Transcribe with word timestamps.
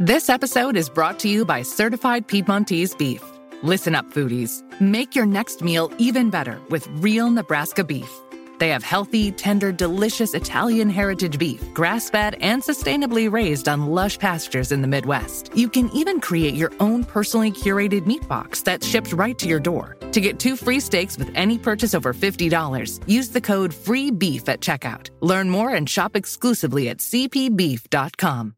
This 0.00 0.30
episode 0.30 0.78
is 0.78 0.88
brought 0.88 1.18
to 1.18 1.28
you 1.28 1.44
by 1.44 1.60
Certified 1.60 2.26
Piedmontese 2.26 2.94
Beef. 2.94 3.22
Listen 3.62 3.94
up, 3.94 4.06
foodies. 4.06 4.62
Make 4.80 5.14
your 5.14 5.26
next 5.26 5.60
meal 5.60 5.92
even 5.98 6.30
better 6.30 6.58
with 6.70 6.88
real 7.02 7.30
Nebraska 7.30 7.84
beef. 7.84 8.10
They 8.58 8.70
have 8.70 8.82
healthy, 8.82 9.30
tender, 9.30 9.72
delicious 9.72 10.32
Italian 10.32 10.88
heritage 10.88 11.38
beef, 11.38 11.62
grass 11.74 12.08
fed 12.08 12.36
and 12.40 12.62
sustainably 12.62 13.30
raised 13.30 13.68
on 13.68 13.88
lush 13.88 14.18
pastures 14.18 14.72
in 14.72 14.80
the 14.80 14.88
Midwest. 14.88 15.50
You 15.54 15.68
can 15.68 15.90
even 15.90 16.18
create 16.18 16.54
your 16.54 16.72
own 16.80 17.04
personally 17.04 17.52
curated 17.52 18.06
meat 18.06 18.26
box 18.26 18.62
that's 18.62 18.86
shipped 18.86 19.12
right 19.12 19.38
to 19.38 19.46
your 19.46 19.60
door. 19.60 19.98
To 20.12 20.20
get 20.22 20.38
two 20.38 20.56
free 20.56 20.80
steaks 20.80 21.18
with 21.18 21.30
any 21.34 21.58
purchase 21.58 21.94
over 21.94 22.14
$50, 22.14 23.06
use 23.06 23.28
the 23.28 23.40
code 23.42 23.72
FREEBEEF 23.72 24.48
at 24.48 24.60
checkout. 24.60 25.10
Learn 25.20 25.50
more 25.50 25.74
and 25.74 25.86
shop 25.86 26.16
exclusively 26.16 26.88
at 26.88 27.00
cpbeef.com. 27.00 28.54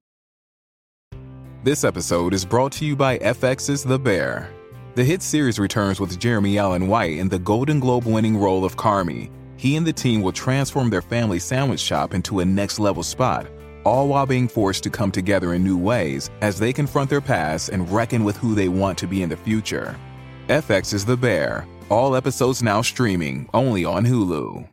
This 1.65 1.85
episode 1.85 2.35
is 2.35 2.45
brought 2.45 2.73
to 2.73 2.85
you 2.85 2.97
by 2.97 3.19
FX's 3.19 3.85
The 3.85 3.99
Bear. 3.99 4.53
The 4.95 5.05
hit 5.05 5.23
series 5.23 5.59
returns 5.59 6.01
with 6.01 6.19
Jeremy 6.19 6.59
Allen 6.59 6.89
White 6.89 7.19
in 7.19 7.29
the 7.29 7.39
Golden 7.39 7.79
Globe 7.79 8.05
winning 8.05 8.37
role 8.37 8.65
of 8.65 8.77
Carmy 8.77 9.31
he 9.63 9.77
and 9.77 9.87
the 9.87 9.93
team 9.93 10.23
will 10.23 10.33
transform 10.33 10.91
their 10.91 11.01
family 11.01 11.39
sandwich 11.39 11.79
shop 11.79 12.15
into 12.15 12.41
a 12.41 12.45
next 12.45 12.81
level 12.81 13.05
spot, 13.05 13.47
all 13.85 14.09
while 14.09 14.27
being 14.27 14.49
forced 14.49 14.83
to 14.83 14.91
come 14.91 15.13
together 15.13 15.55
in 15.55 15.63
new 15.63 15.79
ways 15.79 16.31
as 16.41 16.59
they 16.59 16.73
confront 16.73 17.09
their 17.09 17.21
past 17.21 17.69
and 17.69 17.89
reckon 17.89 18.25
with 18.25 18.37
who 18.37 18.57
they 18.57 18.67
want 18.67 18.99
to 18.99 19.07
be 19.07 19.23
in 19.23 19.29
the 19.29 19.37
future. 19.37 19.97
FX 20.49 20.93
is 20.93 21.05
The 21.05 21.17
Bear. 21.17 21.65
All 21.91 22.17
episodes 22.17 22.61
now 22.61 22.83
streaming 22.83 23.49
only 23.55 23.85
on 23.85 24.05
Hulu. 24.05 24.72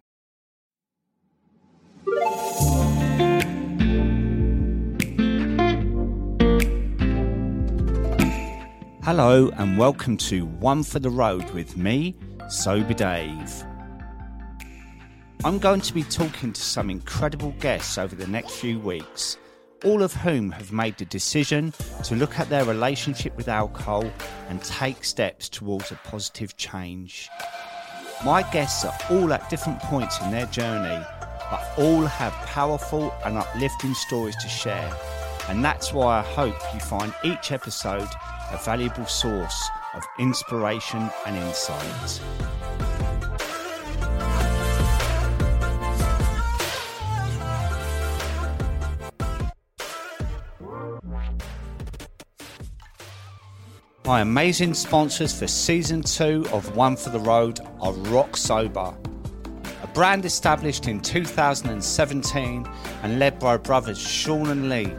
Hello, 9.11 9.49
and 9.57 9.75
welcome 9.75 10.17
to 10.17 10.45
One 10.45 10.83
for 10.83 10.99
the 10.99 11.09
Road 11.09 11.49
with 11.49 11.75
me, 11.75 12.15
Sober 12.47 12.93
Dave. 12.93 13.63
I'm 15.43 15.57
going 15.57 15.81
to 15.81 15.93
be 15.95 16.03
talking 16.03 16.53
to 16.53 16.61
some 16.61 16.91
incredible 16.91 17.55
guests 17.59 17.97
over 17.97 18.13
the 18.13 18.27
next 18.27 18.51
few 18.51 18.77
weeks, 18.77 19.37
all 19.83 20.03
of 20.03 20.13
whom 20.13 20.51
have 20.51 20.71
made 20.71 20.99
the 20.99 21.05
decision 21.05 21.73
to 22.03 22.15
look 22.15 22.37
at 22.37 22.49
their 22.49 22.65
relationship 22.65 23.35
with 23.35 23.47
alcohol 23.47 24.05
and 24.47 24.61
take 24.61 25.03
steps 25.03 25.49
towards 25.49 25.91
a 25.91 25.95
positive 26.03 26.55
change. 26.55 27.29
My 28.23 28.43
guests 28.51 28.85
are 28.85 28.95
all 29.09 29.33
at 29.33 29.49
different 29.49 29.79
points 29.79 30.21
in 30.21 30.29
their 30.29 30.45
journey, 30.45 31.03
but 31.49 31.67
all 31.79 32.05
have 32.05 32.33
powerful 32.45 33.11
and 33.25 33.39
uplifting 33.39 33.95
stories 33.95 34.35
to 34.35 34.47
share. 34.47 34.93
And 35.47 35.65
that's 35.65 35.93
why 35.93 36.19
I 36.19 36.21
hope 36.21 36.61
you 36.75 36.79
find 36.79 37.11
each 37.23 37.51
episode 37.51 38.07
a 38.51 38.57
valuable 38.57 39.05
source 39.05 39.69
of 39.93 40.03
inspiration 40.17 41.09
and 41.25 41.35
insight. 41.37 42.21
My 54.05 54.21
amazing 54.21 54.73
sponsors 54.73 55.37
for 55.37 55.45
season 55.45 56.01
two 56.01 56.43
of 56.51 56.75
One 56.75 56.95
for 56.95 57.11
the 57.11 57.19
Road 57.19 57.59
are 57.79 57.93
Rock 57.93 58.37
Sober, 58.37 58.97
a 59.83 59.87
brand 59.93 60.25
established 60.25 60.87
in 60.87 60.99
2017 60.99 62.67
and 63.03 63.19
led 63.19 63.37
by 63.37 63.57
brothers 63.57 63.99
Sean 63.99 64.49
and 64.49 64.67
Lee, 64.67 64.91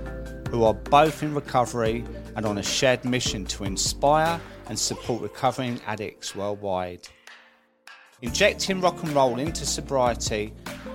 who 0.50 0.62
are 0.62 0.74
both 0.74 1.24
in 1.24 1.34
recovery 1.34 2.04
and 2.36 2.46
on 2.46 2.58
a 2.58 2.62
shared 2.62 3.04
mission 3.04 3.44
to 3.46 3.64
inspire 3.64 4.40
and 4.68 4.78
support 4.78 5.22
recovering 5.22 5.80
addicts 5.86 6.34
worldwide. 6.34 7.08
Injecting 8.22 8.82
rock 8.82 9.02
and 9.02 9.12
roll 9.12 9.38
into 9.38 9.64
sobriety, 9.64 10.52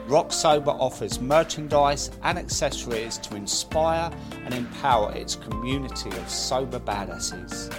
Rock 0.07 0.31
Sober 0.31 0.71
offers 0.71 1.19
merchandise 1.19 2.11
and 2.21 2.37
accessories 2.37 3.17
to 3.17 3.35
inspire 3.35 4.11
and 4.45 4.53
empower 4.53 5.11
its 5.13 5.35
community 5.35 6.09
of 6.11 6.29
sober 6.29 6.79
badasses 6.79 7.73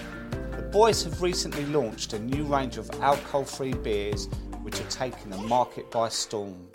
The 0.56 0.62
boys 0.62 1.04
have 1.04 1.22
recently 1.22 1.64
launched 1.66 2.12
a 2.12 2.18
new 2.18 2.42
range 2.42 2.76
of 2.76 2.90
alcohol 3.00 3.44
free 3.44 3.74
beers 3.74 4.26
which 4.62 4.80
are 4.80 4.90
taking 4.90 5.30
the 5.30 5.36
market 5.36 5.88
by 5.92 6.08
storm. 6.08 6.66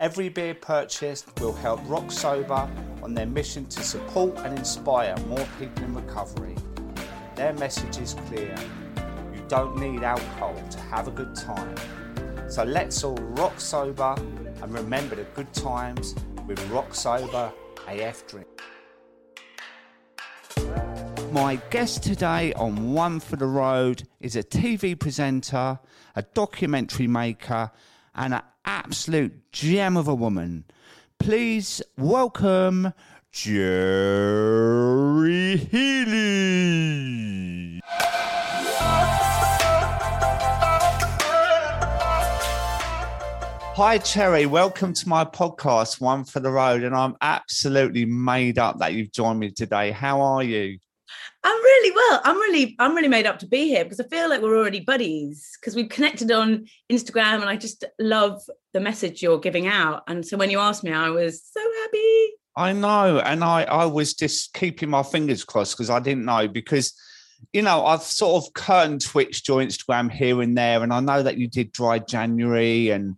Every 0.00 0.28
beer 0.28 0.54
purchased 0.54 1.40
will 1.40 1.52
help 1.52 1.80
Rock 1.86 2.12
Sober 2.12 2.70
on 3.02 3.14
their 3.14 3.26
mission 3.26 3.66
to 3.66 3.82
support 3.82 4.38
and 4.38 4.56
inspire 4.56 5.16
more 5.26 5.44
people 5.58 5.82
in 5.82 5.92
recovery. 5.92 6.54
Their 7.34 7.52
message 7.54 7.98
is 7.98 8.14
clear 8.28 8.54
you 9.34 9.42
don't 9.48 9.76
need 9.76 10.04
alcohol 10.04 10.54
to 10.70 10.78
have 10.82 11.08
a 11.08 11.10
good 11.10 11.34
time. 11.34 11.74
So 12.48 12.62
let's 12.62 13.02
all 13.02 13.16
rock 13.16 13.58
sober 13.58 14.14
and 14.62 14.72
remember 14.72 15.16
the 15.16 15.24
good 15.34 15.52
times 15.52 16.14
with 16.46 16.64
Rock 16.70 16.94
Sober 16.94 17.52
AF 17.88 18.24
Drink. 18.28 18.46
My 21.32 21.56
guest 21.70 22.04
today 22.04 22.52
on 22.52 22.92
One 22.92 23.18
for 23.18 23.34
the 23.34 23.46
Road 23.46 24.04
is 24.20 24.36
a 24.36 24.44
TV 24.44 24.96
presenter, 24.96 25.80
a 26.14 26.22
documentary 26.22 27.08
maker, 27.08 27.72
and 28.18 28.34
an 28.34 28.42
absolute 28.64 29.52
gem 29.52 29.96
of 29.96 30.08
a 30.08 30.14
woman. 30.14 30.64
Please 31.20 31.80
welcome 31.96 32.92
Cherry 33.30 33.66
Healey. 35.56 36.18
Hi, 43.76 43.98
Cherry. 43.98 44.46
Welcome 44.46 44.92
to 44.94 45.08
my 45.08 45.24
podcast, 45.24 46.00
One 46.00 46.24
for 46.24 46.40
the 46.40 46.50
Road. 46.50 46.82
And 46.82 46.96
I'm 46.96 47.14
absolutely 47.20 48.04
made 48.04 48.58
up 48.58 48.80
that 48.80 48.94
you've 48.94 49.12
joined 49.12 49.38
me 49.38 49.52
today. 49.52 49.92
How 49.92 50.20
are 50.20 50.42
you? 50.42 50.78
I'm 51.44 51.56
really 51.56 51.94
well. 51.94 52.20
I'm 52.24 52.36
really, 52.36 52.76
I'm 52.78 52.94
really 52.94 53.08
made 53.08 53.26
up 53.26 53.38
to 53.40 53.46
be 53.46 53.68
here 53.68 53.84
because 53.84 54.00
I 54.00 54.04
feel 54.08 54.28
like 54.28 54.42
we're 54.42 54.58
already 54.58 54.80
buddies 54.80 55.56
because 55.60 55.76
we've 55.76 55.88
connected 55.88 56.30
on 56.32 56.66
Instagram 56.90 57.40
and 57.40 57.44
I 57.44 57.56
just 57.56 57.84
love 57.98 58.42
the 58.72 58.80
message 58.80 59.22
you're 59.22 59.38
giving 59.38 59.66
out. 59.66 60.02
And 60.08 60.26
so 60.26 60.36
when 60.36 60.50
you 60.50 60.58
asked 60.58 60.82
me, 60.82 60.92
I 60.92 61.10
was 61.10 61.42
so 61.44 61.60
happy. 61.82 62.28
I 62.56 62.72
know. 62.72 63.20
And 63.20 63.44
I, 63.44 63.62
I 63.64 63.84
was 63.86 64.14
just 64.14 64.52
keeping 64.52 64.90
my 64.90 65.04
fingers 65.04 65.44
crossed 65.44 65.76
because 65.76 65.90
I 65.90 66.00
didn't 66.00 66.24
know 66.24 66.48
because 66.48 66.92
you 67.52 67.62
know, 67.62 67.86
I've 67.86 68.02
sort 68.02 68.44
of 68.44 68.52
curtain 68.52 68.98
twitched 68.98 69.48
your 69.48 69.60
Instagram 69.60 70.10
here 70.10 70.42
and 70.42 70.56
there, 70.56 70.82
and 70.82 70.92
I 70.92 71.00
know 71.00 71.22
that 71.22 71.38
you 71.38 71.48
did 71.48 71.72
dry 71.72 71.98
January, 71.98 72.90
and 72.90 73.16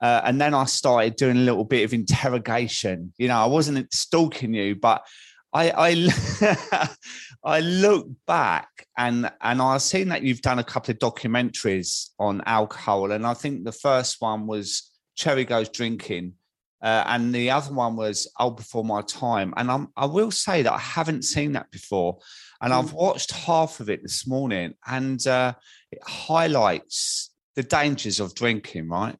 uh, 0.00 0.22
and 0.24 0.40
then 0.40 0.54
I 0.54 0.64
started 0.64 1.16
doing 1.16 1.36
a 1.36 1.40
little 1.40 1.64
bit 1.64 1.84
of 1.84 1.94
interrogation. 1.94 3.12
You 3.18 3.28
know, 3.28 3.38
I 3.38 3.46
wasn't 3.46 3.92
stalking 3.92 4.54
you, 4.54 4.74
but 4.74 5.06
I 5.52 5.70
I 5.70 6.88
I 7.44 7.60
look 7.60 8.08
back 8.26 8.86
and 8.96 9.30
and 9.40 9.62
I've 9.62 9.82
seen 9.82 10.08
that 10.08 10.22
you've 10.22 10.42
done 10.42 10.58
a 10.58 10.64
couple 10.64 10.92
of 10.92 10.98
documentaries 10.98 12.10
on 12.18 12.42
alcohol, 12.46 13.12
and 13.12 13.26
I 13.26 13.34
think 13.34 13.64
the 13.64 13.72
first 13.72 14.20
one 14.20 14.46
was 14.46 14.90
Cherry 15.16 15.44
Goes 15.44 15.68
Drinking, 15.68 16.34
uh, 16.82 17.04
and 17.06 17.34
the 17.34 17.50
other 17.50 17.72
one 17.72 17.96
was 17.96 18.30
Old 18.38 18.56
Before 18.56 18.84
My 18.84 19.02
Time. 19.02 19.52
And 19.56 19.70
I'm, 19.70 19.88
I 19.96 20.06
will 20.06 20.30
say 20.30 20.62
that 20.62 20.72
I 20.72 20.78
haven't 20.78 21.24
seen 21.24 21.52
that 21.52 21.70
before, 21.70 22.18
and 22.60 22.72
I've 22.72 22.92
mm. 22.92 22.94
watched 22.94 23.32
half 23.32 23.80
of 23.80 23.90
it 23.90 24.02
this 24.02 24.26
morning, 24.26 24.74
and 24.86 25.24
uh, 25.26 25.54
it 25.90 26.00
highlights 26.04 27.30
the 27.56 27.62
dangers 27.62 28.20
of 28.20 28.34
drinking, 28.34 28.88
right? 28.88 29.16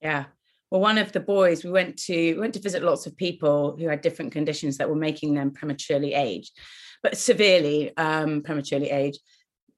Yeah, 0.00 0.24
well 0.74 0.82
one 0.82 0.98
of 0.98 1.12
the 1.12 1.20
boys 1.20 1.62
we 1.62 1.70
went 1.70 1.96
to 1.96 2.34
we 2.34 2.40
went 2.40 2.52
to 2.52 2.60
visit 2.60 2.82
lots 2.82 3.06
of 3.06 3.16
people 3.16 3.76
who 3.78 3.86
had 3.86 4.00
different 4.00 4.32
conditions 4.32 4.76
that 4.76 4.88
were 4.88 4.96
making 4.96 5.32
them 5.32 5.52
prematurely 5.52 6.14
age 6.14 6.50
but 7.00 7.16
severely 7.16 7.96
um, 7.96 8.42
prematurely 8.42 8.90
age 8.90 9.18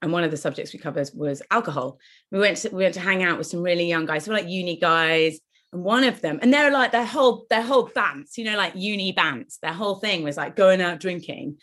and 0.01 0.11
one 0.11 0.25
of 0.25 0.31
the 0.31 0.37
subjects 0.39 0.73
we 0.73 0.79
covered 0.79 1.11
was 1.15 1.43
alcohol. 1.51 1.99
We 2.31 2.39
went 2.39 2.59
to, 2.59 2.69
we 2.69 2.83
went 2.83 2.95
to 2.95 3.01
hang 3.01 3.23
out 3.23 3.39
with 3.39 3.47
some 3.47 3.63
really 3.63 3.87
young 3.87 4.07
guys 4.07 4.25
so 4.25 4.33
like 4.33 4.49
uni 4.49 4.79
guys. 4.79 5.39
And 5.73 5.83
one 5.83 6.05
of 6.05 6.21
them 6.21 6.39
and 6.41 6.55
they're 6.55 6.71
like 6.71 6.93
their 6.93 7.05
whole 7.05 7.45
their 7.51 7.63
whole 7.63 7.89
bants 7.89 8.39
you 8.39 8.45
know 8.45 8.57
like 8.57 8.75
uni 8.77 9.13
bants 9.13 9.59
their 9.61 9.73
whole 9.73 9.97
thing 9.97 10.23
was 10.23 10.37
like 10.37 10.55
going 10.55 10.81
out 10.81 11.01
drinking 11.01 11.59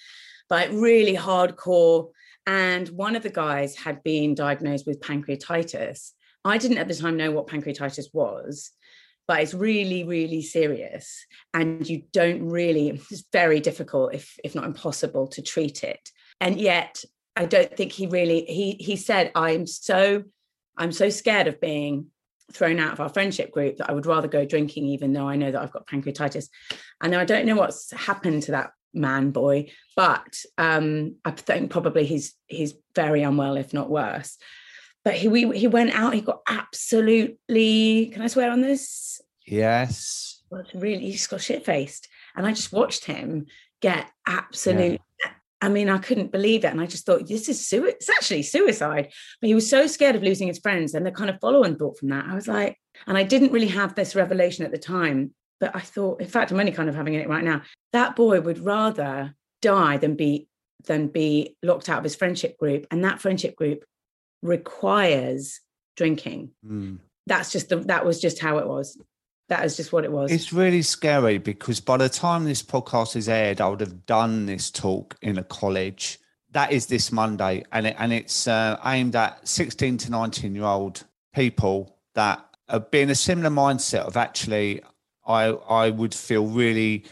but 0.50 0.72
really 0.72 1.16
hardcore. 1.16 2.10
And 2.46 2.88
one 2.90 3.16
of 3.16 3.24
the 3.24 3.30
guys 3.30 3.76
had 3.76 4.04
been 4.04 4.36
diagnosed 4.36 4.86
with 4.86 5.00
pancreatitis. 5.00 6.12
I 6.44 6.58
didn't 6.58 6.80
at 6.80 6.90
the 6.90 6.96
time 6.96 7.16
know 7.16 7.32
what 7.32 7.48
pancreatitis 7.48 8.08
was 8.14 8.72
but 9.28 9.42
it's 9.42 9.54
really 9.54 10.04
really 10.04 10.42
serious 10.42 11.26
and 11.54 11.88
you 11.90 12.04
don't 12.12 12.48
really 12.48 12.90
it's 12.90 13.24
very 13.32 13.60
difficult 13.60 14.14
if 14.14 14.38
if 14.44 14.56
not 14.56 14.66
impossible 14.66 15.28
to 15.28 15.42
treat 15.42 15.84
it 15.84 16.10
and 16.40 16.60
yet 16.60 17.04
i 17.36 17.46
don't 17.46 17.76
think 17.76 17.92
he 17.92 18.08
really 18.08 18.46
he 18.46 18.74
he 18.80 18.96
said 18.96 19.32
i'm 19.36 19.66
so 19.66 20.24
i'm 20.78 20.92
so 20.92 21.10
scared 21.10 21.48
of 21.48 21.60
being 21.62 22.08
thrown 22.52 22.80
out 22.80 22.94
of 22.94 23.00
our 23.00 23.10
friendship 23.10 23.52
group 23.52 23.78
that 23.78 23.90
i 23.90 23.94
would 23.94 24.06
rather 24.06 24.28
go 24.28 24.46
drinking 24.46 24.86
even 24.86 25.14
though 25.14 25.28
i 25.28 25.36
know 25.36 25.52
that 25.52 25.62
i've 25.62 25.72
got 25.72 25.88
pancreatitis 25.88 26.48
and 27.02 27.16
i 27.16 27.26
don't 27.26 27.46
know 27.46 27.56
what's 27.56 27.92
happened 27.92 28.44
to 28.44 28.52
that 28.52 28.72
man 28.94 29.32
boy. 29.32 29.70
But 29.96 30.38
um, 30.58 31.16
I 31.26 31.32
think 31.32 31.72
probably 31.72 32.06
he's 32.06 32.36
he's 32.48 32.74
very 32.96 33.24
unwell, 33.24 33.58
if 33.58 33.74
not 33.74 33.90
worse. 33.90 34.38
But 35.06 35.16
he 35.16 35.28
we, 35.28 35.58
he 35.58 35.68
went 35.68 35.92
out. 35.92 36.14
He 36.14 36.22
got 36.22 36.42
absolutely. 36.48 38.08
Can 38.14 38.22
I 38.22 38.28
swear 38.28 38.52
on 38.52 38.62
this? 38.62 39.22
Yes. 39.46 40.42
Really, 40.74 41.06
he 41.06 41.12
just 41.14 41.30
got 41.30 41.42
shit 41.42 41.66
faced, 41.66 42.08
and 42.36 42.46
I 42.46 42.54
just 42.54 42.72
watched 42.72 43.06
him 43.06 43.48
get 43.82 44.10
absolute. 44.28 45.02
Yeah. 45.24 45.32
I 45.62 45.70
mean, 45.70 45.90
I 45.90 45.98
couldn't 45.98 46.32
believe 46.32 46.64
it, 46.64 46.68
and 46.68 46.80
I 46.80 46.86
just 46.86 47.06
thought 47.06 47.28
this 47.28 47.50
is 47.50 47.66
suicide. 47.66 47.96
It's 47.96 48.10
actually 48.10 48.44
suicide. 48.44 49.12
But 49.42 49.48
he 49.48 49.56
was 49.56 49.68
so 49.68 49.88
scared 49.88 50.16
of 50.16 50.22
losing 50.22 50.48
his 50.48 50.60
friends, 50.60 50.94
and 50.94 51.06
the 51.06 51.12
kind 51.12 51.30
of 51.30 51.40
follow-on 51.40 51.78
thought 51.78 51.98
from 51.98 52.10
that. 52.10 52.26
I 52.30 52.36
was 52.36 52.48
like, 52.48 52.78
and 53.08 53.18
I 53.18 53.24
didn't 53.24 53.52
really 53.52 53.68
have 53.68 53.96
this 53.96 54.14
revelation 54.16 54.64
at 54.64 54.72
the 54.72 54.78
time, 54.78 55.34
but 55.60 55.76
I 55.76 55.80
thought, 55.80 56.22
in 56.22 56.28
fact, 56.28 56.52
I'm 56.52 56.60
only 56.60 56.72
kind 56.72 56.90
of 56.90 56.96
having 56.96 57.16
it 57.16 57.28
right 57.28 57.44
now. 57.44 57.64
That 57.94 58.16
boy 58.16 58.42
would 58.42 58.60
rather 58.60 59.34
die 59.62 59.98
than 59.98 60.16
be 60.16 60.48
than 60.86 61.08
be 61.08 61.56
locked 61.64 61.90
out 61.90 61.98
of 61.98 62.04
his 62.04 62.16
friendship 62.16 62.58
group, 62.58 62.86
and 62.92 63.04
that 63.06 63.22
friendship 63.22 63.56
group 63.56 63.86
requires 64.44 65.62
drinking. 65.96 66.52
Mm. 66.66 67.00
That's 67.26 67.52
just 67.52 67.70
the, 67.70 67.78
that 67.78 68.06
was 68.06 68.20
just 68.20 68.40
how 68.40 68.58
it 68.58 68.68
was. 68.68 68.98
That 69.50 69.66
is 69.66 69.76
just 69.76 69.92
what 69.92 70.04
it 70.04 70.12
was. 70.12 70.32
It's 70.32 70.54
really 70.54 70.82
scary 70.82 71.38
because 71.38 71.80
by 71.80 71.98
the 71.98 72.10
time 72.10 72.46
this 72.46 72.64
podcast 72.64 73.16
is 73.16 73.28
aired, 73.30 73.62
I 73.62 73.70
would 73.70 73.82
have 73.82 74.06
done 74.06 74.46
this 74.46 74.72
talk 74.72 75.18
in 75.22 75.38
a 75.38 75.44
college. 75.44 76.20
That 76.52 76.72
is 76.72 76.86
this 76.86 77.12
Monday, 77.12 77.64
and 77.72 77.88
it, 77.88 77.96
and 77.98 78.14
it's 78.14 78.48
uh, 78.48 78.80
aimed 78.86 79.16
at 79.16 79.48
16 79.48 79.98
to 79.98 80.12
19 80.12 80.54
year 80.54 80.64
old 80.64 81.04
people 81.34 81.98
that 82.14 82.46
have 82.70 82.92
been 82.92 83.10
a 83.10 83.16
similar 83.16 83.50
mindset 83.50 84.02
of 84.02 84.16
actually, 84.18 84.82
I 85.26 85.46
I 85.46 85.90
would 85.90 86.14
feel 86.14 86.46
really 86.46 87.06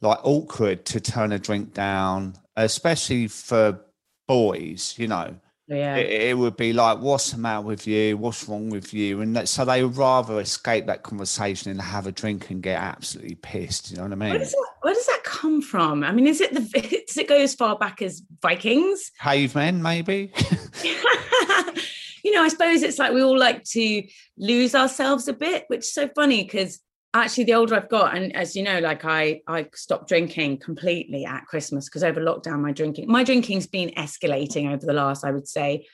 like 0.00 0.18
awkward 0.22 0.86
to 0.86 1.00
turn 1.00 1.32
a 1.32 1.38
drink 1.38 1.74
down, 1.74 2.36
especially 2.56 3.28
for 3.28 3.80
boys, 4.26 4.94
you 4.96 5.08
know 5.08 5.36
yeah. 5.68 5.96
It, 5.96 6.22
it, 6.28 6.38
would 6.38 6.56
be 6.56 6.72
like 6.72 6.98
what's 6.98 7.32
the 7.32 7.38
matter 7.38 7.62
with 7.62 7.86
you? 7.86 8.16
What's 8.16 8.48
wrong 8.48 8.70
with 8.70 8.94
you? 8.94 9.20
And 9.20 9.34
that, 9.36 9.48
so 9.48 9.64
they 9.64 9.82
would 9.82 9.96
rather 9.96 10.40
escape 10.40 10.86
that 10.86 11.02
conversation 11.02 11.70
and 11.70 11.80
have 11.80 12.06
a 12.06 12.12
drink 12.12 12.50
and 12.50 12.62
get 12.62 12.80
absolutely 12.80 13.36
pissed 13.36 13.90
you 13.90 13.96
know 13.96 14.04
what 14.04 14.12
i 14.12 14.16
mean? 14.16 14.30
where 14.30 14.38
does 14.38 14.52
that, 14.52 14.66
where 14.82 14.94
does 14.94 15.06
that 15.06 15.24
come 15.24 15.60
from? 15.60 16.04
I 16.04 16.12
mean 16.12 16.26
is 16.26 16.40
it 16.40 16.54
the 16.54 16.60
does 17.06 17.16
it 17.16 17.28
go 17.28 17.36
as 17.36 17.54
far 17.54 17.76
back 17.76 18.02
as 18.02 18.22
vikings? 18.40 19.10
Cavemen 19.20 19.82
maybe? 19.82 20.32
You 22.24 22.32
know 22.32 22.42
i 22.42 22.48
suppose 22.48 22.82
it's 22.82 22.98
like 22.98 23.12
we 23.12 23.22
all 23.22 23.38
like 23.38 23.62
to 23.62 24.02
lose 24.36 24.74
ourselves 24.74 25.28
a 25.28 25.32
bit 25.32 25.62
which 25.68 25.82
is 25.82 25.94
so 25.94 26.08
funny 26.08 26.42
because 26.42 26.80
actually 27.24 27.44
the 27.44 27.54
older 27.54 27.74
I've 27.74 27.88
got, 27.88 28.16
and 28.16 28.34
as 28.34 28.56
you 28.56 28.62
know, 28.62 28.78
like 28.78 29.04
I 29.04 29.40
I 29.46 29.68
stopped 29.74 30.08
drinking 30.08 30.58
completely 30.58 31.24
at 31.24 31.46
Christmas 31.46 31.86
because 31.86 32.02
over 32.02 32.20
lockdown 32.20 32.60
my 32.60 32.72
drinking 32.72 33.08
my 33.08 33.24
drinking's 33.24 33.66
been 33.66 33.90
escalating 33.90 34.72
over 34.72 34.84
the 34.84 34.92
last 34.92 35.24
I 35.24 35.30
would 35.30 35.48
say 35.48 35.86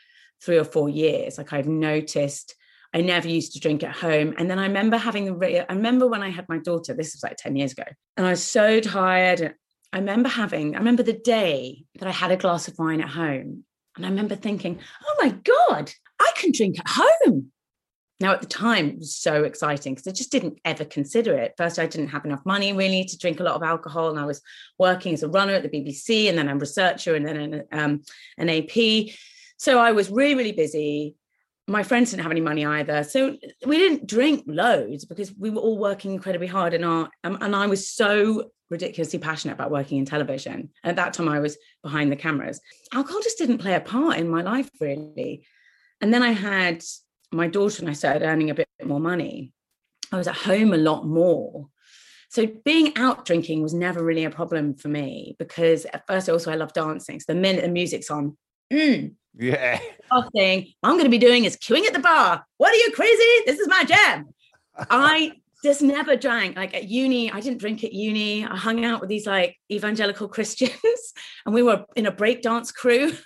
three 0.43 0.59
or 0.59 0.65
four 0.65 0.89
years. 0.89 1.39
Like 1.39 1.53
I've 1.53 1.69
noticed 1.69 2.55
I 2.95 3.01
never 3.01 3.29
used 3.29 3.53
to 3.53 3.61
drink 3.61 3.83
at 3.83 3.97
home, 3.97 4.35
and 4.37 4.51
then 4.51 4.59
I 4.59 4.67
remember 4.67 4.97
having 4.97 5.39
the 5.39 5.71
I 5.71 5.75
remember 5.75 6.07
when 6.07 6.23
I 6.23 6.31
had 6.31 6.49
my 6.49 6.59
daughter. 6.59 6.95
This 6.95 7.15
was 7.15 7.23
like 7.23 7.37
ten 7.37 7.57
years 7.57 7.73
ago, 7.73 7.85
and 8.17 8.27
I 8.27 8.31
was 8.31 8.43
so 8.43 8.81
tired. 8.81 9.55
I 9.93 9.99
remember 9.99 10.29
having 10.29 10.75
I 10.75 10.79
remember 10.79 11.03
the 11.03 11.13
day 11.13 11.85
that 11.99 12.09
I 12.09 12.13
had 12.13 12.31
a 12.31 12.37
glass 12.37 12.69
of 12.69 12.79
wine 12.79 13.01
at 13.01 13.09
home, 13.09 13.65
and 13.97 14.07
I 14.07 14.09
remember 14.09 14.37
thinking, 14.37 14.79
oh 15.05 15.17
my 15.21 15.31
god, 15.31 15.93
I 16.21 16.33
can 16.37 16.53
drink 16.53 16.79
at 16.79 16.89
home. 16.89 17.53
Now, 18.23 18.31
at 18.31 18.41
the 18.41 18.47
time, 18.47 18.89
it 18.89 18.99
was 19.01 19.17
so 19.17 19.43
exciting 19.43 19.95
because 19.95 20.07
I 20.07 20.13
just 20.13 20.31
didn't 20.31 20.61
ever 20.65 20.85
consider 20.85 21.35
it. 21.35 21.55
First, 21.59 21.81
I 21.81 21.87
didn't 21.87 22.11
have 22.11 22.25
enough 22.25 22.47
money 22.47 22.73
really 22.73 23.05
to 23.05 23.19
drink 23.19 23.41
a 23.41 23.43
lot 23.43 23.57
of 23.57 23.65
alcohol, 23.65 24.11
and 24.11 24.19
I 24.19 24.25
was 24.25 24.41
working 24.79 25.13
as 25.13 25.25
a 25.25 25.29
runner 25.29 25.55
at 25.55 25.65
the 25.65 25.69
BBC, 25.69 26.29
and 26.29 26.39
then 26.39 26.49
I'm 26.49 26.59
a 26.59 26.61
researcher, 26.61 27.17
and 27.17 27.27
then 27.27 27.37
an, 27.37 27.65
um, 27.73 28.03
an 28.39 28.49
AP. 28.49 29.13
So 29.57 29.81
I 29.81 29.91
was 29.91 30.09
really, 30.09 30.37
really 30.37 30.53
busy. 30.53 31.17
My 31.67 31.83
friends 31.83 32.13
didn't 32.13 32.23
have 32.23 32.31
any 32.31 32.41
money 32.41 32.65
either, 32.65 33.03
so 33.03 33.37
we 33.67 33.79
didn't 33.79 34.07
drink 34.07 34.45
loads 34.47 35.05
because 35.05 35.35
we 35.37 35.51
were 35.51 35.61
all 35.61 35.79
working 35.79 36.13
incredibly 36.13 36.47
hard. 36.47 36.75
And 36.75 36.85
our 36.85 37.11
um, 37.25 37.39
and 37.41 37.57
I 37.57 37.67
was 37.67 37.91
so 37.91 38.53
ridiculously 38.71 39.19
passionate 39.19 39.55
about 39.55 39.73
working 39.73 39.99
in 39.99 40.05
television. 40.05 40.71
At 40.85 40.95
that 40.95 41.13
time, 41.13 41.29
I 41.29 41.41
was 41.41 41.59
behind 41.83 42.13
the 42.13 42.17
cameras. 42.17 42.61
Alcohol 42.95 43.21
just 43.21 43.39
didn't 43.39 43.59
play 43.59 43.75
a 43.75 43.81
part 43.81 44.19
in 44.19 44.29
my 44.29 44.43
life 44.43 44.71
really. 44.81 45.45
And 46.01 46.15
then 46.15 46.23
I 46.23 46.31
had 46.31 46.83
my 47.33 47.49
daughter 47.49 47.83
and 47.83 47.91
I 47.91 47.95
started 47.95 48.23
earning 48.23 48.51
a 48.51 48.55
bit 48.55 48.69
more 48.85 49.01
money, 49.01 49.53
I 50.11 50.17
was 50.17 50.29
at 50.29 50.37
home 50.37 50.73
a 50.73 50.79
lot 50.79 51.07
more. 51.07 51.69
So 52.29 52.47
being 52.65 52.97
out 52.97 53.25
drinking 53.25 53.63
was 53.63 53.75
never 53.75 54.03
really 54.03 54.25
a 54.25 54.31
problem 54.31 54.75
for 54.75 54.89
me 54.89 55.37
because 55.39 55.85
at 55.87 56.07
first 56.07 56.29
also 56.29 56.51
I 56.51 56.55
love 56.55 56.73
dancing. 56.73 57.21
So 57.21 57.33
the 57.35 57.39
minute 57.39 57.63
the 57.63 57.69
music's 57.69 58.11
on, 58.11 58.37
mm, 58.73 59.13
yeah, 59.39 59.79
thing 60.35 60.73
I'm 60.83 60.95
going 60.95 61.05
to 61.05 61.11
be 61.11 61.19
doing 61.19 61.45
is 61.45 61.57
queuing 61.57 61.87
at 61.87 61.93
the 61.93 61.99
bar. 61.99 62.45
What 62.59 62.73
are 62.73 62.77
you 62.77 62.93
crazy? 62.93 63.45
This 63.47 63.59
is 63.59 63.69
my 63.69 63.85
jam. 63.85 64.29
I 64.77 65.33
just 65.63 65.83
never 65.83 66.17
drank. 66.17 66.57
Like 66.57 66.75
at 66.75 66.89
uni, 66.89 67.31
I 67.31 67.41
didn't 67.41 67.59
drink 67.59 67.85
at 67.85 67.93
uni. 67.93 68.45
I 68.45 68.57
hung 68.57 68.85
out 68.85 69.01
with 69.01 69.09
these 69.09 69.27
like 69.27 69.57
evangelical 69.71 70.29
Christians, 70.37 71.13
and 71.47 71.55
we 71.55 71.63
were 71.63 71.85
in 71.97 72.07
a 72.07 72.13
breakdance 72.13 72.75
crew. 72.75 73.13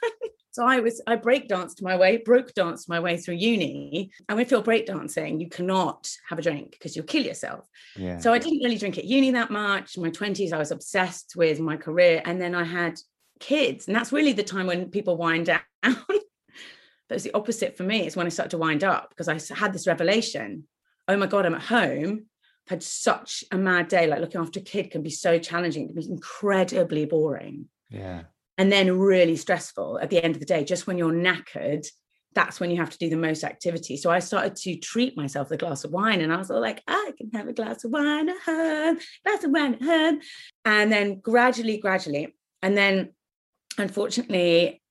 So 0.56 0.64
I 0.64 0.80
was 0.80 1.02
I 1.06 1.16
break 1.16 1.48
danced 1.48 1.82
my 1.82 1.98
way, 1.98 2.16
broke 2.16 2.54
danced 2.54 2.88
my 2.88 2.98
way 2.98 3.18
through 3.18 3.34
uni. 3.34 4.10
And 4.26 4.40
if 4.40 4.50
you're 4.50 4.62
breakdancing, 4.62 5.38
you 5.38 5.50
cannot 5.50 6.10
have 6.30 6.38
a 6.38 6.42
drink 6.42 6.70
because 6.70 6.96
you'll 6.96 7.04
kill 7.04 7.26
yourself. 7.26 7.68
Yeah. 7.94 8.16
So 8.20 8.32
I 8.32 8.38
didn't 8.38 8.64
really 8.64 8.78
drink 8.78 8.96
at 8.96 9.04
uni 9.04 9.32
that 9.32 9.50
much. 9.50 9.98
In 9.98 10.02
my 10.02 10.08
20s, 10.08 10.54
I 10.54 10.56
was 10.56 10.70
obsessed 10.70 11.34
with 11.36 11.60
my 11.60 11.76
career. 11.76 12.22
And 12.24 12.40
then 12.40 12.54
I 12.54 12.64
had 12.64 12.98
kids. 13.38 13.86
And 13.86 13.94
that's 13.94 14.14
really 14.14 14.32
the 14.32 14.42
time 14.42 14.66
when 14.66 14.88
people 14.88 15.18
wind 15.18 15.44
down. 15.52 15.60
but 15.82 16.22
it's 17.10 17.24
the 17.24 17.34
opposite 17.34 17.76
for 17.76 17.82
me. 17.82 18.06
It's 18.06 18.16
when 18.16 18.24
I 18.24 18.30
started 18.30 18.52
to 18.52 18.58
wind 18.58 18.82
up 18.82 19.10
because 19.10 19.28
I 19.28 19.38
had 19.54 19.74
this 19.74 19.86
revelation. 19.86 20.64
Oh 21.06 21.18
my 21.18 21.26
God, 21.26 21.44
I'm 21.44 21.54
at 21.56 21.64
home. 21.64 22.24
I've 22.66 22.70
had 22.70 22.82
such 22.82 23.44
a 23.52 23.58
mad 23.58 23.88
day. 23.88 24.06
Like 24.06 24.20
looking 24.20 24.40
after 24.40 24.60
a 24.60 24.62
kid 24.62 24.90
can 24.90 25.02
be 25.02 25.10
so 25.10 25.38
challenging, 25.38 25.82
it 25.82 25.86
can 25.88 25.96
be 25.96 26.10
incredibly 26.10 27.04
boring. 27.04 27.66
Yeah 27.90 28.22
and 28.58 28.72
then 28.72 28.98
really 28.98 29.36
stressful 29.36 29.98
at 30.00 30.10
the 30.10 30.22
end 30.22 30.34
of 30.34 30.40
the 30.40 30.46
day 30.46 30.64
just 30.64 30.86
when 30.86 30.98
you're 30.98 31.12
knackered 31.12 31.86
that's 32.36 32.60
when 32.60 32.70
you 32.70 32.76
have 32.76 32.90
to 32.90 32.98
do 32.98 33.08
the 33.08 33.16
most 33.16 33.42
activity. 33.42 33.96
So 33.96 34.10
i 34.10 34.18
started 34.18 34.54
to 34.56 34.76
treat 34.76 35.16
myself 35.16 35.48
with 35.48 35.60
a 35.60 35.64
glass 35.64 35.84
of 35.84 35.90
wine 35.90 36.20
and 36.20 36.32
i 36.32 36.36
was 36.36 36.50
all 36.50 36.60
like 36.60 36.82
i 36.86 37.12
can 37.16 37.30
have 37.30 37.48
a 37.48 37.52
glass 37.52 37.82
of 37.82 37.90
wine 37.90 38.28
at 38.28 38.40
home 38.44 38.98
glass 39.24 39.42
of 39.42 39.50
wine 39.50 39.74
at 39.74 39.82
home. 39.82 40.20
And 40.64 40.92
then 40.92 41.20
gradually 41.20 41.78
gradually 41.78 42.34
and 42.62 42.76
then 42.76 43.14
unfortunately 43.78 44.82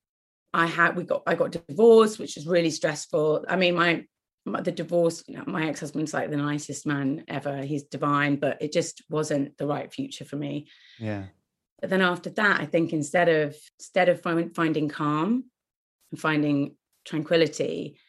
i 0.53 0.65
had 0.65 0.97
we 0.97 1.03
got 1.03 1.21
i 1.27 1.35
got 1.35 1.51
divorced 1.51 2.19
which 2.19 2.35
was 2.35 2.47
really 2.47 2.71
stressful. 2.71 3.45
I 3.47 3.55
mean 3.55 3.75
my 3.75 4.03
the 4.61 4.71
divorce 4.71 5.23
you 5.27 5.37
know, 5.37 5.43
my 5.47 5.67
ex-husband's 5.67 6.13
like 6.13 6.29
the 6.29 6.37
nicest 6.37 6.85
man 6.85 7.23
ever. 7.27 7.63
He's 7.63 7.83
divine 7.83 8.37
but 8.37 8.61
it 8.61 8.71
just 8.71 9.03
wasn't 9.09 9.57
the 9.57 9.67
right 9.67 9.93
future 9.93 10.25
for 10.25 10.35
me. 10.35 10.67
Yeah 10.99 11.25
but 11.81 11.89
then 11.89 12.01
after 12.01 12.29
that, 12.31 12.61
I 12.61 12.65
think 12.65 12.93
instead 12.93 13.29
of 13.29 13.55
instead 13.79 14.09
of 14.09 14.21
finding 14.21 14.89
calm 14.89 15.45
and 16.11 16.19
finding 16.19 16.75
tranquility, 17.05 17.99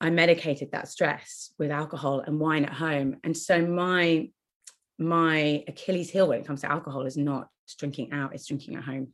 I 0.00 0.10
medicated 0.10 0.72
that 0.72 0.88
stress 0.88 1.52
with 1.58 1.70
alcohol 1.70 2.20
and 2.20 2.38
wine 2.38 2.64
at 2.64 2.72
home. 2.72 3.16
And 3.24 3.36
so 3.36 3.66
my 3.66 4.30
my 4.98 5.64
Achilles 5.66 6.10
heel 6.10 6.28
when 6.28 6.40
it 6.40 6.46
comes 6.46 6.60
to 6.60 6.70
alcohol 6.70 7.04
is 7.04 7.16
not 7.16 7.48
drinking 7.78 8.12
out, 8.12 8.34
it's 8.34 8.46
drinking 8.46 8.76
at 8.76 8.84
home. 8.84 9.08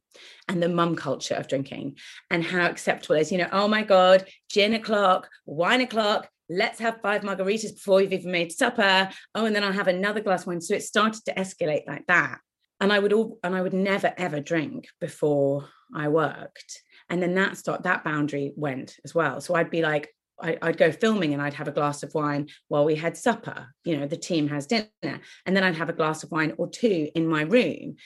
And 0.49 0.63
the 0.63 0.69
mum 0.69 0.95
culture 0.95 1.35
of 1.35 1.49
drinking 1.49 1.97
and 2.31 2.45
how 2.45 2.67
acceptable 2.67 3.17
it 3.17 3.21
is, 3.21 3.33
you 3.33 3.39
know, 3.39 3.49
oh 3.53 3.69
my 3.69 3.83
God, 3.83 4.27
gin 4.51 4.75
o'clock, 4.75 5.29
wine 5.47 5.81
o'clock, 5.81 6.29
let's 6.51 6.81
have 6.81 7.01
five 7.01 7.23
margaritas 7.23 7.75
before 7.75 7.97
we've 7.97 8.13
even 8.13 8.33
made 8.33 8.53
supper. 8.53 9.09
Oh, 9.35 9.47
and 9.47 9.57
then 9.57 9.65
I'll 9.65 9.73
have 9.73 9.89
another 9.89 10.21
glass 10.21 10.43
of 10.43 10.49
wine. 10.49 10.61
So 10.61 10.75
it 10.75 10.83
started 10.83 11.25
to 11.27 11.35
escalate 11.35 11.87
like 11.87 12.07
that 12.09 12.41
and 12.81 12.93
I 12.93 12.99
would 12.99 13.13
all 13.13 13.39
and 13.43 13.55
I 13.55 13.63
would 13.63 13.75
never 13.75 14.13
ever 14.17 14.41
drink 14.41 14.89
before 15.01 15.69
I 15.95 16.09
worked. 16.09 16.83
And 17.09 17.23
then 17.23 17.35
that 17.35 17.57
start 17.57 17.83
that 17.83 18.05
boundary 18.05 18.53
went 18.57 18.97
as 19.05 19.15
well. 19.15 19.41
So 19.41 19.55
I'd 19.55 19.71
be 19.71 19.83
like, 19.83 20.15
I, 20.41 20.59
would 20.63 20.79
go 20.79 20.93
filming 20.93 21.33
and 21.33 21.43
I'd 21.43 21.55
have 21.55 21.69
a 21.69 21.73
glass 21.73 22.03
of 22.03 22.15
wine 22.15 22.49
while 22.69 22.85
we 22.85 22.95
had 22.95 23.17
supper. 23.17 23.69
You 23.85 23.99
know, 23.99 24.07
the 24.07 24.17
team 24.17 24.49
has 24.49 24.67
dinner, 24.67 24.89
and 25.03 25.57
then 25.57 25.65
I'd 25.65 25.77
have 25.77 25.91
a 25.91 25.95
glass 25.95 26.23
of 26.23 26.31
wine 26.31 26.55
or 26.57 26.69
two 26.69 27.11
in 27.15 27.27
my 27.27 27.43
room. 27.43 27.97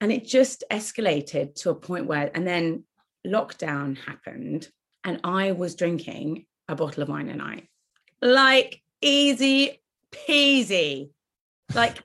And 0.00 0.12
it 0.12 0.24
just 0.24 0.64
escalated 0.70 1.54
to 1.56 1.70
a 1.70 1.74
point 1.74 2.06
where, 2.06 2.30
and 2.34 2.46
then 2.46 2.84
lockdown 3.26 3.98
happened, 3.98 4.68
and 5.04 5.20
I 5.24 5.52
was 5.52 5.74
drinking 5.74 6.46
a 6.68 6.74
bottle 6.74 7.02
of 7.02 7.08
wine 7.08 7.28
a 7.28 7.36
night, 7.36 7.68
like 8.20 8.80
easy 9.00 9.82
peasy, 10.12 11.10
like 11.74 11.98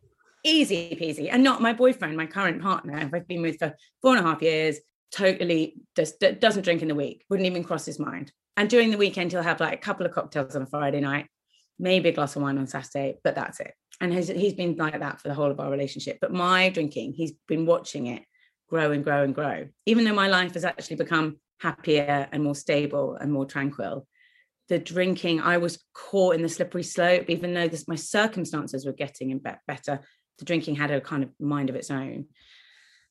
easy 0.43 0.97
peasy. 0.99 1.29
And 1.31 1.43
not 1.43 1.61
my 1.61 1.73
boyfriend, 1.73 2.17
my 2.17 2.25
current 2.25 2.61
partner, 2.61 3.09
I've 3.13 3.27
been 3.27 3.41
with 3.41 3.57
for 3.59 3.75
four 4.01 4.15
and 4.15 4.25
a 4.25 4.29
half 4.29 4.41
years, 4.41 4.79
totally 5.11 5.75
just 5.95 6.19
doesn't 6.39 6.63
drink 6.63 6.81
in 6.81 6.87
the 6.87 6.95
week, 6.95 7.23
wouldn't 7.29 7.47
even 7.47 7.63
cross 7.63 7.85
his 7.85 7.99
mind. 7.99 8.31
And 8.57 8.69
during 8.69 8.91
the 8.91 8.97
weekend, 8.97 9.31
he'll 9.31 9.41
have 9.41 9.59
like 9.59 9.73
a 9.73 9.81
couple 9.81 10.05
of 10.05 10.11
cocktails 10.11 10.55
on 10.55 10.61
a 10.61 10.67
Friday 10.67 10.99
night, 10.99 11.27
maybe 11.79 12.09
a 12.09 12.13
glass 12.13 12.35
of 12.35 12.41
wine 12.41 12.57
on 12.57 12.67
Saturday, 12.67 13.19
but 13.23 13.35
that's 13.35 13.59
it. 13.59 13.73
And 14.01 14.13
he's, 14.13 14.27
he's 14.27 14.53
been 14.53 14.75
like 14.75 14.99
that 14.99 15.21
for 15.21 15.27
the 15.27 15.33
whole 15.33 15.51
of 15.51 15.59
our 15.59 15.71
relationship. 15.71 16.17
But 16.19 16.33
my 16.33 16.69
drinking, 16.69 17.13
he's 17.13 17.33
been 17.47 17.65
watching 17.65 18.07
it 18.07 18.23
grow 18.69 18.91
and 18.91 19.03
grow 19.03 19.23
and 19.23 19.35
grow. 19.35 19.67
Even 19.85 20.03
though 20.03 20.13
my 20.13 20.27
life 20.27 20.55
has 20.55 20.65
actually 20.65 20.95
become 20.95 21.37
happier 21.59 22.27
and 22.31 22.43
more 22.43 22.55
stable 22.55 23.15
and 23.15 23.31
more 23.31 23.45
tranquil, 23.45 24.07
the 24.69 24.79
drinking, 24.79 25.41
I 25.41 25.57
was 25.57 25.83
caught 25.93 26.35
in 26.35 26.41
the 26.41 26.49
slippery 26.49 26.83
slope, 26.83 27.29
even 27.29 27.53
though 27.53 27.67
this, 27.67 27.87
my 27.87 27.95
circumstances 27.95 28.85
were 28.85 28.93
getting 28.93 29.39
better. 29.39 29.99
The 30.43 30.45
drinking 30.45 30.75
had 30.75 30.91
a 30.91 30.99
kind 30.99 31.23
of 31.23 31.29
mind 31.39 31.69
of 31.69 31.77
its 31.77 31.89
own. 31.89 32.25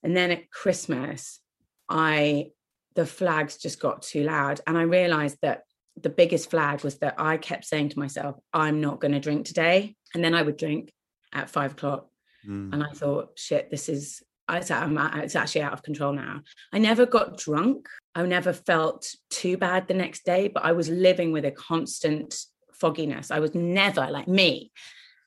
And 0.02 0.14
then 0.14 0.30
at 0.30 0.50
Christmas, 0.50 1.40
I 1.88 2.50
the 2.94 3.06
flags 3.06 3.56
just 3.56 3.80
got 3.80 4.02
too 4.02 4.22
loud. 4.22 4.60
And 4.66 4.76
I 4.76 4.82
realized 4.82 5.38
that 5.40 5.62
the 5.96 6.10
biggest 6.10 6.50
flag 6.50 6.84
was 6.84 6.98
that 6.98 7.14
I 7.16 7.38
kept 7.38 7.64
saying 7.64 7.88
to 7.90 7.98
myself, 7.98 8.36
I'm 8.52 8.82
not 8.82 9.00
going 9.00 9.12
to 9.12 9.18
drink 9.20 9.46
today. 9.46 9.96
And 10.14 10.22
then 10.22 10.34
I 10.34 10.42
would 10.42 10.58
drink 10.58 10.92
at 11.32 11.48
five 11.48 11.72
o'clock. 11.72 12.08
Mm. 12.46 12.74
And 12.74 12.84
I 12.84 12.90
thought, 12.90 13.38
shit, 13.38 13.70
this 13.70 13.88
is, 13.88 14.22
it's, 14.50 14.70
it's 14.70 15.36
actually 15.36 15.62
out 15.62 15.72
of 15.72 15.82
control 15.82 16.12
now. 16.12 16.42
I 16.70 16.80
never 16.80 17.06
got 17.06 17.38
drunk. 17.38 17.88
I 18.14 18.26
never 18.26 18.52
felt 18.52 19.08
too 19.30 19.56
bad 19.56 19.88
the 19.88 19.94
next 19.94 20.26
day, 20.26 20.48
but 20.48 20.66
I 20.66 20.72
was 20.72 20.90
living 20.90 21.32
with 21.32 21.46
a 21.46 21.50
constant 21.50 22.34
fogginess. 22.74 23.30
I 23.30 23.38
was 23.38 23.54
never 23.54 24.06
like 24.10 24.28
me. 24.28 24.70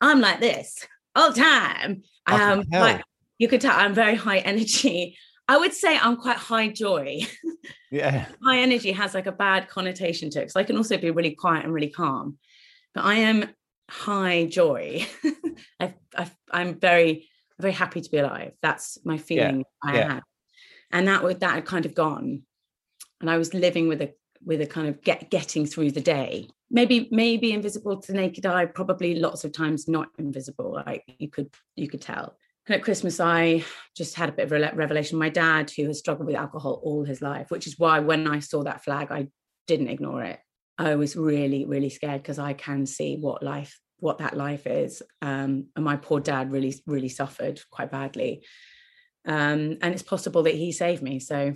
I'm 0.02 0.22
like 0.22 0.40
this 0.40 0.86
all 1.16 1.32
the 1.32 1.42
time. 1.42 2.04
Um, 2.28 2.64
like, 2.72 3.02
you 3.38 3.48
could 3.48 3.62
tell 3.62 3.76
I'm 3.76 3.94
very 3.94 4.16
high 4.16 4.40
energy. 4.40 5.18
I 5.48 5.58
would 5.58 5.74
say 5.74 5.98
I'm 5.98 6.18
quite 6.18 6.38
high 6.38 6.70
joy. 6.70 7.22
Yeah. 7.92 8.26
high 8.44 8.58
energy 8.58 8.92
has 8.92 9.14
like 9.14 9.26
a 9.26 9.32
bad 9.32 9.70
connotation 9.70 10.30
to 10.32 10.42
it. 10.42 10.52
So 10.52 10.60
I 10.60 10.66
can 10.66 10.76
also 10.76 10.98
be 10.98 11.12
really 11.12 11.34
quiet 11.34 11.64
and 11.64 11.74
really 11.74 11.90
calm. 11.90 12.38
But 12.94 13.06
I 13.06 13.16
am 13.16 13.50
high 13.90 14.48
joy. 14.48 15.08
i 15.80 15.94
am 16.52 16.78
very, 16.78 17.30
very 17.58 17.74
happy 17.74 18.02
to 18.02 18.12
be 18.12 18.18
alive. 18.18 18.52
That's 18.62 18.98
my 19.06 19.18
feeling 19.18 19.60
yeah. 19.60 19.92
I 19.92 19.96
yeah. 19.96 20.14
had. 20.14 20.24
And 20.92 21.08
that 21.08 21.24
would 21.24 21.40
that 21.40 21.56
had 21.56 21.66
kind 21.66 21.86
of 21.86 21.96
gone. 21.96 22.42
And 23.22 23.30
I 23.30 23.38
was 23.38 23.54
living 23.54 23.88
with 23.88 24.02
a 24.02 24.14
with 24.46 24.62
a 24.62 24.66
kind 24.66 24.88
of 24.88 25.02
get 25.02 25.30
getting 25.30 25.66
through 25.66 25.92
the 25.92 26.02
day. 26.02 26.48
Maybe, 26.72 27.08
maybe 27.12 27.52
invisible 27.52 28.02
to 28.02 28.12
the 28.12 28.18
naked 28.18 28.46
eye, 28.46 28.66
probably 28.66 29.16
lots 29.16 29.44
of 29.44 29.52
times 29.52 29.88
not 29.88 30.10
invisible. 30.18 30.82
Like 30.86 31.04
you 31.08 31.30
could 31.30 31.50
you 31.76 31.88
could 31.88 32.02
tell. 32.02 32.38
And 32.68 32.76
at 32.76 32.84
Christmas, 32.84 33.20
I 33.20 33.64
just 33.96 34.16
had 34.16 34.30
a 34.30 34.32
bit 34.32 34.52
of 34.52 34.52
a 34.52 34.76
revelation. 34.76 35.20
My 35.20 35.30
dad, 35.30 35.70
who 35.70 35.86
has 35.86 36.00
struggled 36.00 36.28
with 36.28 36.36
alcohol 36.36 36.82
all 36.84 37.04
his 37.04 37.22
life, 37.22 37.52
which 37.52 37.68
is 37.68 37.78
why 37.78 38.00
when 38.00 38.28
I 38.28 38.40
saw 38.40 38.64
that 38.64 38.84
flag, 38.84 39.12
I 39.12 39.28
didn't 39.68 39.90
ignore 39.90 40.24
it. 40.24 40.40
I 40.78 40.96
was 40.96 41.16
really, 41.16 41.66
really 41.66 41.90
scared 41.90 42.24
because 42.24 42.40
I 42.40 42.54
can 42.54 42.86
see 42.86 43.18
what 43.18 43.44
life, 43.44 43.80
what 44.00 44.18
that 44.18 44.36
life 44.36 44.66
is. 44.66 45.04
Um, 45.22 45.68
and 45.76 45.86
my 45.86 45.96
poor 45.96 46.20
dad 46.20 46.52
really, 46.52 46.74
really 46.88 47.10
suffered 47.10 47.62
quite 47.70 47.92
badly. 47.92 48.44
Um, 49.28 49.78
and 49.82 49.94
it's 49.94 50.04
possible 50.04 50.44
that 50.44 50.56
he 50.56 50.72
saved 50.72 51.04
me. 51.04 51.20
So 51.20 51.54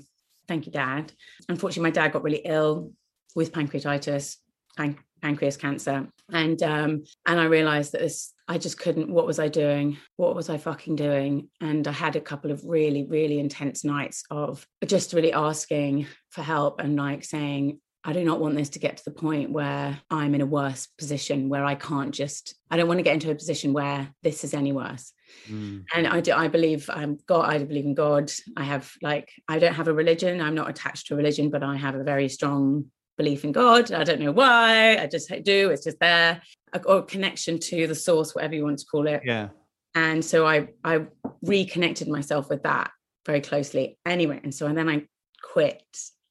thank 0.49 0.65
you, 0.65 0.73
Dad. 0.73 1.13
Unfortunately, 1.47 1.83
my 1.83 1.91
dad 1.93 2.11
got 2.11 2.23
really 2.23 2.41
ill 2.43 2.91
with 3.35 3.53
pancreatitis, 3.53 4.35
pan- 4.75 4.97
pancreas 5.21 5.55
cancer, 5.55 6.09
and 6.33 6.61
um, 6.63 7.03
and 7.25 7.39
I 7.39 7.45
realized 7.45 7.93
that 7.93 8.01
this 8.01 8.33
I 8.49 8.57
just 8.57 8.79
couldn't. 8.79 9.11
What 9.11 9.27
was 9.27 9.37
I 9.39 9.47
doing? 9.47 9.97
What 10.17 10.35
was 10.35 10.49
I 10.49 10.57
fucking 10.57 10.95
doing? 10.95 11.49
And 11.61 11.87
I 11.87 11.91
had 11.91 12.15
a 12.15 12.21
couple 12.21 12.51
of 12.51 12.65
really, 12.65 13.05
really 13.05 13.39
intense 13.39 13.85
nights 13.85 14.23
of 14.31 14.67
just 14.85 15.13
really 15.13 15.31
asking 15.31 16.07
for 16.31 16.41
help 16.41 16.81
and 16.81 16.95
like 16.95 17.23
saying, 17.23 17.79
I 18.09 18.13
do 18.13 18.23
not 18.23 18.39
want 18.39 18.55
this 18.55 18.69
to 18.69 18.79
get 18.79 18.97
to 18.97 19.05
the 19.05 19.11
point 19.11 19.51
where 19.51 20.01
I'm 20.09 20.33
in 20.33 20.41
a 20.41 20.45
worse 20.47 20.87
position 20.97 21.47
where 21.47 21.63
I 21.63 21.75
can't 21.75 22.11
just, 22.11 22.55
I 22.71 22.75
don't 22.75 22.87
want 22.87 22.97
to 22.97 23.03
get 23.03 23.13
into 23.13 23.29
a 23.29 23.35
position 23.35 23.71
where 23.71 24.09
this 24.23 24.43
is 24.43 24.55
any 24.55 24.71
worse. 24.71 25.13
Mm. 25.47 25.85
And 25.93 26.07
I 26.07 26.19
do, 26.19 26.33
I 26.33 26.47
believe 26.47 26.89
I'm 26.91 27.19
God, 27.27 27.47
I 27.47 27.59
believe 27.59 27.85
in 27.85 27.93
God. 27.93 28.31
I 28.57 28.63
have 28.63 28.91
like, 29.03 29.29
I 29.47 29.59
don't 29.59 29.75
have 29.75 29.89
a 29.89 29.93
religion. 29.93 30.41
I'm 30.41 30.55
not 30.55 30.71
attached 30.71 31.05
to 31.07 31.13
a 31.13 31.17
religion, 31.17 31.51
but 31.51 31.61
I 31.61 31.77
have 31.77 31.93
a 31.93 32.03
very 32.03 32.29
strong 32.29 32.85
belief 33.15 33.45
in 33.45 33.51
God. 33.51 33.91
I 33.91 34.03
don't 34.03 34.21
know 34.21 34.31
why. 34.31 34.97
I 34.97 35.05
just 35.05 35.31
do. 35.43 35.69
It's 35.69 35.83
just 35.83 35.99
there 35.99 36.41
or 36.85 37.03
connection 37.03 37.59
to 37.59 37.85
the 37.85 37.93
source, 37.93 38.33
whatever 38.33 38.55
you 38.55 38.63
want 38.63 38.79
to 38.79 38.87
call 38.87 39.05
it. 39.05 39.21
Yeah. 39.23 39.49
And 39.93 40.25
so 40.25 40.47
I 40.47 40.69
I 40.83 41.05
reconnected 41.43 42.07
myself 42.07 42.49
with 42.49 42.63
that 42.63 42.89
very 43.27 43.41
closely. 43.41 43.99
Anyway, 44.03 44.39
and 44.43 44.55
so 44.55 44.65
and 44.65 44.75
then 44.75 44.89
I 44.89 45.05
quit 45.43 45.83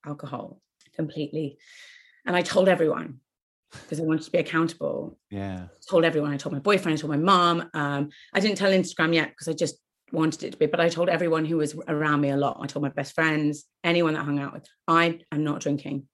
alcohol 0.05 0.61
completely, 0.99 1.59
and 2.27 2.37
I 2.37 2.43
told 2.43 2.69
everyone 2.69 3.21
because 3.71 4.01
I 4.01 4.05
wanted 4.05 4.23
to 4.23 4.31
be 4.31 4.39
accountable. 4.39 5.19
Yeah. 5.31 5.65
I 5.71 5.91
told 5.91 6.05
everyone. 6.05 6.33
I 6.33 6.37
told 6.37 6.55
my 6.55 6.59
boyfriend. 6.59 6.99
I 6.99 7.01
told 7.01 7.11
my 7.11 7.19
mom. 7.19 7.71
Um, 7.75 8.11
I 8.33 8.41
didn't 8.41 8.59
tell 8.59 8.71
Instagram 8.71 9.15
yet 9.15 9.31
because 9.31 9.49
I 9.49 9.53
just 9.53 9.77
wanted 10.13 10.43
it 10.43 10.53
to 10.53 10.57
be, 10.57 10.67
but 10.67 10.81
I 10.81 10.89
told 10.89 11.09
everyone 11.09 11.45
who 11.45 11.59
was 11.59 11.75
around 11.87 12.21
me 12.21 12.31
a 12.31 12.37
lot. 12.37 12.59
I 12.61 12.67
told 12.67 12.83
my 12.83 12.89
best 12.89 13.15
friends, 13.15 13.65
anyone 13.85 14.15
that 14.15 14.21
I 14.21 14.25
hung 14.25 14.39
out 14.39 14.55
with. 14.55 14.67
I 14.87 15.21
am 15.33 15.45
not 15.45 15.61
drinking. 15.61 16.09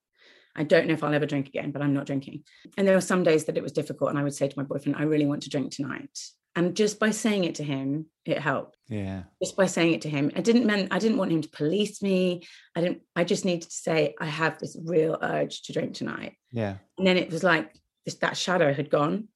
I 0.56 0.64
don't 0.64 0.86
know 0.86 0.94
if 0.94 1.02
I'll 1.02 1.14
ever 1.14 1.26
drink 1.26 1.48
again, 1.48 1.72
but 1.72 1.82
I'm 1.82 1.94
not 1.94 2.06
drinking. 2.06 2.44
And 2.76 2.86
there 2.86 2.94
were 2.94 3.00
some 3.00 3.24
days 3.24 3.44
that 3.44 3.56
it 3.56 3.62
was 3.62 3.72
difficult. 3.72 4.10
And 4.10 4.18
I 4.18 4.22
would 4.22 4.34
say 4.34 4.48
to 4.48 4.58
my 4.58 4.64
boyfriend, 4.64 4.96
I 4.98 5.02
really 5.02 5.26
want 5.26 5.42
to 5.44 5.50
drink 5.50 5.72
tonight. 5.72 6.16
And 6.56 6.76
just 6.76 7.00
by 7.00 7.10
saying 7.10 7.44
it 7.44 7.56
to 7.56 7.64
him, 7.64 8.06
it 8.24 8.38
helped. 8.38 8.76
Yeah. 8.88 9.24
Just 9.42 9.56
by 9.56 9.66
saying 9.66 9.94
it 9.94 10.02
to 10.02 10.08
him. 10.08 10.30
I 10.36 10.40
didn't 10.40 10.66
mean 10.66 10.88
I 10.90 10.98
didn't 10.98 11.18
want 11.18 11.32
him 11.32 11.42
to 11.42 11.48
police 11.48 12.00
me. 12.00 12.46
I 12.76 12.80
didn't, 12.80 13.02
I 13.16 13.24
just 13.24 13.44
needed 13.44 13.68
to 13.68 13.76
say, 13.76 14.14
I 14.20 14.26
have 14.26 14.58
this 14.58 14.76
real 14.82 15.18
urge 15.20 15.62
to 15.62 15.72
drink 15.72 15.94
tonight. 15.94 16.36
Yeah. 16.52 16.76
And 16.96 17.06
then 17.06 17.16
it 17.16 17.30
was 17.30 17.42
like 17.42 17.74
this, 18.04 18.14
that 18.16 18.36
shadow 18.36 18.72
had 18.72 18.90
gone. 18.90 19.28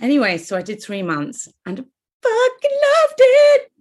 Anyway, 0.00 0.38
so 0.38 0.56
I 0.56 0.62
did 0.62 0.82
three 0.82 1.02
months 1.02 1.48
and 1.64 1.76
fucking 1.76 2.78
loved 3.02 3.14
it. 3.18 3.72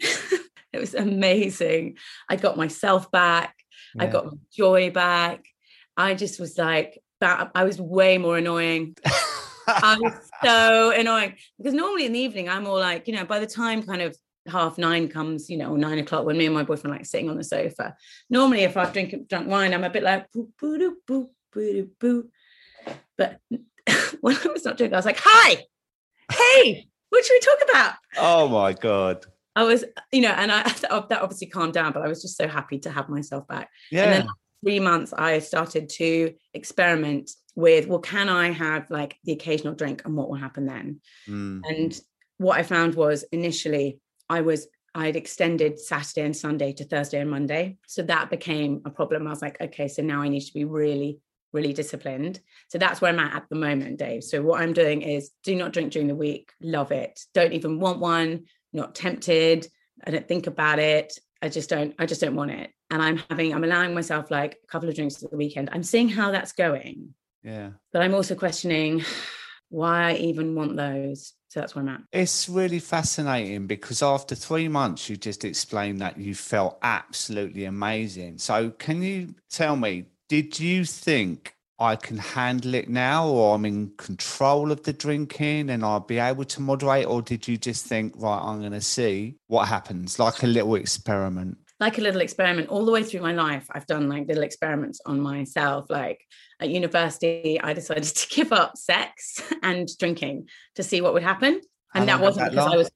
it 0.73 0.79
was 0.79 0.95
amazing. 0.95 1.97
I 2.29 2.35
got 2.35 2.57
myself 2.57 3.11
back. 3.11 3.55
Yeah. 3.95 4.03
I 4.03 4.07
got 4.07 4.25
my 4.25 4.37
joy 4.51 4.91
back. 4.91 5.45
I 5.97 6.15
just 6.15 6.39
was 6.39 6.57
like, 6.57 7.01
that 7.21 7.51
I 7.55 7.63
was 7.63 7.79
way 7.79 8.17
more 8.17 8.37
annoying. 8.37 8.95
I 9.67 9.97
was 9.99 10.24
so 10.43 10.91
annoying 10.91 11.35
because 11.57 11.73
normally 11.73 12.05
in 12.05 12.13
the 12.13 12.19
evening, 12.19 12.49
I'm 12.49 12.67
all 12.67 12.79
like, 12.79 13.07
you 13.07 13.15
know, 13.15 13.25
by 13.25 13.39
the 13.39 13.47
time 13.47 13.83
kind 13.83 14.01
of 14.01 14.15
half 14.47 14.77
nine 14.77 15.07
comes, 15.07 15.49
you 15.49 15.57
know, 15.57 15.71
or 15.71 15.77
nine 15.77 15.99
o'clock 15.99 16.25
when 16.25 16.37
me 16.37 16.45
and 16.45 16.53
my 16.53 16.63
boyfriend 16.63 16.95
like 16.95 17.05
sitting 17.05 17.29
on 17.29 17.37
the 17.37 17.43
sofa. 17.43 17.95
Normally, 18.29 18.63
if 18.63 18.77
I've 18.77 18.93
drink 18.93 19.27
drunk 19.27 19.47
wine, 19.47 19.73
I'm 19.73 19.83
a 19.83 19.89
bit 19.89 20.03
like 20.03 20.31
boo 20.31 20.49
boo 20.59 20.77
doo, 20.77 20.97
boo 21.07 21.29
boo 21.51 21.73
doo, 21.73 21.89
boo. 21.99 22.29
But 23.17 23.39
when 24.21 24.37
I 24.37 24.47
was 24.47 24.65
not 24.65 24.77
drinking, 24.77 24.93
I 24.93 24.97
was 24.97 25.05
like, 25.05 25.19
hi, 25.21 25.63
hey, 26.31 26.87
what 27.09 27.25
should 27.25 27.33
we 27.33 27.39
talk 27.39 27.69
about? 27.69 27.93
Oh 28.17 28.47
my 28.47 28.73
god. 28.73 29.25
I 29.57 29.63
was, 29.63 29.85
you 30.11 30.21
know, 30.21 30.31
and 30.31 30.51
I 30.51 30.63
that 30.81 31.21
obviously 31.21 31.47
calmed 31.47 31.73
down, 31.73 31.93
but 31.93 32.03
I 32.03 32.07
was 32.07 32.21
just 32.21 32.37
so 32.37 32.47
happy 32.47 32.79
to 32.79 32.91
have 32.91 33.09
myself 33.09 33.47
back. 33.47 33.69
Yeah. 33.91 34.03
And 34.03 34.13
then 34.13 34.27
three 34.65 34.79
months, 34.79 35.13
I 35.13 35.39
started 35.39 35.89
to 35.89 36.33
experiment 36.55 37.29
with, 37.55 37.87
well, 37.87 37.99
can 37.99 38.29
I 38.29 38.51
have 38.51 38.89
like 38.89 39.17
the 39.23 39.33
occasional 39.33 39.75
drink 39.75 40.01
and 40.05 40.17
what 40.17 40.27
will 40.27 40.37
happen 40.37 40.65
then? 40.65 41.01
Mm. 41.29 41.61
And 41.69 42.01
what 42.37 42.57
I 42.57 42.63
found 42.63 42.95
was 42.95 43.23
initially 43.31 43.99
I 44.27 44.41
was 44.41 44.67
I'd 44.95 45.17
extended 45.17 45.77
Saturday 45.77 46.25
and 46.25 46.35
Sunday 46.35 46.71
to 46.73 46.85
Thursday 46.85 47.19
and 47.19 47.29
Monday. 47.29 47.77
So 47.85 48.01
that 48.03 48.29
became 48.29 48.81
a 48.85 48.89
problem. 48.89 49.27
I 49.27 49.29
was 49.29 49.41
like, 49.41 49.59
okay, 49.59 49.89
so 49.89 50.01
now 50.01 50.21
I 50.21 50.29
need 50.29 50.41
to 50.41 50.53
be 50.53 50.63
really, 50.63 51.19
really 51.51 51.73
disciplined. 51.73 52.39
So 52.69 52.77
that's 52.77 53.01
where 53.01 53.11
I'm 53.11 53.19
at 53.19 53.35
at 53.35 53.49
the 53.49 53.57
moment, 53.57 53.99
Dave. 53.99 54.23
So 54.23 54.41
what 54.41 54.61
I'm 54.61 54.71
doing 54.71 55.01
is 55.01 55.31
do 55.43 55.53
not 55.55 55.73
drink 55.73 55.91
during 55.91 56.07
the 56.07 56.15
week. 56.15 56.53
Love 56.61 56.93
it. 56.93 57.19
Don't 57.33 57.51
even 57.51 57.79
want 57.81 57.99
one, 57.99 58.45
not 58.71 58.95
tempted. 58.95 59.67
I 60.05 60.11
don't 60.11 60.27
think 60.27 60.47
about 60.47 60.79
it. 60.79 61.19
I 61.41 61.49
just 61.49 61.69
don't, 61.69 61.93
I 61.99 62.05
just 62.05 62.21
don't 62.21 62.35
want 62.35 62.51
it 62.51 62.71
and 62.89 63.01
I'm 63.01 63.17
having, 63.29 63.53
I'm 63.53 63.63
allowing 63.63 63.93
myself 63.93 64.31
like 64.31 64.59
a 64.63 64.67
couple 64.67 64.89
of 64.89 64.95
drinks 64.95 65.23
at 65.23 65.31
the 65.31 65.37
weekend. 65.37 65.69
I'm 65.71 65.83
seeing 65.83 66.09
how 66.09 66.31
that's 66.31 66.51
going. 66.51 67.13
Yeah. 67.43 67.71
But 67.91 68.01
I'm 68.01 68.13
also 68.13 68.35
questioning 68.35 69.03
why 69.69 70.11
I 70.11 70.15
even 70.15 70.55
want 70.55 70.75
those. 70.75 71.33
So 71.49 71.59
that's 71.59 71.75
where 71.75 71.83
I'm 71.83 71.89
at. 71.89 72.01
It's 72.11 72.49
really 72.49 72.79
fascinating 72.79 73.67
because 73.67 74.03
after 74.03 74.35
three 74.35 74.67
months, 74.67 75.09
you 75.09 75.15
just 75.15 75.45
explained 75.45 76.01
that 76.01 76.17
you 76.17 76.35
felt 76.35 76.77
absolutely 76.81 77.65
amazing. 77.65 78.39
So 78.39 78.71
can 78.71 79.01
you 79.01 79.35
tell 79.49 79.75
me, 79.75 80.05
did 80.27 80.59
you 80.59 80.85
think 80.85 81.55
I 81.77 81.97
can 81.97 82.17
handle 82.17 82.73
it 82.73 82.89
now, 82.89 83.27
or 83.27 83.55
I'm 83.55 83.65
in 83.65 83.91
control 83.97 84.71
of 84.71 84.83
the 84.83 84.93
drinking 84.93 85.69
and 85.69 85.83
I'll 85.83 85.99
be 85.99 86.19
able 86.19 86.45
to 86.45 86.61
moderate? 86.61 87.05
Or 87.05 87.21
did 87.21 87.47
you 87.47 87.57
just 87.57 87.85
think, 87.85 88.13
right, 88.15 88.39
I'm 88.41 88.59
going 88.59 88.71
to 88.71 88.81
see 88.81 89.35
what 89.47 89.67
happens, 89.67 90.17
like 90.17 90.41
a 90.41 90.47
little 90.47 90.75
experiment? 90.75 91.57
Like 91.79 91.97
a 91.97 92.01
little 92.01 92.21
experiment 92.21 92.69
all 92.69 92.85
the 92.85 92.91
way 92.91 93.03
through 93.03 93.21
my 93.21 93.33
life 93.33 93.67
i've 93.71 93.85
done 93.87 94.07
like 94.09 94.27
little 94.27 94.43
experiments 94.43 95.01
on 95.05 95.19
myself 95.19 95.85
like 95.89 96.21
at 96.59 96.69
university 96.69 97.59
i 97.61 97.73
decided 97.73 98.03
to 98.15 98.27
give 98.29 98.51
up 98.51 98.77
sex 98.77 99.41
and 99.63 99.89
drinking 99.99 100.47
to 100.75 100.83
see 100.83 101.01
what 101.01 101.13
would 101.13 101.23
happen 101.23 101.59
and 101.93 102.07
that 102.07 102.19
wasn't 102.19 102.45
that 102.45 102.51
because 102.51 102.65
long? 102.65 102.73
i 102.73 102.77
was 102.77 102.91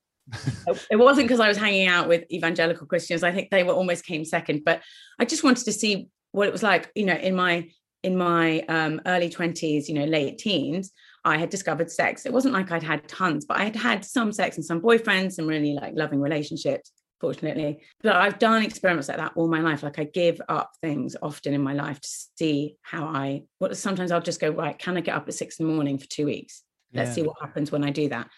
it 0.92 0.96
wasn't 0.98 1.28
because 1.28 1.40
i 1.40 1.48
was 1.48 1.58
hanging 1.58 1.88
out 1.88 2.08
with 2.08 2.24
evangelical 2.32 2.86
christians 2.86 3.24
i 3.24 3.32
think 3.32 3.50
they 3.50 3.64
were 3.64 3.74
almost 3.74 4.06
came 4.06 4.24
second 4.24 4.64
but 4.64 4.82
i 5.20 5.26
just 5.26 5.44
wanted 5.44 5.66
to 5.66 5.74
see 5.74 6.08
what 6.32 6.48
it 6.48 6.52
was 6.52 6.64
like 6.64 6.92
you 6.96 7.06
know 7.06 7.16
in 7.16 7.36
my 7.36 7.68
in 8.02 8.16
my 8.16 8.62
um, 8.70 9.02
early 9.08 9.30
20s 9.30 9.88
you 9.88 9.94
know 9.94 10.06
late 10.06 10.38
teens 10.38 10.92
I 11.26 11.38
had 11.38 11.50
discovered 11.50 11.92
sex. 11.92 12.26
It 12.26 12.32
wasn't 12.32 12.54
like 12.54 12.72
I'd 12.72 12.82
had 12.82 13.06
tons, 13.10 13.44
but 13.44 13.58
I 13.58 13.66
had 13.66 13.76
had 13.76 14.06
some 14.06 14.32
sex 14.32 14.56
and 14.56 14.66
some 14.66 14.82
boyfriends, 14.82 15.34
some 15.34 15.48
really 15.48 15.74
like 15.74 15.92
loving 15.94 16.22
relationships 16.22 16.94
fortunately. 17.20 17.82
But 18.02 18.16
I've 18.16 18.40
done 18.40 18.64
experiments 18.64 19.08
like 19.08 19.18
that 19.18 19.34
all 19.36 19.48
my 19.48 19.62
life. 19.62 19.84
Like 19.84 20.00
I 20.00 20.06
give 20.06 20.42
up 20.50 20.72
things 20.82 21.16
often 21.22 21.54
in 21.54 21.62
my 21.62 21.74
life 21.74 22.00
to 22.00 22.10
see 22.38 22.78
how 22.82 23.06
I. 23.06 23.44
What 23.60 23.76
sometimes 23.78 24.12
I'll 24.12 24.22
just 24.22 24.40
go 24.40 24.50
right. 24.50 24.78
Can 24.78 24.98
I 24.98 25.02
get 25.02 25.16
up 25.16 25.28
at 25.28 25.34
six 25.34 25.60
in 25.60 25.68
the 25.68 25.74
morning 25.74 25.98
for 25.98 26.08
two 26.08 26.26
weeks? 26.26 26.64
Let's 26.94 27.10
Yeah. 27.10 27.16
see 27.16 27.22
what 27.24 27.38
happens 27.42 27.72
when 27.72 27.84
I 27.84 27.92
do 27.92 28.10
that. 28.10 28.30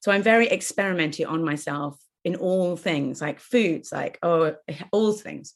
So 0.00 0.10
I'm 0.10 0.22
very 0.22 0.48
experimental 0.48 1.28
on 1.28 1.44
myself 1.44 1.98
in 2.24 2.36
all 2.36 2.76
things, 2.76 3.20
like 3.20 3.40
foods, 3.40 3.92
like 3.92 4.18
oh, 4.22 4.54
all 4.92 5.12
things. 5.12 5.54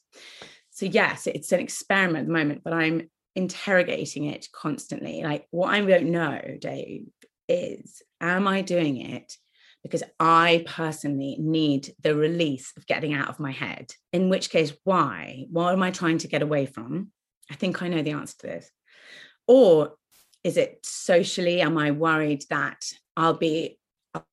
So 0.71 0.85
yes, 0.85 1.27
it's 1.27 1.51
an 1.51 1.59
experiment 1.59 2.19
at 2.19 2.25
the 2.27 2.33
moment, 2.33 2.61
but 2.63 2.73
I'm 2.73 3.09
interrogating 3.35 4.25
it 4.25 4.47
constantly. 4.51 5.23
Like 5.23 5.47
what 5.51 5.73
I 5.73 5.81
don't 5.81 6.11
know, 6.11 6.39
Dave, 6.59 7.07
is 7.49 8.01
am 8.21 8.47
I 8.47 8.61
doing 8.61 8.97
it 8.97 9.35
because 9.83 10.03
I 10.19 10.65
personally 10.67 11.37
need 11.39 11.93
the 12.01 12.15
release 12.15 12.73
of 12.77 12.87
getting 12.87 13.13
out 13.13 13.29
of 13.29 13.39
my 13.39 13.51
head? 13.51 13.93
In 14.11 14.29
which 14.29 14.49
case, 14.49 14.73
why? 14.83 15.45
What 15.49 15.73
am 15.73 15.83
I 15.83 15.91
trying 15.91 16.17
to 16.19 16.27
get 16.27 16.41
away 16.41 16.65
from? 16.65 17.11
I 17.49 17.55
think 17.55 17.81
I 17.81 17.87
know 17.87 18.01
the 18.01 18.11
answer 18.11 18.35
to 18.39 18.47
this. 18.47 18.71
Or 19.47 19.93
is 20.43 20.57
it 20.57 20.79
socially? 20.83 21.61
Am 21.61 21.77
I 21.77 21.91
worried 21.91 22.43
that 22.49 22.81
I'll 23.15 23.33
be 23.37 23.79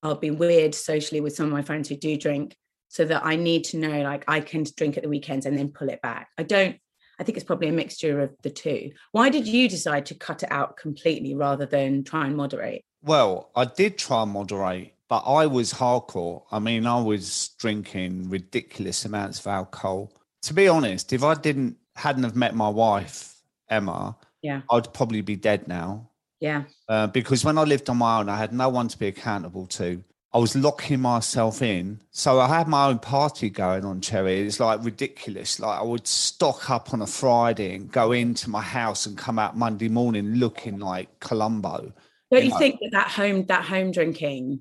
I'll 0.03 0.15
be 0.15 0.31
weird 0.31 0.75
socially 0.75 1.21
with 1.21 1.35
some 1.35 1.47
of 1.47 1.53
my 1.53 1.63
friends 1.63 1.89
who 1.89 1.97
do 1.97 2.17
drink, 2.17 2.57
so 2.89 3.05
that 3.05 3.25
I 3.25 3.37
need 3.37 3.65
to 3.65 3.77
know 3.77 4.03
like 4.03 4.25
I 4.29 4.41
can 4.41 4.65
drink 4.77 4.97
at 4.97 5.03
the 5.03 5.09
weekends 5.09 5.47
and 5.47 5.59
then 5.59 5.69
pull 5.69 5.89
it 5.89 6.01
back. 6.03 6.29
I 6.39 6.43
don't. 6.43 6.77
I 7.19 7.23
think 7.23 7.37
it's 7.37 7.45
probably 7.45 7.69
a 7.69 7.73
mixture 7.73 8.21
of 8.21 8.35
the 8.43 8.51
two. 8.51 8.91
Why 9.13 9.29
did 9.29 9.47
you 9.47 9.69
decide 9.69 10.07
to 10.07 10.15
cut 10.15 10.43
it 10.43 10.51
out 10.51 10.77
completely 10.77 11.35
rather 11.35 11.65
than 11.65 12.03
try 12.03 12.27
and 12.27 12.37
moderate? 12.37 12.85
Well, 13.03 13.51
I 13.55 13.67
did 13.67 13.99
try 13.99 14.23
and 14.23 14.33
moderate, 14.33 14.94
but 15.09 15.21
I 15.21 15.47
was 15.47 15.73
hardcore. 15.73 16.43
I 16.51 16.59
mean, 16.59 16.87
I 16.87 17.01
was 17.01 17.51
drinking 17.59 18.31
ridiculous 18.31 19.05
amounts 19.05 19.41
of 19.41 19.47
alcohol. 19.47 20.13
To 20.43 20.55
be 20.55 20.69
honest, 20.69 21.13
if 21.13 21.23
I 21.23 21.35
didn't 21.35 21.77
hadn't 21.97 22.25
have 22.25 22.37
met 22.37 22.55
my 22.55 22.69
wife 22.69 23.37
Emma, 23.71 24.17
Yeah. 24.43 24.63
I'd 24.71 24.93
probably 24.93 25.21
be 25.23 25.37
dead 25.37 25.69
now. 25.69 26.11
Yeah, 26.41 26.65
Uh, 26.89 27.07
because 27.07 27.45
when 27.45 27.57
I 27.57 27.63
lived 27.63 27.89
on 27.89 27.97
my 27.99 28.19
own, 28.19 28.29
I 28.29 28.37
had 28.37 28.53
no 28.53 28.69
one 28.69 28.89
to 28.89 28.99
be 28.99 29.07
accountable 29.07 29.67
to. 29.69 30.03
I 30.35 30.39
was 30.39 30.57
locking 30.57 31.01
myself 31.01 31.63
in. 31.63 32.01
So 32.11 32.41
I 32.41 32.49
had 32.49 32.67
my 32.69 32.89
own 32.89 32.99
party 32.99 33.49
going 33.49 33.85
on, 33.85 34.01
Cherry. 34.01 34.41
It's 34.41 34.59
like 34.61 34.85
ridiculous. 34.85 35.61
Like 35.61 35.79
I 35.79 35.83
would 35.83 36.07
stock 36.09 36.69
up 36.71 36.93
on 36.93 37.01
a 37.03 37.07
Friday 37.07 37.75
and 37.77 37.91
go 37.91 38.11
into 38.13 38.51
my 38.51 38.61
house 38.61 39.07
and 39.07 39.17
come 39.17 39.39
out 39.39 39.57
Monday 39.57 39.89
morning 39.89 40.35
looking 40.35 40.81
like 40.81 41.09
Columbo. 41.21 41.93
don't 42.31 42.41
You 42.43 42.47
you 42.47 42.51
know. 42.51 42.59
think 42.59 42.81
that 42.81 42.91
that 42.93 43.09
home 43.13 43.47
that 43.47 43.65
home 43.65 43.93
drinking? 43.93 44.61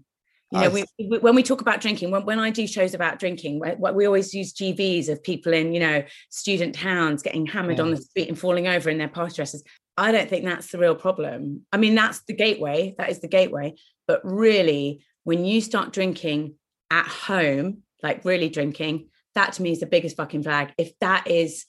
You 0.53 0.59
know, 0.61 0.69
we, 0.69 0.83
we- 1.09 1.19
when 1.19 1.35
we 1.35 1.43
talk 1.43 1.61
about 1.61 1.81
drinking, 1.81 2.11
when, 2.11 2.25
when 2.25 2.39
I 2.39 2.49
do 2.49 2.67
shows 2.67 2.93
about 2.93 3.19
drinking, 3.19 3.59
we, 3.59 3.91
we 3.91 4.05
always 4.05 4.33
use 4.33 4.53
GVs 4.53 5.09
of 5.09 5.23
people 5.23 5.53
in, 5.53 5.73
you 5.73 5.79
know, 5.79 6.03
student 6.29 6.75
towns 6.75 7.23
getting 7.23 7.45
hammered 7.45 7.79
on 7.79 7.91
the 7.91 7.97
street 7.97 8.29
and 8.29 8.37
falling 8.37 8.67
over 8.67 8.89
in 8.89 8.97
their 8.97 9.07
party 9.07 9.35
dresses. 9.35 9.63
I 9.97 10.11
don't 10.11 10.29
think 10.29 10.45
that's 10.45 10.71
the 10.71 10.77
real 10.79 10.95
problem. 10.95 11.65
I 11.71 11.77
mean, 11.77 11.95
that's 11.95 12.21
the 12.27 12.33
gateway. 12.33 12.95
That 12.97 13.09
is 13.09 13.19
the 13.19 13.27
gateway. 13.27 13.73
But 14.07 14.21
really, 14.23 15.03
when 15.23 15.45
you 15.45 15.61
start 15.61 15.93
drinking 15.93 16.55
at 16.91 17.07
home, 17.07 17.83
like 18.01 18.25
really 18.25 18.49
drinking, 18.49 19.09
that 19.35 19.53
to 19.53 19.61
me 19.63 19.71
is 19.71 19.79
the 19.79 19.85
biggest 19.87 20.17
fucking 20.17 20.43
flag. 20.43 20.73
If 20.77 20.97
that 20.99 21.27
is 21.27 21.65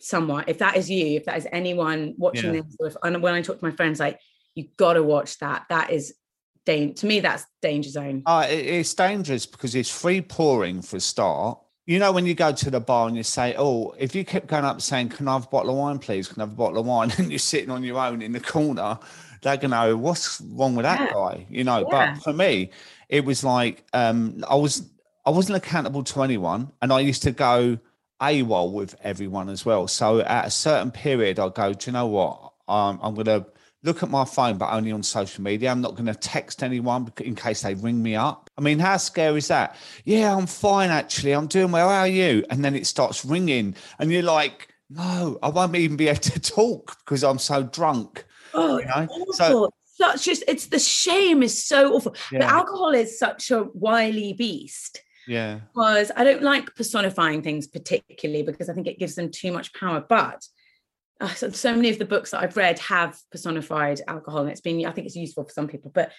someone, 0.00 0.44
if 0.46 0.58
that 0.58 0.76
is 0.76 0.88
you, 0.90 1.16
if 1.16 1.24
that 1.24 1.36
is 1.38 1.46
anyone 1.52 2.14
watching 2.16 2.54
Yeah. 2.54 2.62
this, 2.62 2.76
if, 2.80 2.96
and 3.02 3.22
when 3.22 3.34
I 3.34 3.42
talk 3.42 3.58
to 3.58 3.64
my 3.64 3.72
friends, 3.72 4.00
like, 4.00 4.18
you 4.54 4.68
got 4.76 4.92
to 4.94 5.02
watch 5.02 5.38
that. 5.40 5.64
That 5.68 5.90
is, 5.90 6.14
dan- 6.66 6.94
to 6.94 7.06
me, 7.06 7.20
that's 7.20 7.46
danger 7.62 7.90
zone. 7.90 8.22
Uh, 8.26 8.46
it- 8.48 8.66
it's 8.66 8.94
dangerous 8.94 9.46
because 9.46 9.74
it's 9.74 9.90
free 9.90 10.20
pouring 10.20 10.82
for 10.82 10.96
a 10.96 11.00
start. 11.00 11.58
You 11.86 11.98
know, 11.98 12.12
when 12.12 12.24
you 12.24 12.34
go 12.34 12.50
to 12.52 12.70
the 12.70 12.80
bar 12.80 13.08
and 13.08 13.16
you 13.16 13.22
say, 13.22 13.54
Oh, 13.58 13.94
if 13.98 14.14
you 14.14 14.24
kept 14.24 14.46
going 14.46 14.64
up 14.64 14.80
saying, 14.80 15.10
Can 15.10 15.28
I 15.28 15.34
have 15.34 15.44
a 15.44 15.48
bottle 15.48 15.70
of 15.72 15.76
wine, 15.76 15.98
please? 15.98 16.28
Can 16.28 16.40
I 16.40 16.44
have 16.44 16.52
a 16.52 16.56
bottle 16.56 16.78
of 16.78 16.86
wine? 16.86 17.12
And 17.18 17.30
you're 17.30 17.38
sitting 17.38 17.70
on 17.70 17.84
your 17.84 17.98
own 17.98 18.22
in 18.22 18.32
the 18.32 18.40
corner, 18.40 18.98
they're 19.42 19.58
going 19.58 19.70
to 19.72 19.76
know 19.76 19.96
what's 19.96 20.40
wrong 20.40 20.74
with 20.74 20.84
that 20.84 21.00
Yeah. 21.00 21.12
guy, 21.12 21.46
you 21.50 21.62
know. 21.64 21.86
Yeah. 21.90 22.14
But 22.14 22.22
for 22.22 22.32
me, 22.32 22.70
it 23.10 23.24
was 23.26 23.44
like, 23.44 23.84
um, 23.92 24.42
I 24.48 24.54
was, 24.54 24.88
I 25.26 25.30
wasn't 25.30 25.56
accountable 25.58 26.02
to 26.04 26.22
anyone. 26.22 26.72
And 26.80 26.90
I 26.90 27.00
used 27.00 27.22
to 27.24 27.30
go 27.32 27.78
AWOL 28.22 28.72
with 28.72 28.94
everyone 29.02 29.50
as 29.50 29.66
well. 29.66 29.86
So 29.86 30.20
at 30.20 30.46
a 30.46 30.50
certain 30.50 30.90
period, 30.90 31.38
I'll 31.38 31.50
go, 31.50 31.74
Do 31.74 31.90
you 31.90 31.92
know 31.92 32.06
what? 32.06 32.52
Um, 32.66 32.98
I'm 33.02 33.14
going 33.14 33.26
to 33.26 33.44
look 33.84 34.02
at 34.02 34.10
my 34.10 34.24
phone, 34.24 34.56
but 34.58 34.72
only 34.72 34.90
on 34.90 35.02
social 35.02 35.44
media. 35.44 35.70
I'm 35.70 35.80
not 35.82 35.92
going 35.94 36.06
to 36.06 36.14
text 36.14 36.62
anyone 36.62 37.12
in 37.20 37.34
case 37.34 37.62
they 37.62 37.74
ring 37.74 38.02
me 38.02 38.16
up. 38.16 38.50
I 38.58 38.62
mean, 38.62 38.78
how 38.78 38.96
scary 38.96 39.38
is 39.38 39.48
that? 39.48 39.76
Yeah, 40.04 40.34
I'm 40.34 40.46
fine, 40.46 40.90
actually. 40.90 41.32
I'm 41.32 41.46
doing 41.46 41.70
well. 41.70 41.88
How 41.88 42.00
are 42.00 42.08
you? 42.08 42.44
And 42.50 42.64
then 42.64 42.74
it 42.74 42.86
starts 42.86 43.24
ringing, 43.24 43.76
and 43.98 44.10
you're 44.10 44.22
like, 44.22 44.68
no, 44.90 45.38
I 45.42 45.48
won't 45.50 45.76
even 45.76 45.96
be 45.96 46.08
able 46.08 46.20
to 46.20 46.40
talk 46.40 46.96
because 47.04 47.22
I'm 47.22 47.38
so 47.38 47.62
drunk. 47.62 48.24
Oh, 48.54 48.78
You 48.78 48.86
know? 48.86 49.08
it's 49.28 49.38
So- 49.38 49.70
Such 49.96 50.24
just 50.24 50.42
it's 50.48 50.66
the 50.66 50.78
shame 50.80 51.40
is 51.44 51.64
so 51.64 51.94
awful. 51.94 52.16
But 52.32 52.42
alcohol 52.42 52.90
is 52.94 53.16
such 53.16 53.52
a 53.52 53.62
wily 53.74 54.32
beast 54.32 55.00
Yeah. 55.28 55.60
because 55.72 56.10
I 56.16 56.24
don't 56.24 56.42
like 56.42 56.74
personifying 56.74 57.42
things 57.42 57.68
particularly 57.68 58.42
because 58.42 58.68
I 58.68 58.72
think 58.74 58.88
it 58.88 58.98
gives 58.98 59.14
them 59.14 59.30
too 59.30 59.52
much 59.52 59.72
power. 59.72 60.04
But 60.06 60.44
uh, 61.20 61.28
so, 61.28 61.50
so 61.50 61.74
many 61.74 61.90
of 61.90 61.98
the 61.98 62.04
books 62.04 62.30
that 62.30 62.42
I've 62.42 62.56
read 62.56 62.78
have 62.80 63.16
personified 63.30 64.00
alcohol, 64.06 64.42
and 64.42 64.50
it's 64.50 64.60
been 64.60 64.84
I 64.86 64.90
think 64.90 65.06
it's 65.06 65.16
useful 65.16 65.44
for 65.44 65.52
some 65.52 65.68
people, 65.68 65.90
but 65.94 66.12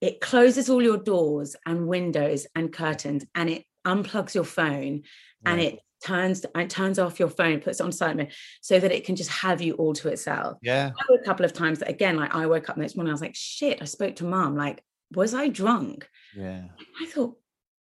it 0.00 0.20
closes 0.20 0.68
all 0.68 0.82
your 0.82 0.98
doors 0.98 1.56
and 1.64 1.86
windows 1.86 2.46
and 2.54 2.72
curtains, 2.72 3.24
and 3.34 3.48
it 3.48 3.64
unplugs 3.86 4.34
your 4.34 4.44
phone, 4.44 5.02
and 5.46 5.60
it 5.60 5.78
turns 6.04 6.44
it 6.54 6.70
turns 6.70 6.98
off 6.98 7.18
your 7.18 7.30
phone, 7.30 7.60
puts 7.60 7.80
it 7.80 7.84
on 7.84 7.92
silent 7.92 8.18
mode, 8.18 8.32
so 8.60 8.78
that 8.78 8.92
it 8.92 9.04
can 9.04 9.16
just 9.16 9.30
have 9.30 9.62
you 9.62 9.74
all 9.74 9.94
to 9.94 10.08
itself. 10.08 10.58
Yeah. 10.62 10.90
A 11.12 11.24
couple 11.24 11.44
of 11.44 11.52
times 11.52 11.78
that 11.78 11.88
again, 11.88 12.16
like 12.16 12.34
I 12.34 12.46
woke 12.46 12.68
up 12.68 12.76
next 12.76 12.96
morning, 12.96 13.10
I 13.10 13.14
was 13.14 13.22
like, 13.22 13.34
shit, 13.34 13.80
I 13.80 13.86
spoke 13.86 14.16
to 14.16 14.24
mom. 14.24 14.56
Like, 14.56 14.82
was 15.12 15.34
I 15.34 15.48
drunk? 15.48 16.08
Yeah. 16.36 16.64
I 17.00 17.06
thought, 17.06 17.36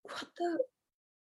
what 0.03 0.25
the 0.37 0.59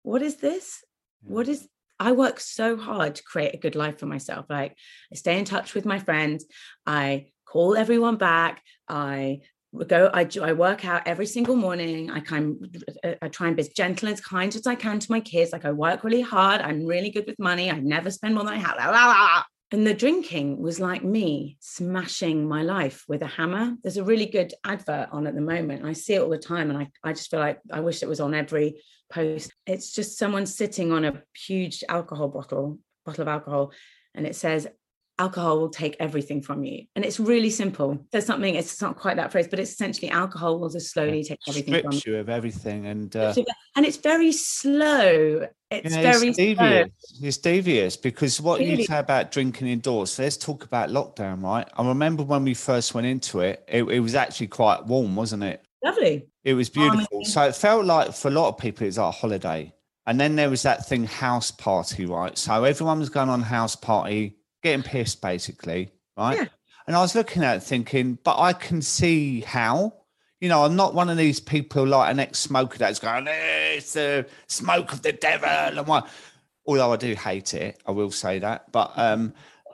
what 0.03 0.21
is 0.21 0.38
this? 0.38 0.84
What 1.23 1.49
is 1.49 1.67
I 1.99 2.13
work 2.13 2.39
so 2.39 2.77
hard 2.77 3.15
to 3.15 3.23
create 3.23 3.53
a 3.53 3.57
good 3.57 3.75
life 3.75 3.99
for 3.99 4.05
myself. 4.05 4.45
Like 4.49 4.75
I 5.12 5.15
stay 5.15 5.38
in 5.38 5.45
touch 5.45 5.73
with 5.73 5.85
my 5.85 5.99
friends, 5.99 6.45
I 6.85 7.27
call 7.45 7.75
everyone 7.75 8.17
back, 8.17 8.62
I 8.88 9.41
go 9.88 10.09
I, 10.13 10.27
I 10.41 10.53
work 10.53 10.83
out 10.83 11.03
every 11.05 11.27
single 11.27 11.55
morning 11.55 12.09
i 12.09 12.19
kind 12.21 12.57
uh, 13.03 13.13
i 13.21 13.27
try 13.27 13.47
and 13.47 13.55
be 13.55 13.62
as 13.62 13.69
gentle 13.69 14.07
and 14.07 14.17
as 14.17 14.21
kind 14.21 14.55
as 14.55 14.65
i 14.65 14.73
can 14.73 14.97
to 14.97 15.12
my 15.12 15.19
kids 15.19 15.51
like 15.51 15.63
i 15.63 15.71
work 15.71 16.03
really 16.03 16.21
hard 16.21 16.62
i'm 16.62 16.88
really 16.88 17.12
good 17.12 17.25
with 17.27 17.38
money 17.38 17.69
i 17.69 17.77
never 17.79 18.09
spend 18.09 18.33
more 18.33 18.43
than 18.43 18.53
i 18.53 18.57
have. 18.57 19.45
And 19.71 19.86
the 19.86 19.93
drinking 19.93 20.60
was 20.60 20.79
like 20.79 21.03
me 21.03 21.58
smashing 21.60 22.47
my 22.47 22.63
life 22.63 23.05
with 23.08 23.21
a 23.21 23.27
hammer. 23.27 23.75
There's 23.84 23.97
a 23.97 24.03
really 24.03 24.25
good 24.25 24.51
advert 24.63 25.10
on 25.12 25.27
at 25.27 25.36
the 25.36 25.41
moment. 25.41 25.86
I 25.86 25.93
see 25.93 26.15
it 26.15 26.21
all 26.21 26.29
the 26.29 26.39
time 26.39 26.71
and 26.71 26.79
i, 26.79 26.88
I 27.03 27.13
just 27.13 27.29
feel 27.29 27.39
like 27.39 27.60
i 27.71 27.79
wish 27.79 28.01
it 28.01 28.10
was 28.10 28.19
on 28.19 28.34
every 28.34 28.82
post. 29.12 29.53
It's 29.67 29.93
just 29.93 30.17
someone 30.17 30.45
sitting 30.45 30.91
on 30.91 31.05
a 31.05 31.21
huge 31.36 31.84
alcohol 31.88 32.29
bottle 32.29 32.79
bottle 33.05 33.21
of 33.21 33.27
alcohol 33.27 33.71
and 34.15 34.25
it 34.25 34.36
says 34.36 34.67
alcohol 35.19 35.60
will 35.60 35.69
take 35.69 35.95
everything 35.99 36.41
from 36.41 36.63
you. 36.63 36.86
And 36.95 37.03
it's 37.05 37.19
really 37.19 37.49
simple. 37.49 37.99
There's 38.12 38.25
something, 38.25 38.55
it's 38.55 38.82
not 38.82 38.95
quite 38.97 39.17
that 39.17 39.32
phrase, 39.32 39.47
but 39.47 39.60
it's 39.60 39.71
essentially 39.71 40.10
alcohol 40.10 40.60
will 40.60 40.69
just 40.69 40.91
slowly 40.91 41.23
take 41.23 41.39
everything 41.47 41.82
from 41.84 41.91
you. 41.93 42.01
you 42.08 42.15
of 42.17 42.29
everything. 42.29 42.86
And 42.86 43.13
uh, 43.15 43.34
And 43.75 43.86
it's 43.86 43.97
very 43.97 44.32
slow. 44.32 45.45
It's 45.71 45.93
very 45.95 46.29
it's 46.29 46.38
slow. 46.38 46.45
devious. 46.45 46.89
It's 47.21 47.38
devious 47.38 47.97
because 47.97 48.41
what 48.41 48.62
you 48.62 48.71
Really? 48.71 48.86
say 48.86 48.97
about 48.99 49.32
drinking 49.32 49.67
indoors. 49.67 50.12
So 50.13 50.23
let's 50.23 50.38
talk 50.38 50.63
about 50.63 50.89
lockdown, 50.89 51.43
right? 51.43 51.67
I 51.77 51.88
remember 51.88 52.23
when 52.23 52.43
we 52.43 52.53
first 52.53 52.95
went 52.95 53.05
into 53.05 53.41
it, 53.41 53.63
it, 53.67 53.84
it 53.84 53.99
was 53.99 54.15
actually 54.15 54.47
quite 54.47 54.86
warm, 54.86 55.15
wasn't 55.15 55.43
it? 55.43 55.63
Lovely. 55.84 56.27
It 56.43 56.53
was 56.53 56.69
Oh, 56.69 56.73
beautiful. 56.73 57.19
mean- 57.19 57.25
So 57.25 57.43
it 57.43 57.55
felt 57.55 57.86
like 57.86 58.13
for 58.13 58.29
a 58.29 58.32
lot 58.32 58.47
of 58.49 58.58
people, 58.58 58.84
it 58.86 58.88
was 58.88 58.97
like 58.97 59.10
a 59.10 59.12
holiday. 59.12 59.73
And 60.08 60.19
then 60.19 60.36
there 60.36 60.49
was 60.49 60.63
that 60.63 60.88
thing, 60.88 61.03
house 61.05 61.51
party, 61.51 62.05
right? 62.08 62.36
So 62.36 62.63
everyone 62.63 62.99
was 62.99 63.10
going 63.10 63.29
on 63.29 63.41
house 63.43 63.75
party, 63.75 64.38
getting 64.62 64.84
pissed 64.84 65.22
basically, 65.22 65.91
right? 66.17 66.38
Yeah. 66.38 66.48
And 66.88 66.95
I 66.95 67.02
was 67.02 67.13
looking 67.13 67.43
at 67.43 67.58
it 67.58 67.63
thinking, 67.63 68.17
but 68.24 68.39
I 68.39 68.54
can 68.54 68.82
see 68.82 69.41
how. 69.41 69.93
You 70.41 70.48
know, 70.48 70.63
I'm 70.63 70.78
not 70.78 70.95
one 70.95 71.10
of 71.10 71.17
these 71.17 71.39
people 71.41 71.86
like 71.86 72.10
an 72.10 72.19
ex-smoker 72.19 72.78
that's 72.78 72.98
going, 73.00 73.28
eh, 73.28 73.74
it's 73.74 73.93
the 73.93 74.26
smoke 74.48 74.93
of 74.93 75.02
the 75.02 75.12
devil 75.12 75.50
and 75.50 75.86
what. 75.86 76.08
Although 76.65 76.93
I 76.93 76.95
do 76.95 77.13
hate 77.13 77.54
it, 77.54 77.82
I 77.86 77.91
will 77.91 78.12
say 78.12 78.39
that. 78.39 78.72
But 78.72 78.93
um, 78.95 79.34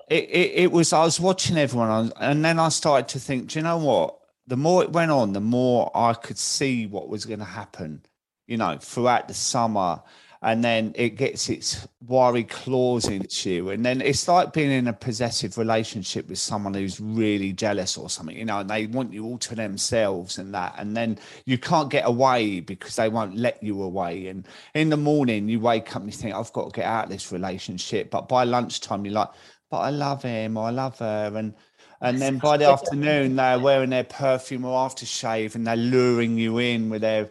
it, 0.10 0.24
it, 0.24 0.52
it 0.56 0.72
was, 0.72 0.92
I 0.92 1.04
was 1.04 1.20
watching 1.20 1.58
everyone 1.58 2.12
and 2.20 2.44
then 2.44 2.58
I 2.58 2.70
started 2.70 3.08
to 3.10 3.20
think, 3.20 3.50
do 3.50 3.60
you 3.60 3.64
know 3.64 3.78
what? 3.78 4.18
The 4.48 4.58
more 4.58 4.84
it 4.84 4.92
went 4.92 5.12
on, 5.12 5.34
the 5.34 5.40
more 5.40 5.92
I 5.94 6.14
could 6.14 6.38
see 6.38 6.86
what 6.86 7.10
was 7.10 7.26
going 7.26 7.40
to 7.40 7.46
happen, 7.46 8.02
you 8.48 8.58
know, 8.58 8.78
throughout 8.80 9.28
the 9.28 9.34
summer. 9.34 10.02
And 10.46 10.64
then 10.64 10.94
it 10.96 11.18
gets 11.18 11.50
its 11.50 11.86
wiry 12.08 12.44
claws 12.44 13.08
into 13.08 13.50
you 13.50 13.70
and 13.72 13.86
then 13.86 14.00
it's 14.00 14.28
like 14.28 14.54
being 14.54 14.72
in 14.72 14.88
a 14.88 14.94
possessive 14.94 15.58
relationship 15.58 16.30
with 16.30 16.38
someone 16.38 16.74
who's 16.74 17.02
really 17.02 17.52
jealous 17.52 17.98
or 17.98 18.10
something 18.10 18.38
you 18.38 18.46
know 18.46 18.60
and 18.60 18.70
they 18.70 18.86
want 18.88 19.12
you 19.12 19.26
all 19.26 19.38
to 19.38 19.56
themselves 19.56 20.38
and 20.38 20.54
that. 20.54 20.76
And 20.78 20.96
then 20.96 21.18
you 21.46 21.58
can't 21.58 21.90
get 21.90 22.08
away 22.08 22.60
because 22.60 22.96
they 22.96 23.10
won't 23.10 23.36
let 23.38 23.62
you 23.62 23.82
away. 23.82 24.28
And 24.28 24.48
in 24.74 24.90
the 24.90 24.98
morning 24.98 25.50
you 25.50 25.60
wake 25.60 25.96
up 25.96 26.02
and 26.02 26.12
you 26.12 26.18
think 26.18 26.36
i've 26.36 26.54
got 26.54 26.74
to 26.74 26.76
get 26.76 26.86
out 26.86 27.06
of 27.06 27.10
this 27.10 27.32
relationship. 27.32 28.10
But 28.10 28.28
by 28.28 28.44
lunchtime 28.44 29.06
you're 29.06 29.14
like 29.14 29.30
but 29.70 29.80
i 29.80 29.90
love 29.90 30.24
him 30.24 30.58
or 30.58 30.68
i 30.68 30.72
love 30.72 31.00
her. 31.00 31.32
And 31.36 31.54
and 32.02 32.22
then 32.22 32.38
by 32.38 32.58
the 32.58 32.70
afternoon 32.70 33.36
they're 33.36 33.60
wearing 33.60 33.90
their 33.90 34.04
perfume 34.04 34.66
or 34.66 34.88
aftershave 34.88 35.56
and 35.56 35.66
they're 35.66 35.76
luring 35.76 36.38
you 36.38 36.58
in 36.60 36.90
with 36.90 37.02
their 37.02 37.30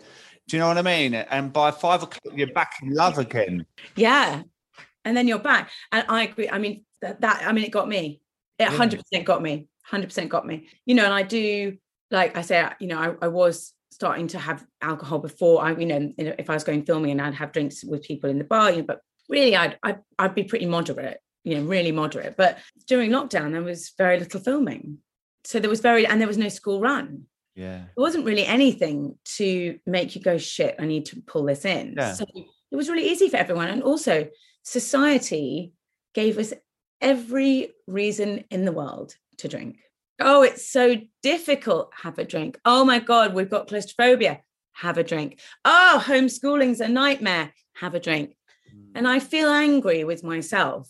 do 0.48 0.56
you 0.56 0.60
know 0.60 0.68
what 0.68 0.78
I 0.78 0.82
mean? 0.82 1.14
And 1.14 1.52
by 1.52 1.70
five 1.70 2.02
o'clock, 2.02 2.34
you're 2.34 2.52
back 2.52 2.74
in 2.82 2.94
love 2.94 3.18
again. 3.18 3.66
Yeah. 3.96 4.42
And 5.04 5.16
then 5.16 5.26
you're 5.26 5.38
back. 5.38 5.70
And 5.92 6.04
I 6.08 6.24
agree. 6.24 6.48
I 6.48 6.58
mean, 6.58 6.84
that, 7.00 7.20
that 7.22 7.44
I 7.46 7.52
mean, 7.52 7.64
it 7.64 7.70
got 7.70 7.88
me. 7.88 8.20
It 8.58 8.68
100% 8.68 9.24
got 9.24 9.42
me. 9.42 9.68
100% 9.90 10.28
got 10.28 10.46
me. 10.46 10.68
You 10.86 10.94
know, 10.94 11.04
and 11.04 11.14
I 11.14 11.22
do, 11.22 11.76
like 12.10 12.36
I 12.36 12.42
say, 12.42 12.66
you 12.78 12.86
know, 12.86 12.98
I, 12.98 13.26
I 13.26 13.28
was 13.28 13.72
starting 13.90 14.26
to 14.28 14.38
have 14.38 14.64
alcohol 14.82 15.18
before 15.18 15.62
I, 15.62 15.74
you 15.76 15.86
know, 15.86 16.12
if 16.18 16.50
I 16.50 16.54
was 16.54 16.64
going 16.64 16.84
filming 16.84 17.12
and 17.12 17.22
I'd 17.22 17.34
have 17.34 17.52
drinks 17.52 17.84
with 17.84 18.02
people 18.02 18.28
in 18.28 18.38
the 18.38 18.44
bar, 18.44 18.70
you 18.70 18.78
know, 18.78 18.84
but 18.84 19.00
really 19.28 19.56
I'd, 19.56 19.78
I'd, 19.82 20.00
I'd 20.18 20.34
be 20.34 20.44
pretty 20.44 20.66
moderate, 20.66 21.20
you 21.44 21.56
know, 21.56 21.64
really 21.64 21.92
moderate. 21.92 22.36
But 22.36 22.58
during 22.86 23.10
lockdown, 23.10 23.52
there 23.52 23.62
was 23.62 23.92
very 23.96 24.18
little 24.18 24.40
filming. 24.40 24.98
So 25.44 25.60
there 25.60 25.70
was 25.70 25.80
very, 25.80 26.06
and 26.06 26.20
there 26.20 26.28
was 26.28 26.38
no 26.38 26.48
school 26.48 26.80
run 26.80 27.26
yeah 27.54 27.78
there 27.78 28.02
wasn't 28.02 28.24
really 28.24 28.44
anything 28.44 29.16
to 29.24 29.78
make 29.86 30.14
you 30.14 30.20
go 30.20 30.38
shit 30.38 30.74
i 30.78 30.84
need 30.84 31.06
to 31.06 31.20
pull 31.22 31.44
this 31.44 31.64
in 31.64 31.94
yeah. 31.96 32.12
so 32.12 32.24
it 32.34 32.76
was 32.76 32.88
really 32.88 33.08
easy 33.08 33.28
for 33.28 33.36
everyone 33.36 33.68
and 33.68 33.82
also 33.82 34.28
society 34.62 35.72
gave 36.14 36.38
us 36.38 36.52
every 37.00 37.70
reason 37.86 38.44
in 38.50 38.64
the 38.64 38.72
world 38.72 39.14
to 39.38 39.48
drink 39.48 39.78
oh 40.20 40.42
it's 40.42 40.68
so 40.68 40.96
difficult 41.22 41.90
have 42.02 42.18
a 42.18 42.24
drink 42.24 42.58
oh 42.64 42.84
my 42.84 42.98
god 42.98 43.34
we've 43.34 43.50
got 43.50 43.68
claustrophobia 43.68 44.40
have 44.72 44.98
a 44.98 45.04
drink 45.04 45.38
oh 45.64 46.02
homeschooling's 46.04 46.80
a 46.80 46.88
nightmare 46.88 47.52
have 47.76 47.94
a 47.94 48.00
drink 48.00 48.36
mm. 48.74 48.86
and 48.94 49.06
i 49.06 49.18
feel 49.18 49.48
angry 49.48 50.02
with 50.04 50.24
myself 50.24 50.88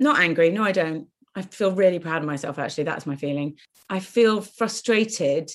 not 0.00 0.18
angry 0.18 0.50
no 0.50 0.62
i 0.64 0.72
don't 0.72 1.06
I 1.34 1.42
feel 1.42 1.72
really 1.72 1.98
proud 1.98 2.22
of 2.22 2.26
myself, 2.26 2.58
actually. 2.58 2.84
That's 2.84 3.06
my 3.06 3.16
feeling. 3.16 3.56
I 3.92 4.00
feel 4.00 4.40
frustrated 4.40 5.50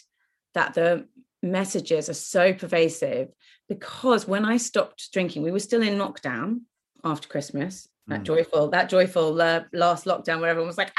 that 0.53 0.75
the 0.75 1.07
messages 1.41 2.07
are 2.07 2.13
so 2.13 2.53
pervasive 2.53 3.29
because 3.67 4.27
when 4.27 4.45
I 4.45 4.57
stopped 4.57 5.11
drinking, 5.11 5.41
we 5.41 5.49
were 5.49 5.59
still 5.59 5.81
in 5.81 5.97
lockdown 5.97 6.59
after 7.03 7.27
Christmas, 7.27 7.89
that 8.05 8.21
mm. 8.21 8.25
joyful, 8.25 8.69
that 8.69 8.89
joyful 8.89 9.41
uh, 9.41 9.61
last 9.73 10.05
lockdown 10.05 10.39
where 10.39 10.51
everyone 10.51 10.67
was 10.67 10.77
like, 10.77 10.93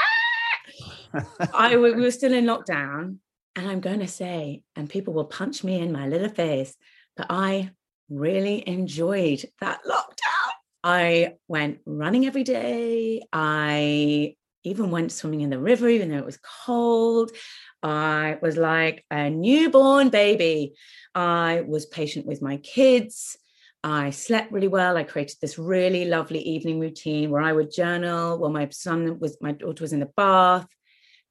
ah! 1.13 1.49
I 1.53 1.77
we 1.77 1.93
were 1.93 2.11
still 2.11 2.33
in 2.33 2.43
lockdown. 2.43 3.19
And 3.55 3.69
I'm 3.69 3.79
going 3.79 4.01
to 4.01 4.07
say, 4.07 4.63
and 4.75 4.89
people 4.89 5.13
will 5.13 5.23
punch 5.23 5.63
me 5.63 5.79
in 5.79 5.93
my 5.93 6.07
little 6.09 6.27
face, 6.27 6.75
but 7.15 7.27
I 7.29 7.71
really 8.09 8.67
enjoyed 8.67 9.45
that 9.61 9.79
lockdown. 9.89 10.51
I 10.83 11.35
went 11.47 11.79
running 11.85 12.25
every 12.25 12.43
day. 12.43 13.21
I 13.31 14.35
even 14.63 14.91
went 14.91 15.11
swimming 15.11 15.41
in 15.41 15.49
the 15.49 15.59
river, 15.59 15.87
even 15.87 16.09
though 16.09 16.17
it 16.17 16.25
was 16.25 16.39
cold. 16.65 17.31
I 17.81 18.37
was 18.41 18.57
like 18.57 19.05
a 19.09 19.29
newborn 19.29 20.09
baby. 20.09 20.73
I 21.15 21.63
was 21.65 21.85
patient 21.85 22.25
with 22.25 22.41
my 22.41 22.57
kids. 22.57 23.37
I 23.83 24.09
slept 24.09 24.51
really 24.51 24.67
well. 24.67 24.97
I 24.97 25.03
created 25.03 25.37
this 25.41 25.57
really 25.57 26.05
lovely 26.05 26.41
evening 26.41 26.79
routine 26.79 27.29
where 27.29 27.41
I 27.41 27.53
would 27.53 27.71
journal 27.71 28.37
while 28.37 28.51
my 28.51 28.67
son 28.69 29.19
was, 29.19 29.37
my 29.39 29.53
daughter 29.53 29.83
was 29.83 29.93
in 29.93 30.01
the 30.01 30.11
bath. 30.17 30.67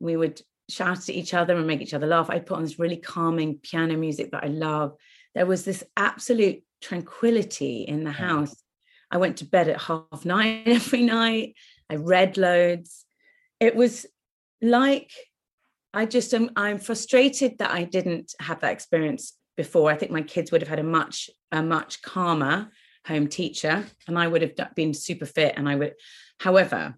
We 0.01 0.17
would 0.17 0.41
shout 0.71 0.99
at 0.99 1.11
each 1.11 1.35
other 1.35 1.57
and 1.57 1.67
make 1.67 1.83
each 1.83 1.95
other 1.95 2.07
laugh. 2.07 2.31
I 2.31 2.39
put 2.39 2.57
on 2.57 2.63
this 2.63 2.79
really 2.79 2.97
calming 2.97 3.59
piano 3.59 3.97
music 3.97 4.31
that 4.31 4.45
I 4.45 4.49
love. 4.49 4.95
There 5.35 5.47
was 5.47 5.65
this 5.65 5.85
absolute 5.97 6.63
tranquility 6.81 7.83
in 7.83 8.05
the 8.05 8.11
mm. 8.11 8.15
house. 8.15 8.57
I 9.11 9.19
went 9.19 9.39
to 9.39 9.45
bed 9.45 9.69
at 9.69 9.81
half 9.83 10.25
nine 10.25 10.63
every 10.67 11.03
night. 11.03 11.55
I 11.91 11.97
read 11.97 12.39
loads 12.39 13.05
it 13.61 13.75
was 13.75 14.07
like 14.61 15.11
I 15.95 16.07
just 16.07 16.35
am 16.35 16.51
I'm 16.57 16.79
frustrated 16.79 17.59
that 17.59 17.71
I 17.71 17.85
didn't 17.85 18.35
have 18.41 18.61
that 18.61 18.73
experience 18.73 19.35
before. 19.57 19.91
I 19.91 19.97
think 19.97 20.13
my 20.13 20.23
kids 20.23 20.53
would 20.53 20.61
have 20.61 20.69
had 20.69 20.79
a 20.79 20.85
much 20.85 21.31
a 21.51 21.63
much 21.63 22.03
calmer 22.03 22.71
home 23.07 23.27
teacher 23.29 23.87
and 24.07 24.19
I 24.19 24.29
would 24.29 24.43
have 24.43 24.75
been 24.75 24.93
super 24.93 25.27
fit 25.27 25.55
and 25.57 25.69
I 25.69 25.77
would 25.77 25.95
however 26.39 26.95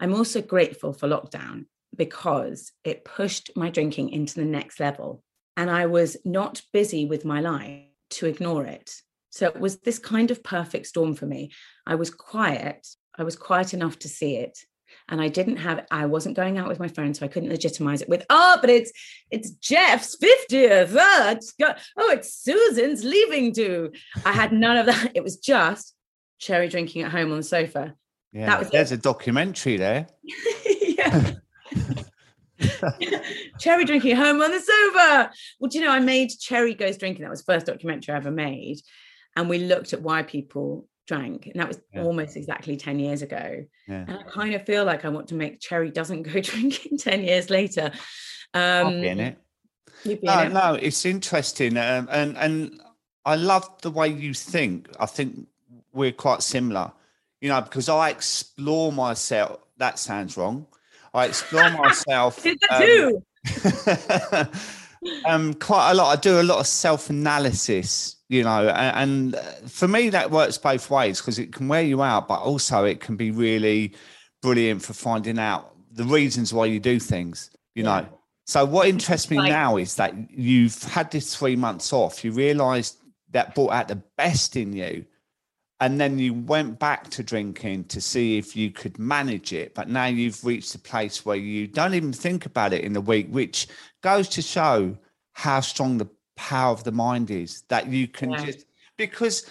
I'm 0.00 0.14
also 0.14 0.40
grateful 0.40 0.92
for 0.92 1.08
lockdown 1.08 1.66
because 1.94 2.72
it 2.84 3.04
pushed 3.04 3.50
my 3.54 3.68
drinking 3.68 4.10
into 4.10 4.34
the 4.34 4.46
next 4.46 4.80
level 4.80 5.22
and 5.56 5.70
I 5.70 5.86
was 5.86 6.16
not 6.24 6.62
busy 6.72 7.04
with 7.04 7.24
my 7.24 7.40
life 7.40 7.82
to 8.10 8.26
ignore 8.26 8.64
it. 8.64 8.94
So 9.30 9.46
it 9.46 9.60
was 9.60 9.78
this 9.78 9.98
kind 9.98 10.30
of 10.30 10.42
perfect 10.42 10.86
storm 10.86 11.14
for 11.14 11.26
me. 11.26 11.52
I 11.86 11.96
was 11.96 12.10
quiet. 12.10 12.86
I 13.18 13.24
was 13.24 13.36
quiet 13.36 13.74
enough 13.74 13.98
to 14.00 14.08
see 14.08 14.36
it 14.36 14.58
and 15.08 15.20
I 15.20 15.28
didn't 15.28 15.56
have 15.56 15.86
I 15.90 16.06
wasn't 16.06 16.36
going 16.36 16.58
out 16.58 16.68
with 16.68 16.80
my 16.80 16.88
friends, 16.88 17.18
so 17.18 17.26
I 17.26 17.28
couldn't 17.28 17.50
legitimize 17.50 18.02
it 18.02 18.08
with 18.08 18.24
oh, 18.30 18.58
but 18.60 18.70
it's 18.70 18.92
it's 19.30 19.50
Jeff's 19.50 20.16
50th. 20.16 20.96
Oh, 20.98 21.30
it's 21.30 21.52
got, 21.52 21.78
oh, 21.96 22.10
it's 22.10 22.34
Susan's 22.34 23.04
leaving 23.04 23.52
do. 23.52 23.92
I 24.24 24.32
had 24.32 24.52
none 24.52 24.76
of 24.76 24.86
that. 24.86 25.12
It 25.14 25.22
was 25.22 25.36
just 25.36 25.94
cherry 26.38 26.68
drinking 26.68 27.02
at 27.02 27.12
home 27.12 27.30
on 27.30 27.38
the 27.38 27.42
sofa. 27.42 27.94
Yeah, 28.32 28.46
that 28.46 28.58
was 28.58 28.70
there's 28.70 28.92
it. 28.92 28.98
a 28.98 29.02
documentary 29.02 29.76
there. 29.76 30.06
yeah. 30.82 31.32
cherry 33.58 33.84
drinking 33.84 34.12
at 34.12 34.18
home 34.18 34.40
on 34.40 34.50
the 34.50 34.60
sofa. 34.60 35.30
Well, 35.60 35.68
do 35.68 35.78
you 35.78 35.84
know, 35.84 35.90
I 35.90 36.00
made 36.00 36.30
Cherry 36.30 36.74
Goes 36.74 36.96
Drinking. 36.96 37.22
That 37.22 37.30
was 37.30 37.44
the 37.44 37.52
first 37.52 37.66
documentary 37.66 38.14
I 38.14 38.16
ever 38.16 38.30
made. 38.30 38.80
And 39.36 39.48
we 39.48 39.58
looked 39.58 39.92
at 39.92 40.02
why 40.02 40.22
people 40.22 40.86
drank 41.06 41.46
and 41.46 41.60
that 41.60 41.68
was 41.68 41.80
yeah. 41.92 42.02
almost 42.02 42.36
exactly 42.36 42.76
10 42.76 42.98
years 42.98 43.22
ago. 43.22 43.64
Yeah. 43.88 44.04
and 44.06 44.12
i 44.12 44.22
kind 44.22 44.54
of 44.54 44.64
feel 44.64 44.84
like 44.84 45.04
i 45.04 45.08
want 45.08 45.28
to 45.28 45.34
make 45.34 45.60
cherry 45.60 45.90
doesn't 45.90 46.22
go 46.22 46.40
drinking 46.40 46.98
10 46.98 47.22
years 47.22 47.50
later. 47.50 47.92
Um 48.54 49.00
be 49.00 49.08
in 49.08 49.20
it 49.20 49.38
no, 50.04 50.12
in 50.12 50.18
it. 50.48 50.52
no 50.52 50.74
it's 50.74 51.04
interesting 51.04 51.76
um, 51.76 52.08
and 52.10 52.36
and 52.36 52.80
i 53.24 53.36
love 53.36 53.68
the 53.82 53.90
way 53.90 54.08
you 54.08 54.34
think. 54.34 54.88
I 54.98 55.06
think 55.06 55.46
we're 55.92 56.12
quite 56.12 56.42
similar 56.42 56.92
you 57.40 57.48
know 57.48 57.60
because 57.60 57.88
i 57.88 58.08
explore 58.08 58.92
myself 58.92 59.58
that 59.82 59.98
sounds 59.98 60.36
wrong. 60.36 60.66
I 61.12 61.26
explore 61.26 61.68
myself 61.70 62.44
um, 62.70 63.22
um, 65.26 65.54
quite 65.54 65.90
a 65.90 65.94
lot. 65.94 66.16
I 66.16 66.20
do 66.20 66.40
a 66.40 66.42
lot 66.42 66.60
of 66.60 66.66
self-analysis 66.66 68.16
you 68.32 68.42
know 68.42 68.68
and, 68.70 69.36
for 69.66 69.86
me 69.86 70.08
that 70.08 70.30
works 70.30 70.56
both 70.56 70.90
ways 70.90 71.20
because 71.20 71.38
it 71.38 71.52
can 71.52 71.68
wear 71.68 71.82
you 71.82 72.02
out 72.02 72.26
but 72.26 72.40
also 72.40 72.84
it 72.84 72.98
can 72.98 73.14
be 73.14 73.30
really 73.30 73.92
brilliant 74.40 74.82
for 74.82 74.94
finding 74.94 75.38
out 75.38 75.74
the 75.92 76.04
reasons 76.04 76.52
why 76.52 76.64
you 76.64 76.80
do 76.80 76.98
things 76.98 77.50
you 77.74 77.84
yeah. 77.84 78.00
know 78.00 78.08
so 78.46 78.64
what 78.64 78.88
interests 78.88 79.30
me 79.30 79.36
like, 79.36 79.50
now 79.50 79.76
is 79.76 79.96
that 79.96 80.14
you've 80.30 80.82
had 80.84 81.10
this 81.10 81.36
three 81.36 81.56
months 81.56 81.92
off 81.92 82.24
you 82.24 82.32
realized 82.32 82.96
that 83.30 83.54
brought 83.54 83.72
out 83.72 83.88
the 83.88 84.02
best 84.16 84.56
in 84.56 84.72
you 84.72 85.04
and 85.80 86.00
then 86.00 86.18
you 86.18 86.32
went 86.32 86.78
back 86.78 87.10
to 87.10 87.22
drinking 87.22 87.84
to 87.84 88.00
see 88.00 88.38
if 88.38 88.56
you 88.56 88.70
could 88.70 88.98
manage 88.98 89.52
it 89.52 89.74
but 89.74 89.90
now 89.90 90.06
you've 90.06 90.42
reached 90.42 90.74
a 90.74 90.78
place 90.78 91.26
where 91.26 91.36
you 91.36 91.66
don't 91.66 91.94
even 91.94 92.12
think 92.12 92.46
about 92.46 92.72
it 92.72 92.82
in 92.82 92.94
the 92.94 93.00
week 93.00 93.28
which 93.28 93.68
goes 94.02 94.26
to 94.26 94.40
show 94.40 94.96
how 95.34 95.60
strong 95.60 95.98
the 95.98 96.08
power 96.36 96.72
of 96.72 96.84
the 96.84 96.92
mind 96.92 97.30
is 97.30 97.62
that 97.68 97.88
you 97.88 98.08
can 98.08 98.30
yeah. 98.30 98.44
just 98.44 98.66
because 98.96 99.50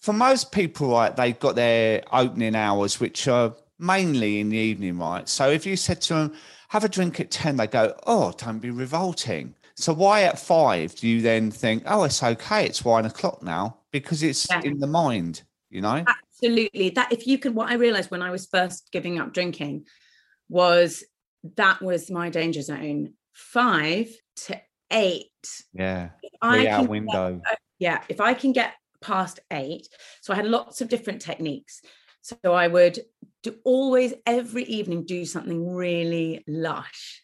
for 0.00 0.12
most 0.12 0.50
people, 0.50 0.90
right, 0.92 1.14
they've 1.14 1.38
got 1.38 1.56
their 1.56 2.02
opening 2.12 2.54
hours, 2.54 2.98
which 3.00 3.28
are 3.28 3.54
mainly 3.78 4.40
in 4.40 4.48
the 4.48 4.56
evening, 4.56 4.98
right? 4.98 5.28
So 5.28 5.50
if 5.50 5.66
you 5.66 5.76
said 5.76 6.00
to 6.02 6.14
them, 6.14 6.34
have 6.68 6.84
a 6.84 6.88
drink 6.88 7.20
at 7.20 7.30
10, 7.30 7.56
they 7.56 7.66
go, 7.66 7.94
oh, 8.06 8.32
don't 8.36 8.58
be 8.58 8.70
revolting. 8.70 9.54
So 9.74 9.92
why 9.92 10.22
at 10.22 10.38
five 10.38 10.94
do 10.94 11.08
you 11.08 11.20
then 11.20 11.50
think, 11.50 11.82
oh, 11.86 12.04
it's 12.04 12.22
okay, 12.22 12.64
it's 12.64 12.84
one 12.84 13.06
o'clock 13.06 13.42
now? 13.42 13.78
Because 13.92 14.22
it's 14.22 14.48
yeah. 14.50 14.60
in 14.62 14.78
the 14.78 14.86
mind, 14.86 15.42
you 15.68 15.80
know? 15.80 16.04
Absolutely. 16.06 16.90
That 16.90 17.12
if 17.12 17.26
you 17.26 17.38
can, 17.38 17.54
what 17.54 17.70
I 17.70 17.74
realized 17.74 18.10
when 18.10 18.22
I 18.22 18.30
was 18.30 18.46
first 18.46 18.90
giving 18.92 19.18
up 19.18 19.32
drinking 19.32 19.86
was 20.48 21.04
that 21.56 21.80
was 21.82 22.10
my 22.10 22.30
danger 22.30 22.62
zone. 22.62 23.14
Five 23.32 24.08
to 24.46 24.60
eight. 24.90 25.30
Yeah. 25.72 26.10
Three 26.42 26.68
hour 26.68 26.86
window. 26.86 27.40
Get, 27.44 27.58
yeah. 27.78 28.02
If 28.08 28.20
I 28.20 28.34
can 28.34 28.52
get 28.52 28.74
past 29.00 29.40
eight, 29.50 29.88
so 30.20 30.32
I 30.32 30.36
had 30.36 30.46
lots 30.46 30.80
of 30.80 30.88
different 30.88 31.22
techniques. 31.22 31.82
So 32.22 32.36
I 32.44 32.68
would 32.68 32.98
do 33.42 33.56
always 33.64 34.12
every 34.26 34.64
evening 34.64 35.06
do 35.06 35.24
something 35.24 35.74
really 35.74 36.44
lush. 36.46 37.22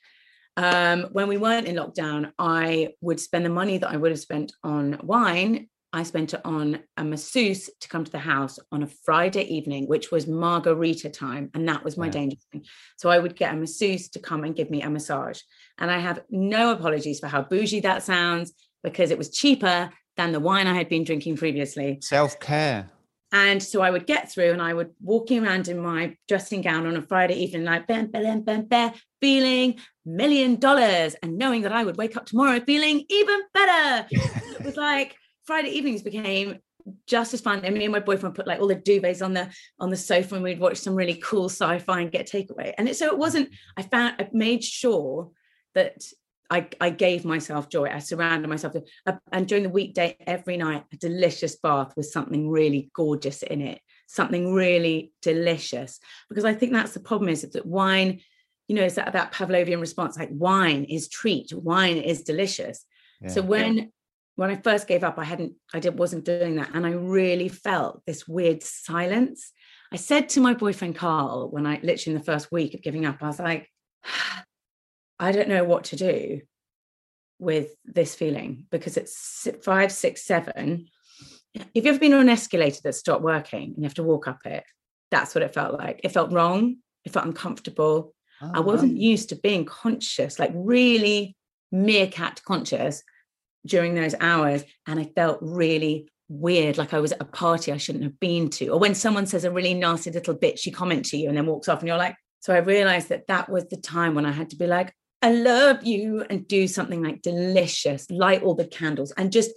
Um, 0.57 1.09
when 1.13 1.29
we 1.29 1.37
weren't 1.37 1.67
in 1.67 1.77
lockdown, 1.77 2.33
I 2.39 2.95
would 3.03 3.21
spend 3.21 3.45
the 3.45 3.51
money 3.51 3.77
that 3.79 3.91
I 3.91 3.99
would 3.99 4.11
have 4.11 4.21
spent 4.21 4.53
on 4.63 4.99
wine 5.03 5.69
I 5.93 6.03
spent 6.03 6.35
it 6.35 6.41
on 6.45 6.81
a 6.97 7.05
masseuse 7.05 7.71
to 7.81 7.89
come 7.89 8.05
to 8.05 8.13
the 8.13 8.19
house 8.19 8.59
on 8.71 8.83
a 8.83 8.87
Friday 8.87 9.45
evening, 9.45 9.87
which 9.87 10.11
was 10.11 10.27
margarita 10.27 11.09
time. 11.09 11.51
And 11.55 11.69
that 11.69 11.85
was 11.85 11.97
my 11.97 12.07
Yeah. 12.07 12.13
danger 12.13 12.37
thing. 12.53 12.65
So 12.97 13.09
I 13.09 13.19
would 13.19 13.37
get 13.37 13.55
a 13.55 13.57
masseuse 13.57 14.09
to 14.11 14.19
come 14.19 14.45
and 14.45 14.55
give 14.55 14.71
me 14.71 14.83
a 14.83 14.91
massage. 14.91 15.41
And 15.79 15.91
I 15.91 15.99
have 15.99 16.21
no 16.31 16.73
apologies 16.73 17.21
for 17.21 17.29
how 17.29 17.43
bougie 17.43 17.81
that 17.81 18.03
sounds 18.03 18.53
because 18.83 19.11
it 19.11 19.19
was 19.19 19.31
cheaper 19.31 19.91
than 20.17 20.33
the 20.33 20.41
wine 20.41 20.67
I 20.67 20.75
had 20.75 20.89
been 20.89 21.05
drinking 21.05 21.37
previously. 21.37 21.99
Self 22.03 22.39
care. 22.41 22.91
And 23.33 23.63
so 23.63 23.81
I 23.83 23.91
would 23.91 24.07
get 24.07 24.31
through 24.31 24.53
and 24.53 24.63
I 24.63 24.73
would 24.73 24.91
walking 25.03 25.45
around 25.45 25.69
in 25.69 25.79
my 25.79 26.17
dressing 26.29 26.63
gown 26.63 26.87
on 26.87 26.97
a 26.97 27.03
Friday 27.03 27.35
evening, 27.35 27.65
like 27.65 27.87
bam, 27.87 28.07
bam, 28.07 28.43
bam, 28.43 28.63
bam, 28.67 28.93
feeling 29.21 29.79
million 30.05 30.57
dollars 30.57 31.17
and 31.23 31.37
knowing 31.37 31.63
that 31.63 31.73
I 31.73 31.85
would 31.85 31.97
wake 31.97 32.17
up 32.17 32.27
tomorrow 32.27 32.61
feeling 32.61 33.05
even 33.09 33.41
better. 33.53 34.07
it 34.11 34.65
was 34.65 34.77
like 34.77 35.17
Friday 35.47 35.71
evenings 35.71 36.03
became 36.03 36.59
just 37.07 37.35
as 37.35 37.41
fun. 37.41 37.65
And 37.65 37.75
me 37.75 37.85
and 37.85 37.93
my 37.93 38.01
boyfriend 38.01 38.35
put 38.35 38.47
like 38.47 38.61
all 38.61 38.69
the 38.69 38.77
duvets 38.77 39.25
on 39.25 39.33
the 39.33 39.49
on 39.81 39.91
the 39.91 39.97
sofa 39.97 40.35
and 40.35 40.45
we'd 40.45 40.61
watch 40.61 40.79
some 40.79 40.95
really 40.95 41.17
cool 41.17 41.49
sci-fi 41.49 42.01
and 42.01 42.13
get 42.13 42.29
takeaway. 42.29 42.75
And 42.77 42.89
it, 42.89 42.97
so 42.97 43.07
it 43.07 43.19
wasn't, 43.19 43.51
I 43.77 43.83
found 43.83 44.17
I 44.19 44.29
made 44.33 44.63
sure 44.63 45.31
that 45.75 46.03
I, 46.49 46.69
I 46.81 46.91
gave 46.91 47.25
myself 47.25 47.69
joy. 47.69 47.89
I 47.91 47.99
surrounded 47.99 48.49
myself 48.49 48.75
with, 48.75 48.89
uh, 49.05 49.15
and 49.33 49.49
during 49.49 49.65
the 49.65 49.69
weekday, 49.69 50.17
every 50.27 50.57
night, 50.57 50.85
a 50.93 50.97
delicious 50.97 51.57
bath 51.57 51.93
with 51.97 52.07
something 52.07 52.49
really 52.49 52.89
gorgeous 52.95 53.43
in 53.43 53.61
it, 53.61 53.81
something 54.07 54.55
really 54.55 55.13
delicious. 55.23 55.99
Because 56.29 56.45
I 56.45 56.55
think 56.55 56.73
that's 56.73 56.93
the 56.95 57.01
problem 57.01 57.31
is 57.31 57.43
that 57.43 57.67
wine, 57.67 58.21
you 58.69 58.77
know, 58.77 58.85
is 58.85 58.95
that 58.95 59.13
that 59.15 59.33
Pavlovian 59.33 59.81
response 59.81 60.17
like 60.17 60.31
wine 60.31 60.85
is 60.85 61.09
treat, 61.09 61.53
wine 61.53 61.97
is 61.97 62.23
delicious. 62.23 62.85
So 63.27 63.41
Yeah. 63.41 63.47
when 63.49 63.93
when 64.37 64.51
I 64.51 64.57
first 64.57 64.87
gave 64.87 65.03
up, 65.03 65.19
I 65.19 65.25
hadn't, 65.25 65.55
I 65.75 65.81
did 65.81 65.99
wasn't 65.99 66.25
doing 66.25 66.57
that, 66.57 66.71
and 66.75 66.87
I 66.87 66.91
really 66.91 67.49
felt 67.49 68.03
this 68.07 68.29
weird 68.29 68.63
silence. 68.63 69.51
I 69.93 69.97
said 69.97 70.29
to 70.31 70.41
my 70.41 70.53
boyfriend 70.55 70.97
Carl 70.97 71.51
when 71.51 71.67
I 71.67 71.81
literally 71.83 72.15
in 72.15 72.19
the 72.19 72.25
first 72.25 72.53
week 72.53 72.75
of 72.75 72.83
giving 72.83 73.07
up, 73.07 73.23
I 73.23 73.27
was 73.27 73.39
like, 73.39 73.71
I 75.19 75.33
don't 75.33 75.49
know 75.49 75.65
what 75.65 75.85
to 75.85 75.97
do 75.97 76.43
with 77.39 77.71
this 77.85 78.15
feeling 78.15 78.67
because 78.71 78.99
it's 78.99 79.49
five, 79.65 79.91
six, 79.91 80.23
seven. 80.25 80.89
If 81.55 81.67
you've 81.75 81.87
ever 81.87 81.99
been 81.99 82.13
on 82.13 82.21
an 82.21 82.29
escalator 82.29 82.81
that 82.85 82.95
stopped 82.95 83.23
working 83.23 83.65
and 83.65 83.77
you 83.79 83.85
have 83.85 83.95
to 83.95 84.03
walk 84.03 84.29
up 84.29 84.45
it, 84.45 84.65
that's 85.11 85.35
what 85.35 85.43
it 85.43 85.55
felt 85.55 85.79
like. 85.79 86.01
It 86.05 86.13
felt 86.13 86.33
wrong. 86.33 86.77
It 87.05 87.13
felt 87.13 87.25
uncomfortable. 87.25 88.15
I 88.43 88.59
Oh, 88.59 88.63
wasn't 88.63 88.99
used 88.99 89.31
to 89.31 89.37
being 89.37 89.65
conscious, 89.65 90.39
like 90.39 90.53
really 90.55 91.37
meerkat 91.73 92.43
conscious 92.45 93.03
during 93.67 93.95
those 93.95 94.15
hours. 94.21 94.65
And 94.87 94.99
I 94.99 95.05
felt 95.15 95.39
really 95.43 96.09
weird, 96.29 96.79
like 96.79 96.95
I 96.95 96.99
was 96.99 97.13
at 97.13 97.21
a 97.21 97.25
party 97.25 97.73
I 97.73 97.77
shouldn't 97.77 98.05
have 98.05 98.19
been 98.19 98.51
to. 98.51 98.69
Or 98.69 98.79
when 98.79 98.95
someone 98.95 99.27
says 99.27 99.45
a 99.45 99.51
really 99.51 99.75
nasty 99.75 100.11
little 100.11 100.35
bitchy 100.35 100.73
comment 100.73 101.05
to 101.07 101.17
you 101.17 101.29
and 101.29 101.37
then 101.37 101.47
walks 101.47 101.69
off, 101.69 101.81
and 101.81 101.89
you're 101.89 101.97
like, 101.97 102.17
so 102.41 102.55
I 102.55 102.59
realized 102.59 103.09
that 103.09 103.27
that 103.29 103.49
was 103.49 103.67
the 103.69 103.77
time 103.77 104.15
when 104.15 104.27
I 104.27 104.33
had 104.33 104.51
to 104.51 104.57
be 104.57 104.67
like, 104.67 104.93
I 105.23 105.33
love 105.33 105.85
you, 105.85 106.25
and 106.29 106.47
do 106.47 106.69
something 106.69 107.03
like 107.03 107.23
delicious, 107.23 108.11
light 108.11 108.43
all 108.43 108.55
the 108.55 108.67
candles, 108.67 109.13
and 109.17 109.33
just 109.33 109.51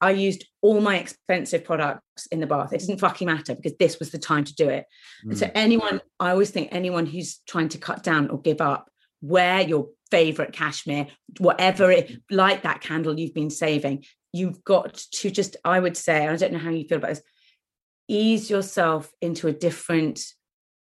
I 0.00 0.10
used 0.10 0.44
all 0.60 0.80
my 0.80 0.98
expensive 0.98 1.64
products 1.64 2.26
in 2.26 2.40
the 2.40 2.46
bath. 2.46 2.72
It 2.72 2.80
didn't 2.80 2.98
fucking 2.98 3.26
matter 3.26 3.54
because 3.54 3.74
this 3.78 3.98
was 3.98 4.10
the 4.10 4.18
time 4.18 4.44
to 4.44 4.54
do 4.54 4.68
it. 4.68 4.86
And 5.22 5.38
so 5.38 5.46
mm. 5.46 5.52
anyone, 5.54 6.00
I 6.20 6.30
always 6.30 6.50
think 6.50 6.68
anyone 6.72 7.06
who's 7.06 7.38
trying 7.46 7.68
to 7.70 7.78
cut 7.78 8.02
down 8.02 8.28
or 8.28 8.40
give 8.40 8.60
up, 8.60 8.90
wear 9.22 9.60
your 9.62 9.88
favorite 10.14 10.52
cashmere, 10.52 11.08
whatever 11.38 11.90
it 11.90 12.22
like 12.30 12.62
that 12.62 12.80
candle 12.80 13.18
you've 13.18 13.34
been 13.34 13.50
saving. 13.50 14.04
You've 14.32 14.62
got 14.62 14.94
to 14.94 15.28
just, 15.28 15.56
I 15.64 15.80
would 15.80 15.96
say, 15.96 16.28
I 16.28 16.36
don't 16.36 16.52
know 16.52 16.60
how 16.60 16.70
you 16.70 16.86
feel 16.86 16.98
about 16.98 17.08
this, 17.08 17.22
ease 18.06 18.48
yourself 18.48 19.10
into 19.20 19.48
a 19.48 19.52
different 19.52 20.24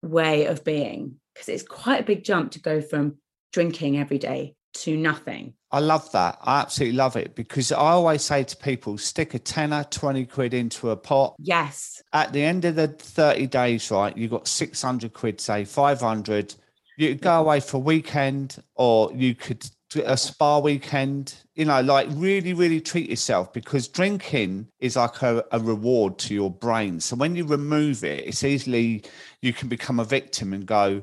way 0.01 0.47
of 0.47 0.63
being. 0.63 1.19
Because 1.35 1.49
it's 1.49 1.61
quite 1.61 2.01
a 2.01 2.05
big 2.05 2.23
jump 2.23 2.53
to 2.53 2.59
go 2.59 2.81
from 2.81 3.17
drinking 3.53 3.99
every 3.99 4.17
day 4.17 4.55
to 4.73 4.97
nothing. 4.97 5.53
I 5.71 5.79
love 5.79 6.11
that. 6.13 6.39
I 6.41 6.61
absolutely 6.61 6.97
love 6.97 7.15
it 7.15 7.35
because 7.35 7.71
I 7.71 7.77
always 7.77 8.23
say 8.23 8.43
to 8.43 8.57
people, 8.57 8.97
stick 8.97 9.35
a 9.35 9.39
tenner, 9.39 9.85
20 9.91 10.25
quid 10.25 10.55
into 10.55 10.89
a 10.89 10.97
pot. 10.97 11.35
Yes. 11.37 12.01
At 12.13 12.33
the 12.33 12.41
end 12.41 12.65
of 12.65 12.75
the 12.75 12.87
30 12.87 13.45
days, 13.45 13.91
right, 13.91 14.17
you've 14.17 14.31
got 14.31 14.47
600 14.47 15.13
quid, 15.13 15.39
say 15.39 15.65
500. 15.65 16.55
You 16.99 17.09
could 17.09 17.21
go 17.21 17.39
away 17.39 17.62
for 17.62 17.77
a 17.77 17.79
weekend 17.79 18.62
or 18.75 19.09
you 19.13 19.33
could 19.33 19.65
do 19.89 20.03
a 20.05 20.17
spa 20.17 20.59
weekend, 20.59 21.33
you 21.55 21.63
know, 21.63 21.79
like 21.79 22.09
really, 22.12 22.53
really 22.53 22.81
treat 22.81 23.09
yourself 23.09 23.53
because 23.53 23.88
drinking 23.88 24.67
is 24.79 24.97
like 24.97 25.21
a, 25.21 25.45
a 25.53 25.59
reward 25.59 26.17
to 26.19 26.33
your 26.33 26.51
brain. 26.51 26.99
So 26.99 27.15
when 27.15 27.38
you 27.38 27.45
remove 27.45 28.03
it, 28.03 28.27
it's 28.27 28.43
easily, 28.43 29.03
you 29.41 29.53
can 29.53 29.69
become 29.69 30.01
a 30.01 30.03
victim 30.03 30.51
and 30.51 30.65
go, 30.65 31.01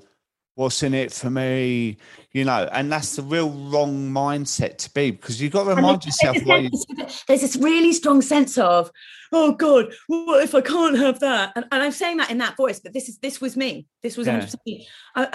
what's 0.57 0.83
in 0.83 0.95
it 0.95 1.13
for 1.13 1.29
me 1.29 1.99
you 2.33 2.43
know 2.43 2.67
and 2.73 2.91
that's 2.91 3.17
the 3.17 3.23
real 3.23 3.51
wrong 3.51 4.11
mindset 4.11 4.79
to 4.79 4.91
be 4.95 5.11
because 5.11 5.41
you've 5.41 5.53
got 5.53 5.65
to 5.65 5.75
remind 5.75 6.03
yourself 6.05 6.37
there's, 6.45 6.87
there's 7.29 7.43
this 7.43 7.57
really 7.57 7.93
strong 7.93 8.23
sense 8.23 8.57
of 8.57 8.91
oh 9.33 9.53
god 9.53 9.93
what 10.07 10.43
if 10.43 10.55
i 10.55 10.61
can't 10.61 10.97
have 10.99 11.21
that 11.21 11.53
and, 11.57 11.65
and 11.73 11.83
i'm 11.83 11.93
saying 11.93 12.17
that 12.17 12.31
in 12.31 12.39
that 12.39 12.57
voice 12.57 12.81
but 12.81 12.93
this 12.93 13.09
is 13.09 13.19
this 13.19 13.41
was 13.41 13.57
me 13.57 13.87
this 14.03 14.17
was 14.17 14.27
Yeah. 14.27 14.47
me. 14.67 14.87
I, 15.15 15.27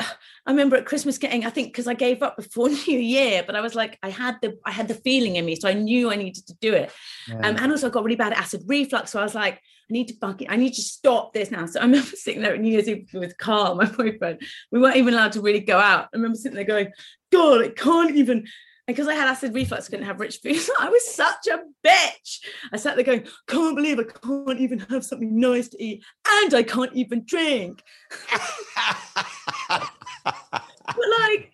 I 0.45 0.51
remember 0.51 0.75
at 0.75 0.85
christmas 0.85 1.17
getting 1.17 1.45
i 1.45 1.49
think 1.49 1.69
because 1.69 1.87
i 1.87 1.93
gave 1.93 2.23
up 2.23 2.37
before 2.37 2.69
new 2.87 2.99
year 2.99 3.43
but 3.45 3.55
i 3.55 3.61
was 3.61 3.75
like 3.75 3.97
i 4.03 4.09
had 4.09 4.37
the 4.41 4.57
i 4.65 4.71
had 4.71 4.87
the 4.87 4.95
feeling 4.95 5.35
in 5.35 5.45
me 5.45 5.55
so 5.55 5.67
i 5.69 5.73
knew 5.73 6.11
i 6.11 6.15
needed 6.15 6.45
to 6.47 6.53
do 6.61 6.73
it 6.73 6.91
um, 7.31 7.55
and 7.57 7.71
also 7.71 7.87
i 7.87 7.89
got 7.89 8.03
really 8.03 8.15
bad 8.15 8.33
acid 8.33 8.63
reflux 8.67 9.11
so 9.11 9.19
i 9.19 9.23
was 9.23 9.35
like 9.35 9.61
I 9.89 9.93
need 9.93 10.07
to 10.07 10.15
fucking, 10.21 10.47
I 10.49 10.55
need 10.55 10.73
to 10.75 10.81
stop 10.81 11.33
this 11.33 11.51
now. 11.51 11.65
So 11.65 11.81
I 11.81 11.83
remember 11.83 12.07
sitting 12.15 12.41
there 12.41 12.53
at 12.53 12.61
New 12.61 12.71
Year's 12.71 12.87
Eve 12.87 13.09
with 13.13 13.37
Carl, 13.37 13.75
my 13.75 13.83
boyfriend. 13.85 14.39
We 14.71 14.79
weren't 14.79 14.95
even 14.95 15.13
allowed 15.13 15.33
to 15.33 15.41
really 15.41 15.59
go 15.59 15.77
out. 15.77 16.05
I 16.05 16.09
remember 16.13 16.37
sitting 16.37 16.55
there 16.55 16.63
going, 16.63 16.93
God, 17.29 17.59
it 17.59 17.75
can't 17.75 18.15
even. 18.15 18.47
Because 18.91 19.07
I 19.07 19.13
had 19.13 19.27
acid 19.27 19.53
reflux, 19.53 19.87
couldn't 19.87 20.05
have 20.05 20.19
rich 20.19 20.39
food. 20.43 20.57
I 20.79 20.89
was 20.89 21.13
such 21.13 21.47
a 21.47 21.59
bitch. 21.85 22.39
I 22.71 22.77
sat 22.77 22.95
there 22.95 23.05
going, 23.05 23.27
can't 23.47 23.75
believe 23.75 23.99
I 23.99 24.03
can't 24.03 24.59
even 24.59 24.79
have 24.79 25.05
something 25.05 25.39
nice 25.39 25.67
to 25.69 25.83
eat. 25.83 26.03
And 26.27 26.53
I 26.53 26.63
can't 26.63 26.93
even 26.93 27.23
drink. 27.25 27.83
But 30.93 31.05
like, 31.21 31.51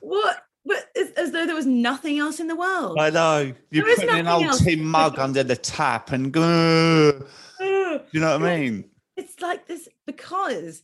what? 0.00 0.42
But 0.64 0.88
as, 0.96 1.10
as 1.12 1.30
though 1.30 1.46
there 1.46 1.54
was 1.54 1.66
nothing 1.66 2.18
else 2.18 2.40
in 2.40 2.48
the 2.48 2.56
world. 2.56 2.98
I 2.98 3.10
know 3.10 3.52
you 3.70 3.84
There 3.84 3.96
put 3.96 4.08
an 4.08 4.26
old 4.26 4.58
tin 4.58 4.84
mug 4.84 5.18
under 5.18 5.42
the 5.44 5.56
tap 5.56 6.10
and 6.10 6.32
go 6.32 7.24
you 8.12 8.20
know 8.20 8.38
what 8.38 8.42
I 8.42 8.58
mean 8.58 8.84
it's 9.16 9.40
like 9.40 9.66
this 9.66 9.88
because 10.06 10.82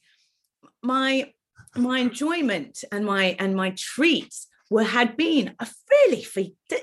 my 0.82 1.32
my 1.74 1.98
enjoyment 2.00 2.84
and 2.92 3.04
my 3.04 3.36
and 3.38 3.54
my 3.54 3.74
treats 3.76 4.46
were, 4.70 4.84
had 4.84 5.16
been 5.16 5.54
a 5.58 5.66
really, 5.90 6.26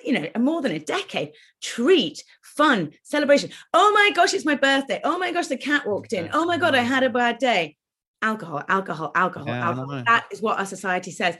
you 0.03 0.13
know, 0.13 0.27
more 0.39 0.61
than 0.61 0.71
a 0.71 0.79
decade 0.79 1.33
treat, 1.61 2.23
fun, 2.41 2.91
celebration. 3.03 3.49
Oh 3.73 3.91
my 3.93 4.11
gosh, 4.15 4.33
it's 4.33 4.45
my 4.45 4.55
birthday. 4.55 5.01
Oh 5.03 5.17
my 5.17 5.31
gosh, 5.31 5.47
the 5.47 5.57
cat 5.57 5.87
walked 5.87 6.13
in. 6.13 6.29
Oh 6.33 6.45
my 6.45 6.57
God, 6.57 6.75
I 6.75 6.81
had 6.81 7.03
a 7.03 7.09
bad 7.09 7.37
day. 7.37 7.77
Alcohol, 8.21 8.63
alcohol, 8.69 9.11
alcohol, 9.15 9.47
yeah, 9.47 9.65
alcohol. 9.67 10.03
That 10.05 10.25
is 10.31 10.41
what 10.41 10.59
our 10.59 10.65
society 10.65 11.11
says. 11.11 11.35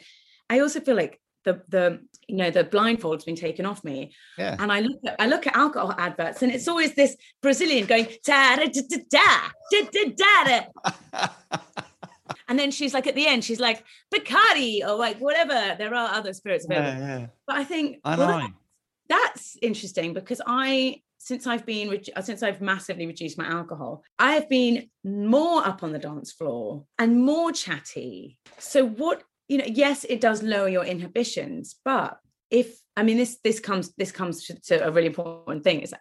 I 0.50 0.60
also 0.60 0.82
feel 0.82 0.96
like 0.96 1.20
the 1.46 1.62
the 1.70 2.00
you 2.28 2.38
know 2.38 2.50
the 2.50 2.64
blindfold's 2.64 3.26
been 3.26 3.36
taken 3.36 3.66
off 3.66 3.84
me 3.84 4.14
yeah. 4.38 4.56
and 4.60 4.72
i 4.72 4.80
look 4.80 5.00
at 5.06 5.16
i 5.20 5.28
look 5.28 5.46
at 5.46 5.56
alcohol 5.56 5.94
adverts 5.98 6.42
and 6.42 6.52
it's 6.52 6.68
always 6.68 6.96
this 6.96 7.16
brazilian 7.42 7.86
going 7.86 8.08
da 8.26 8.56
da 8.56 8.66
da 8.66 8.82
da 9.10 9.52
da 9.72 10.04
da 10.16 10.64
da 11.12 11.60
And 12.48 12.58
then 12.58 12.72
she's 12.72 12.94
like 12.94 13.08
at 13.08 13.16
the 13.16 13.28
end, 13.28 13.44
she's 13.44 13.60
like 13.60 13.84
Bacardi 14.14 14.82
or 14.88 14.96
like 14.96 15.18
whatever. 15.20 15.76
There 15.78 15.94
are 15.94 16.14
other 16.14 16.34
spirits 16.34 16.66
available, 16.66 17.00
yeah, 17.00 17.20
yeah. 17.20 17.28
but 17.48 17.56
I 17.58 17.64
think 17.64 18.00
I 18.04 18.18
well, 18.18 18.40
that- 18.40 18.54
that's 19.10 19.58
interesting 19.62 20.14
because 20.14 20.42
I 20.46 21.02
since 21.18 21.48
I've 21.48 21.66
been 21.66 21.90
redu- 21.90 22.10
uh, 22.16 22.22
since 22.22 22.44
I've 22.44 22.62
massively 22.62 23.08
reduced 23.08 23.38
my 23.38 23.46
alcohol, 23.48 24.04
I 24.20 24.34
have 24.34 24.50
been 24.50 24.90
more 25.06 25.66
up 25.66 25.82
on 25.82 25.94
the 25.94 26.00
dance 26.00 26.34
floor 26.34 26.86
and 27.00 27.24
more 27.24 27.54
chatty. 27.54 28.40
So 28.60 28.86
what 28.86 29.24
you 29.48 29.58
know, 29.58 29.66
yes, 29.68 30.06
it 30.06 30.22
does 30.22 30.44
lower 30.44 30.70
your 30.70 30.86
inhibitions, 30.86 31.76
but 31.86 32.18
if 32.50 32.80
I 32.96 33.04
mean 33.04 33.18
this 33.18 33.38
this 33.44 33.60
comes 33.60 33.94
this 33.98 34.12
comes 34.12 34.46
to, 34.46 34.60
to 34.68 34.88
a 34.88 34.92
really 34.92 35.08
important 35.08 35.64
thing 35.64 35.82
is 35.82 35.94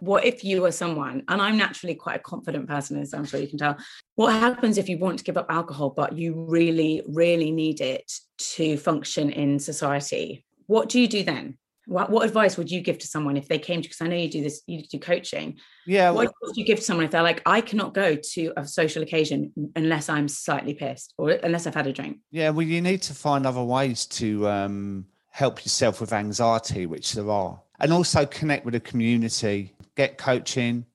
what 0.00 0.24
if 0.24 0.42
you 0.44 0.64
are 0.64 0.72
someone 0.72 1.22
and 1.28 1.40
I'm 1.40 1.56
naturally 1.56 1.94
quite 1.94 2.16
a 2.16 2.20
confident 2.20 2.68
person 2.68 3.00
as 3.00 3.14
I'm 3.14 3.24
sure 3.24 3.40
you 3.40 3.48
can 3.48 3.58
tell 3.58 3.76
what 4.16 4.32
happens 4.32 4.78
if 4.78 4.88
you 4.88 4.98
want 4.98 5.18
to 5.18 5.24
give 5.24 5.36
up 5.36 5.46
alcohol 5.50 5.90
but 5.90 6.16
you 6.16 6.46
really 6.48 7.02
really 7.06 7.50
need 7.50 7.80
it 7.80 8.10
to 8.56 8.76
function 8.76 9.30
in 9.30 9.58
society? 9.58 10.44
What 10.66 10.88
do 10.88 11.00
you 11.00 11.08
do 11.08 11.22
then? 11.22 11.58
What, 11.86 12.10
what 12.10 12.24
advice 12.24 12.56
would 12.56 12.70
you 12.70 12.82
give 12.82 12.98
to 12.98 13.06
someone 13.06 13.36
if 13.36 13.48
they 13.48 13.58
came 13.58 13.82
to 13.82 13.88
because 13.88 14.00
I 14.00 14.06
know 14.06 14.14
you 14.14 14.30
do 14.30 14.42
this 14.42 14.62
you 14.66 14.82
do 14.86 14.98
coaching. 14.98 15.58
Yeah 15.86 16.10
what 16.10 16.26
well, 16.26 16.52
do 16.52 16.60
you 16.60 16.66
give 16.66 16.78
to 16.78 16.84
someone 16.84 17.04
if 17.04 17.10
they're 17.10 17.22
like 17.22 17.42
I 17.46 17.60
cannot 17.60 17.94
go 17.94 18.14
to 18.14 18.52
a 18.56 18.66
social 18.66 19.02
occasion 19.02 19.52
unless 19.74 20.08
I'm 20.08 20.28
slightly 20.28 20.74
pissed 20.74 21.14
or 21.18 21.30
unless 21.30 21.66
I've 21.66 21.74
had 21.74 21.86
a 21.86 21.92
drink 21.92 22.18
yeah 22.30 22.50
well 22.50 22.66
you 22.66 22.80
need 22.80 23.02
to 23.02 23.14
find 23.14 23.46
other 23.46 23.62
ways 23.62 24.06
to 24.06 24.48
um 24.48 25.06
help 25.30 25.64
yourself 25.64 26.00
with 26.00 26.12
anxiety 26.12 26.86
which 26.86 27.12
there 27.14 27.30
are 27.30 27.60
and 27.80 27.92
also 27.92 28.26
connect 28.26 28.64
with 28.64 28.74
a 28.74 28.80
community 28.80 29.74
get 30.00 30.18
coaching 30.18 30.86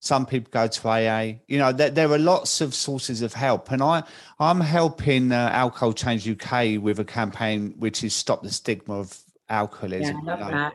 Some 0.00 0.26
people 0.26 0.50
go 0.50 0.66
to 0.68 0.88
AA. 0.88 1.40
You 1.48 1.58
know, 1.58 1.72
there, 1.72 1.90
there 1.90 2.12
are 2.12 2.18
lots 2.18 2.60
of 2.60 2.74
sources 2.74 3.22
of 3.22 3.32
help, 3.32 3.70
and 3.70 3.82
I 3.82 4.02
I'm 4.38 4.60
helping 4.60 5.32
uh, 5.32 5.48
Alcohol 5.64 5.94
Change 5.94 6.28
UK 6.28 6.82
with 6.86 6.98
a 7.00 7.04
campaign 7.04 7.74
which 7.78 8.04
is 8.04 8.14
stop 8.14 8.42
the 8.42 8.50
stigma 8.50 8.98
of 8.98 9.18
alcoholism. 9.48 10.20
Yeah, 10.24 10.34
I 10.34 10.36
love 10.36 10.38
you 10.38 10.44
know. 10.44 10.50
that. 10.50 10.72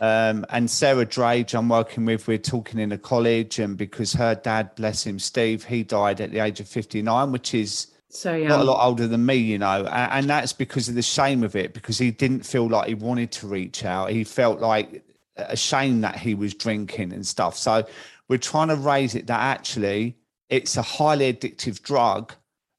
Um, 0.00 0.44
and 0.50 0.70
Sarah 0.70 1.06
Drage, 1.06 1.56
I'm 1.56 1.68
working 1.68 2.04
with, 2.04 2.26
we're 2.26 2.38
talking 2.54 2.80
in 2.80 2.92
a 2.92 2.98
college, 2.98 3.58
and 3.58 3.76
because 3.76 4.12
her 4.14 4.34
dad, 4.34 4.74
bless 4.74 5.06
him, 5.06 5.18
Steve, 5.18 5.64
he 5.64 5.82
died 5.82 6.20
at 6.20 6.30
the 6.30 6.40
age 6.40 6.60
of 6.60 6.68
59, 6.68 7.32
which 7.32 7.54
is 7.54 7.86
So 8.08 8.36
not 8.38 8.60
a 8.60 8.64
lot 8.64 8.84
older 8.84 9.06
than 9.06 9.24
me, 9.24 9.36
you 9.36 9.58
know, 9.58 9.86
and, 9.86 10.12
and 10.12 10.30
that's 10.30 10.52
because 10.52 10.88
of 10.88 10.94
the 10.94 11.02
shame 11.02 11.44
of 11.44 11.54
it, 11.54 11.74
because 11.74 11.98
he 11.98 12.10
didn't 12.10 12.44
feel 12.44 12.68
like 12.68 12.88
he 12.88 12.94
wanted 12.94 13.30
to 13.32 13.46
reach 13.46 13.84
out. 13.84 14.10
He 14.10 14.24
felt 14.24 14.60
like 14.60 15.07
ashamed 15.38 16.04
that 16.04 16.16
he 16.16 16.34
was 16.34 16.54
drinking 16.54 17.12
and 17.12 17.26
stuff. 17.26 17.56
So 17.56 17.86
we're 18.28 18.38
trying 18.38 18.68
to 18.68 18.76
raise 18.76 19.14
it 19.14 19.26
that 19.28 19.40
actually 19.40 20.16
it's 20.48 20.76
a 20.76 20.82
highly 20.82 21.32
addictive 21.32 21.82
drug 21.82 22.34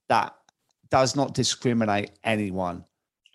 that 0.09 0.35
does 0.89 1.15
not 1.15 1.33
discriminate 1.33 2.11
anyone. 2.23 2.85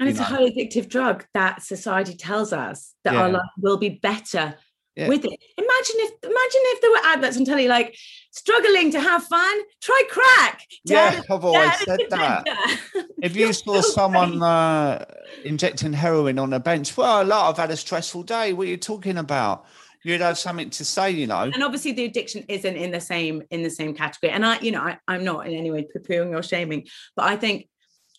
And 0.00 0.08
it's 0.08 0.18
a 0.18 0.24
highly 0.24 0.50
addictive 0.50 0.88
drug 0.88 1.24
that 1.34 1.62
society 1.62 2.14
tells 2.14 2.52
us 2.52 2.94
that 3.04 3.14
our 3.14 3.28
life 3.28 3.42
will 3.58 3.76
be 3.76 3.90
better 3.90 4.56
Yeah. 4.96 5.08
with 5.08 5.24
it. 5.24 5.38
Imagine 5.58 5.96
if 6.06 6.10
imagine 6.22 6.62
if 6.74 6.80
there 6.80 6.90
were 6.90 7.04
adverts 7.04 7.36
on 7.36 7.44
telly 7.44 7.66
like 7.66 7.96
struggling 8.30 8.92
to 8.92 9.00
have 9.00 9.24
fun, 9.24 9.60
try 9.82 10.02
crack. 10.08 10.60
Yeah, 10.84 11.10
Dad- 11.16 11.24
I've 11.30 11.44
always 11.44 11.70
dad 11.70 11.78
said 11.84 12.00
that. 12.10 12.78
If 13.22 13.34
you 13.36 13.52
saw 13.52 13.80
So 13.80 13.90
someone 13.90 14.42
uh, 14.42 15.04
injecting 15.44 15.94
heroin 15.94 16.38
on 16.38 16.52
a 16.52 16.60
bench, 16.60 16.94
well, 16.96 17.24
look, 17.24 17.32
I've 17.42 17.56
had 17.56 17.70
a 17.70 17.76
stressful 17.76 18.22
day. 18.24 18.52
What 18.52 18.66
are 18.66 18.70
you 18.70 18.76
talking 18.76 19.16
about? 19.16 19.64
You'd 20.04 20.20
have 20.20 20.36
something 20.38 20.68
to 20.70 20.84
say, 20.84 21.10
you 21.10 21.26
know. 21.26 21.40
and 21.40 21.62
obviously 21.64 21.92
the 21.92 22.04
addiction 22.04 22.44
isn't 22.48 22.76
in 22.76 22.90
the 22.90 23.00
same 23.00 23.42
in 23.50 23.62
the 23.62 23.70
same 23.70 23.94
category 23.94 24.30
and 24.32 24.44
i 24.44 24.60
you 24.60 24.70
know 24.70 24.82
I, 24.82 24.98
i'm 25.08 25.24
not 25.24 25.46
in 25.46 25.54
any 25.54 25.70
way 25.70 25.86
poo-pooing 25.90 26.36
or 26.38 26.42
shaming 26.42 26.86
but 27.16 27.24
i 27.24 27.36
think 27.36 27.68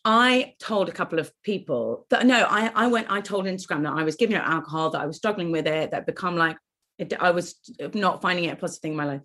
i 0.03 0.55
told 0.59 0.89
a 0.89 0.91
couple 0.91 1.19
of 1.19 1.31
people 1.43 2.07
that 2.09 2.25
no 2.25 2.39
i 2.49 2.71
i 2.73 2.87
went 2.87 3.11
i 3.11 3.21
told 3.21 3.45
instagram 3.45 3.83
that 3.83 3.93
i 3.93 4.03
was 4.03 4.15
giving 4.15 4.35
out 4.35 4.47
alcohol 4.47 4.89
that 4.89 5.01
i 5.01 5.05
was 5.05 5.17
struggling 5.17 5.51
with 5.51 5.67
it 5.67 5.91
that 5.91 6.07
become 6.07 6.35
like 6.35 6.57
it, 6.97 7.13
i 7.19 7.31
was 7.31 7.55
not 7.93 8.21
finding 8.21 8.45
it 8.45 8.53
a 8.53 8.55
positive 8.55 8.81
thing 8.81 8.91
in 8.91 8.97
my 8.97 9.05
life. 9.05 9.21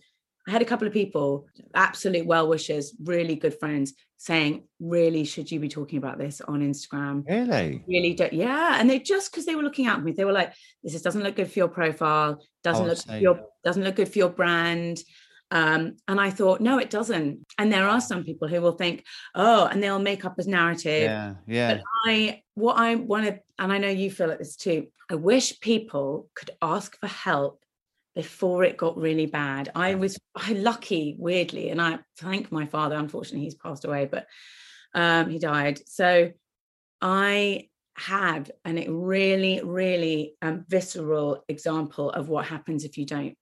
I 0.48 0.52
had 0.52 0.62
a 0.62 0.66
couple 0.66 0.86
of 0.86 0.92
people 0.92 1.46
absolute 1.74 2.26
well 2.26 2.48
wishers 2.48 2.94
really 3.04 3.36
good 3.36 3.58
friends 3.58 3.92
saying 4.16 4.64
really 4.80 5.24
should 5.24 5.50
you 5.50 5.60
be 5.60 5.68
talking 5.68 5.98
about 5.98 6.18
this 6.18 6.40
on 6.40 6.60
instagram? 6.60 7.24
Really? 7.28 7.84
really 7.86 8.14
don't 8.14 8.32
yeah 8.32 8.76
and 8.78 8.88
they 8.88 8.98
just 8.98 9.30
because 9.30 9.46
they 9.46 9.54
were 9.54 9.62
looking 9.62 9.86
at 9.86 10.02
me 10.02 10.12
they 10.12 10.24
were 10.24 10.32
like 10.32 10.52
this 10.82 11.00
doesn't 11.02 11.22
look 11.22 11.36
good 11.36 11.50
for 11.50 11.58
your 11.58 11.68
profile 11.68 12.42
doesn't 12.64 12.86
Oh, 12.86 12.88
look 12.88 13.20
your 13.20 13.40
doesn't 13.64 13.84
look 13.84 13.96
good 13.96 14.08
for 14.08 14.18
your 14.18 14.30
brand 14.30 15.00
um 15.50 15.96
and 16.08 16.20
i 16.20 16.30
thought 16.30 16.60
no 16.60 16.78
it 16.78 16.90
doesn't. 16.90 17.44
And 17.58 17.72
there 17.72 17.88
are 17.88 18.00
some 18.00 18.24
people 18.24 18.48
who 18.48 18.60
will 18.60 18.72
think 18.72 19.04
oh 19.34 19.66
and 19.66 19.82
they'll 19.82 19.98
make 19.98 20.24
up 20.24 20.38
a 20.38 20.48
narrative. 20.48 21.02
Yeah, 21.02 21.34
yeah. 21.46 21.74
but 21.74 21.82
i 22.06 22.42
what 22.54 22.76
i 22.76 22.94
want 22.94 23.26
to 23.26 23.40
and 23.58 23.72
i 23.72 23.78
know 23.78 23.88
you 23.88 24.10
feel 24.10 24.28
like 24.28 24.38
this 24.38 24.56
too 24.56 24.86
i 25.10 25.14
wish 25.14 25.60
people 25.60 26.28
could 26.34 26.50
ask 26.62 26.98
for 26.98 27.08
help 27.08 27.64
before 28.14 28.64
it 28.64 28.76
got 28.76 28.96
really 28.96 29.26
bad. 29.26 29.70
I 29.74 29.94
was 29.94 30.18
i 30.34 30.52
lucky 30.52 31.16
weirdly 31.18 31.70
and 31.70 31.80
i 31.80 31.98
thank 32.18 32.50
my 32.50 32.66
father 32.66 32.96
unfortunately 32.96 33.44
he's 33.44 33.54
passed 33.54 33.84
away 33.84 34.06
but 34.06 34.26
um 34.94 35.30
he 35.30 35.38
died. 35.38 35.80
So 35.86 36.32
i 37.00 37.68
had 37.96 38.50
and 38.64 38.78
it 38.78 38.88
really 38.90 39.60
really 39.62 40.34
um, 40.40 40.64
visceral 40.68 41.44
example 41.48 42.10
of 42.10 42.28
what 42.28 42.46
happens 42.46 42.84
if 42.84 42.96
you 42.96 43.04
don't 43.04 43.36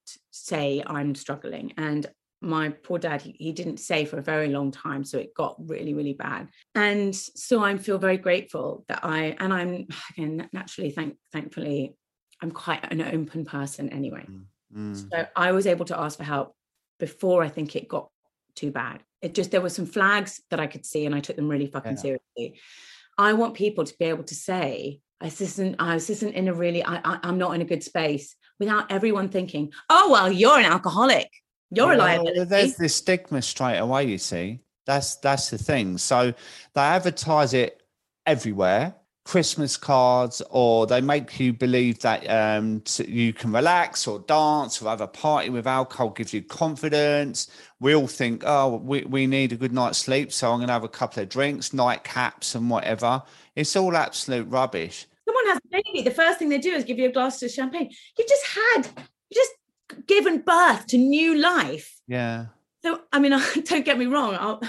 say 0.46 0.83
i'm 0.87 1.14
struggling 1.14 1.72
and 1.77 2.07
my 2.40 2.68
poor 2.68 2.98
dad 2.98 3.20
he, 3.20 3.35
he 3.38 3.53
didn't 3.53 3.79
say 3.79 4.05
for 4.05 4.18
a 4.18 4.22
very 4.22 4.48
long 4.48 4.70
time 4.70 5.05
so 5.05 5.18
it 5.18 5.35
got 5.35 5.57
really 5.68 5.92
really 5.94 6.12
bad 6.12 6.48
and 6.74 7.14
so 7.14 7.62
i 7.62 7.77
feel 7.77 7.98
very 7.98 8.16
grateful 8.16 8.85
that 8.88 9.01
i 9.03 9.37
and 9.40 9.53
i'm 9.53 9.87
again 10.16 10.48
naturally 10.53 10.90
thank 10.90 11.16
thankfully 11.33 11.96
i'm 12.42 12.51
quite 12.53 12.90
an 12.92 13.03
open 13.03 13.44
person 13.44 13.88
anyway 13.90 14.24
Mm. 14.74 15.11
so 15.11 15.27
I 15.35 15.53
was 15.53 15.66
able 15.66 15.87
to 15.87 15.98
ask 15.98 16.18
for 16.18 16.24
help 16.24 16.55
before 16.98 17.42
I 17.42 17.48
think 17.48 17.74
it 17.74 17.88
got 17.88 18.11
too 18.55 18.70
bad. 18.70 19.03
It 19.22 19.35
just 19.35 19.51
there 19.51 19.62
were 19.62 19.70
some 19.70 19.87
flags 19.87 20.42
that 20.51 20.61
I 20.61 20.66
could 20.66 20.85
see 20.85 21.07
and 21.07 21.14
I 21.14 21.20
took 21.20 21.37
them 21.37 21.48
really 21.48 21.68
fucking 21.68 21.92
Yeah. 21.92 21.96
seriously. 22.37 22.61
I 23.16 23.33
want 23.33 23.55
people 23.55 23.85
to 23.85 23.94
be 23.98 24.05
able 24.05 24.24
to 24.24 24.35
say, 24.35 25.01
this 25.22 25.40
isn't, 25.40 25.77
I 25.79 25.94
this 25.94 26.11
isn't 26.11 26.35
in 26.35 26.48
a 26.48 26.53
really, 26.53 26.85
I, 26.85 26.96
I, 27.03 27.18
I'm 27.22 27.38
not 27.38 27.55
in 27.55 27.62
a 27.62 27.64
good 27.64 27.83
space 27.83 28.37
without 28.58 28.90
everyone 28.90 29.28
thinking, 29.28 29.72
oh, 29.90 30.10
well, 30.10 30.30
you're 30.30 30.58
an 30.58 30.64
alcoholic. 30.64 31.30
You're 31.70 31.92
a 31.92 31.96
Well, 31.96 31.98
liability. 31.98 32.44
There's 32.44 32.76
this 32.76 32.94
stigma 32.96 33.42
straight 33.42 33.78
away, 33.78 34.04
you 34.04 34.18
see. 34.18 34.60
That's 34.86 35.16
that's 35.16 35.50
the 35.50 35.58
thing. 35.58 35.98
So 35.98 36.32
they 36.74 36.80
advertise 36.80 37.52
it 37.52 37.82
everywhere. 38.26 38.94
Christmas 39.24 39.76
cards, 39.76 40.40
or 40.48 40.86
they 40.86 41.02
make 41.02 41.38
you 41.38 41.52
believe 41.52 41.98
that 41.98 42.26
um, 42.30 42.82
you 43.06 43.34
can 43.34 43.52
relax 43.52 44.06
or 44.06 44.20
dance 44.20 44.80
or 44.80 44.88
have 44.88 45.02
a 45.02 45.06
party 45.06 45.50
with 45.50 45.66
alcohol, 45.66 46.08
gives 46.08 46.32
you 46.32 46.40
confidence. 46.40 47.48
We 47.78 47.94
all 47.94 48.06
think, 48.06 48.42
oh, 48.46 48.76
we, 48.76 49.02
we 49.02 49.26
need 49.26 49.52
a 49.52 49.56
good 49.56 49.74
night's 49.74 49.98
sleep, 49.98 50.32
so 50.32 50.50
I'm 50.50 50.60
going 50.60 50.68
to 50.68 50.72
have 50.72 50.82
a 50.82 50.88
couple 50.88 51.22
of 51.22 51.28
drinks, 51.28 51.70
nightcaps, 51.70 52.54
and 52.54 52.70
whatever. 52.70 53.22
It's 53.54 53.76
all 53.76 53.94
absolute 53.94 54.48
rubbish. 54.48 55.06
Someone 55.26 55.46
has 55.48 55.58
a 55.58 55.68
baby. 55.92 56.03
The 56.03 56.14
first 56.14 56.38
thing 56.38 56.48
they 56.48 56.59
do 56.59 56.72
is 56.72 56.85
give 56.85 56.98
you 56.98 57.09
a 57.09 57.12
glass 57.12 57.42
of 57.42 57.51
champagne. 57.51 57.90
You've 58.18 58.29
just 58.29 58.46
had, 58.46 58.83
you 59.31 59.35
just 59.35 60.07
given 60.07 60.40
birth 60.40 60.87
to 60.88 60.98
new 60.98 61.37
life. 61.37 61.94
Yeah. 62.07 62.46
so 62.83 63.01
i 63.12 63.18
mean 63.18 63.33
don't 63.64 63.85
get 63.85 63.98
me 63.98 64.07
wrong 64.07 64.35
i'll 64.38 64.62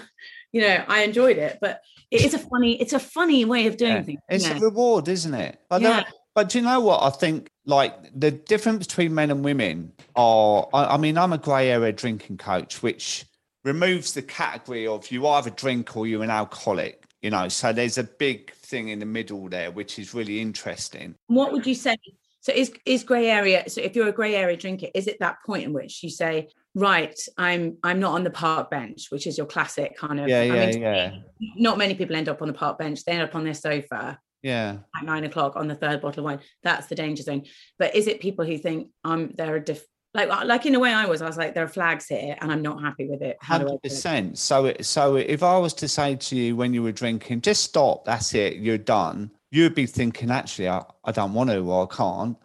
you 0.51 0.61
know 0.61 0.83
i 0.87 1.03
enjoyed 1.03 1.37
it 1.37 1.57
but 1.61 1.81
it 2.11 2.23
is 2.25 2.33
a 2.33 2.39
funny 2.39 2.73
it's 2.81 2.91
a 2.93 2.99
funny 2.99 3.45
way 3.45 3.67
of 3.67 3.77
doing 3.77 3.93
Yeah. 3.93 4.01
things 4.03 4.19
It's 4.29 4.45
isn't 4.45 4.57
a 4.57 4.61
reward, 4.61 5.07
isn't 5.07 5.33
it? 5.33 5.59
But, 5.69 5.81
Yeah. 5.81 6.03
but 6.33 6.49
do 6.49 6.57
you 6.57 6.63
know 6.65 6.79
what? 6.79 7.03
I 7.03 7.11
think 7.11 7.49
like 7.65 7.93
the 8.19 8.31
difference 8.31 8.87
between 8.87 9.13
men 9.13 9.29
and 9.29 9.43
women 9.45 9.93
are, 10.15 10.67
I, 10.73 10.95
I 10.95 10.97
mean, 10.97 11.17
I'm 11.19 11.33
a 11.33 11.37
grey 11.37 11.69
area 11.69 11.91
drinking 11.91 12.37
coach, 12.37 12.81
which 12.81 13.25
removes 13.63 14.13
the 14.13 14.23
category 14.23 14.87
of 14.87 15.11
you 15.11 15.27
either 15.27 15.51
drink 15.51 15.95
or 15.95 16.07
you're 16.07 16.23
an 16.23 16.31
alcoholic, 16.31 17.03
you 17.21 17.29
know, 17.29 17.47
so 17.49 17.73
there's 17.73 17.97
a 17.97 18.03
big 18.03 18.51
thing 18.53 18.89
in 18.89 18.99
the 18.99 19.05
middle 19.05 19.49
there, 19.49 19.71
which 19.71 19.99
is 19.99 20.13
really 20.13 20.39
interesting. 20.39 21.15
what 21.27 21.51
would 21.51 21.65
you 21.67 21.75
say 21.75 21.97
so 22.41 22.53
is 22.53 22.71
is 22.85 23.03
gray 23.03 23.27
area 23.29 23.63
so 23.67 23.81
if 23.81 23.95
you're 23.97 24.07
a 24.07 24.13
gray 24.13 24.33
area 24.35 24.55
drinker 24.55 24.87
is 24.95 25.07
it 25.07 25.17
that 25.19 25.35
point 25.45 25.63
in 25.65 25.73
which 25.73 26.01
you 26.03 26.09
say 26.09 26.47
right 26.73 27.19
i'm 27.37 27.75
i'm 27.83 27.99
not 27.99 28.13
on 28.13 28.23
the 28.23 28.29
park 28.29 28.69
bench 28.71 29.07
which 29.09 29.27
is 29.27 29.37
your 29.37 29.45
classic 29.45 29.97
kind 29.97 30.21
of 30.21 30.29
Yeah, 30.29 30.39
I 30.39 30.43
yeah, 30.45 30.65
mean, 30.67 30.81
yeah. 30.81 31.15
not 31.57 31.77
many 31.77 31.95
people 31.95 32.15
end 32.15 32.29
up 32.29 32.41
on 32.41 32.47
the 32.47 32.53
park 32.53 32.77
bench 32.79 33.03
they 33.03 33.11
end 33.11 33.23
up 33.23 33.35
on 33.35 33.43
their 33.43 33.53
sofa 33.53 34.17
Yeah. 34.41 34.77
at 34.97 35.03
nine 35.03 35.25
o'clock 35.25 35.57
on 35.57 35.67
the 35.67 35.75
third 35.75 35.99
bottle 36.01 36.21
of 36.21 36.25
wine 36.25 36.39
that's 36.63 36.87
the 36.87 36.95
danger 36.95 37.23
zone 37.23 37.43
but 37.77 37.93
is 37.93 38.07
it 38.07 38.21
people 38.21 38.45
who 38.45 38.57
think 38.57 38.87
i'm 39.03 39.33
they're 39.35 39.57
a 39.57 39.63
diff 39.63 39.83
like 40.13 40.27
like 40.45 40.65
in 40.65 40.73
a 40.75 40.79
way 40.79 40.91
i 40.93 41.05
was 41.05 41.21
i 41.21 41.27
was 41.27 41.37
like 41.37 41.53
there 41.53 41.63
are 41.63 41.67
flags 41.67 42.07
here 42.07 42.35
and 42.41 42.51
i'm 42.51 42.61
not 42.61 42.81
happy 42.81 43.07
with 43.07 43.21
it 43.21 43.37
how 43.41 43.57
do 43.57 43.63
I 43.63 43.65
do 43.65 43.69
Hundred 43.71 43.83
percent. 43.83 44.37
So, 44.39 44.65
it- 44.65 44.85
so 44.85 45.15
if 45.17 45.43
I 45.43 45.57
was 45.57 45.73
to 45.75 45.87
say 45.87 46.15
to 46.15 46.35
you 46.35 46.55
when 46.55 46.73
you 46.73 46.81
were 46.83 46.91
drinking, 46.91 47.41
just 47.41 47.63
stop. 47.63 48.05
That's 48.05 48.33
it. 48.33 48.57
You're 48.57 48.77
done. 48.79 49.29
You'd 49.51 49.75
be 49.75 49.85
thinking, 49.85 50.31
actually, 50.31 50.67
I, 50.69 50.83
I 51.03 51.11
don't 51.11 51.33
want 51.33 51.49
to 51.51 51.59
or 51.59 51.87
I 51.91 51.95
can't, 51.95 52.37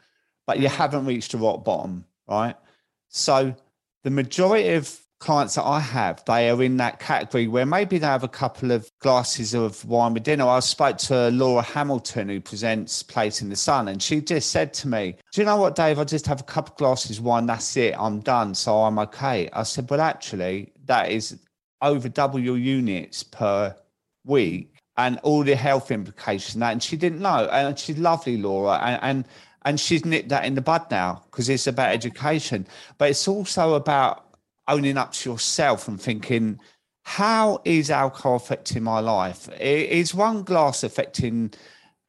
but 0.47 0.59
you 0.61 0.69
Mhm. 0.69 0.73
haven't 0.77 1.07
reached 1.07 1.33
the 1.33 1.39
rock 1.39 1.65
bottom, 1.65 2.05
right? 2.29 2.57
So, 3.09 3.55
the 4.03 4.11
majority 4.11 4.71
of 4.75 4.99
clients 5.25 5.55
that 5.55 5.65
I 5.65 5.81
have, 5.81 6.23
they 6.27 6.51
are 6.51 6.63
in 6.63 6.77
that 6.77 7.01
category 7.01 7.49
where 7.49 7.65
maybe 7.65 7.97
they 7.97 8.07
have 8.07 8.25
a 8.25 8.29
couple 8.29 8.71
of 8.71 8.91
glasses 8.99 9.55
of 9.55 9.83
wine 9.87 10.13
with 10.13 10.23
dinner. 10.23 10.47
I 10.47 10.61
spoke 10.61 10.99
to 10.99 11.31
Laura 11.31 11.63
Hamilton, 11.63 12.29
who 12.29 12.41
presents 12.43 13.03
Place 13.03 13.41
in 13.41 13.49
the 13.49 13.57
Sun, 13.57 13.89
and 13.89 14.03
she 14.03 14.21
just 14.21 14.51
said 14.51 14.75
to 14.75 14.89
me, 14.89 15.17
Do 15.33 15.41
you 15.41 15.47
know 15.47 15.57
what, 15.57 15.77
Dave? 15.77 15.99
I 15.99 16.05
just 16.05 16.27
have 16.27 16.41
a 16.41 16.45
couple 16.45 16.75
of 16.75 16.79
glasses 16.79 17.19
of 17.19 17.25
wine. 17.25 17.47
That's 17.47 17.75
it. 17.79 17.95
I'm 17.99 18.21
done. 18.21 18.55
So 18.55 18.77
I'm 18.83 18.99
okay. 18.99 19.49
I 19.55 19.63
said, 19.63 19.89
Well, 19.89 20.03
actually, 20.03 20.73
that 20.85 21.11
is 21.11 21.39
over 21.81 22.11
double 22.11 22.39
your 22.39 22.59
units 22.59 23.23
per 23.23 23.75
week 24.27 24.75
and 24.99 25.19
all 25.23 25.43
the 25.43 25.57
health 25.57 25.91
implications 25.91 26.61
that. 26.61 26.73
And 26.73 26.83
she 26.83 26.99
didn't 26.99 27.21
know. 27.21 27.49
And 27.51 27.79
she's 27.79 27.99
lovely, 27.99 28.37
Laura. 28.37 28.79
And, 28.83 29.01
and 29.03 29.25
and 29.67 29.81
she's 29.81 30.05
nipped 30.05 30.29
that 30.29 30.45
in 30.45 30.55
the 30.55 30.61
bud 30.61 30.91
now 30.91 31.23
because 31.31 31.49
it's 31.49 31.67
about 31.67 31.95
education. 31.95 32.67
But 32.99 33.09
it's 33.09 33.27
also 33.27 33.75
about 33.75 34.24
owning 34.69 34.97
up 34.97 35.13
to 35.13 35.31
yourself 35.31 35.89
and 35.89 36.01
thinking, 36.01 36.59
how 37.03 37.61
is 37.65 37.91
alcohol 37.91 38.37
affecting 38.37 38.83
my 38.83 39.01
life? 39.01 39.49
Is 39.61 40.15
one 40.15 40.43
glass 40.43 40.83
affecting 40.83 41.53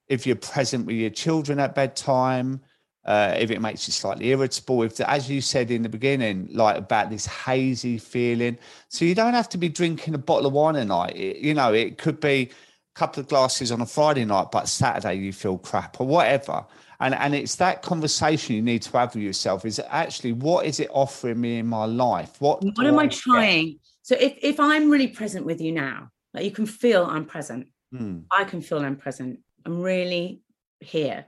if 0.08 0.26
you're 0.26 0.36
present 0.38 0.86
with 0.86 0.96
your 0.96 1.10
children 1.10 1.60
at 1.60 1.76
bedtime? 1.76 2.62
Uh, 3.06 3.36
if 3.38 3.52
it 3.52 3.62
makes 3.62 3.88
you 3.88 3.92
slightly 3.92 4.30
irritable, 4.30 4.82
if, 4.82 5.00
as 5.02 5.30
you 5.30 5.40
said 5.40 5.70
in 5.70 5.84
the 5.84 5.90
beginning, 5.90 6.50
like 6.52 6.76
about 6.76 7.12
this 7.12 7.28
hazy 7.28 8.00
feeling. 8.00 8.58
So 8.88 9.06
you 9.06 9.14
don't 9.14 9.36
have 9.36 9.50
to 9.50 9.60
be 9.60 9.70
drinking 9.70 10.16
a 10.16 10.18
bottle 10.18 10.48
of 10.48 10.54
wine 10.54 10.76
a 10.76 10.86
night. 10.86 11.16
It- 11.16 11.38
you 11.38 11.54
know, 11.54 11.72
it 11.72 12.00
could 12.00 12.20
be 12.20 12.50
couple 12.96 13.22
of 13.22 13.28
glasses 13.28 13.72
on 13.72 13.82
a 13.82 13.86
Friday 13.86 14.26
night, 14.26 14.48
but 14.52 14.68
Saturday 14.68 15.16
you 15.16 15.34
feel 15.34 15.58
crap 15.58 16.00
or 16.00 16.08
whatever. 16.08 16.66
And 17.00 17.14
and 17.14 17.36
it's 17.36 17.56
that 17.56 17.82
conversation 17.82 18.56
you 18.56 18.62
need 18.62 18.82
to 18.84 18.98
have 18.98 19.14
with 19.14 19.24
yourself. 19.24 19.66
Is 19.66 19.82
actually 19.90 20.32
what 20.32 20.66
is 20.66 20.80
it 20.80 20.90
offering 20.92 21.42
me 21.42 21.60
in 21.60 21.68
my 21.68 21.86
life? 21.86 22.40
What 22.40 22.64
what 22.64 22.86
am 22.88 23.00
I, 23.00 23.04
I 23.04 23.08
trying? 23.08 23.80
So 24.02 24.16
if 24.16 24.38
if 24.42 24.60
I'm 24.60 24.90
really 24.90 25.10
present 25.10 25.46
with 25.46 25.60
you 25.60 25.74
now, 25.74 26.10
like 26.34 26.46
you 26.46 26.52
can 26.52 26.66
feel 26.66 27.06
I'm 27.06 27.26
present. 27.26 27.68
Hmm. 27.92 28.20
I 28.32 28.46
can 28.46 28.62
feel 28.62 28.80
I'm 28.80 28.96
present. 28.96 29.40
I'm 29.66 29.82
really 29.82 30.42
here. 30.80 31.26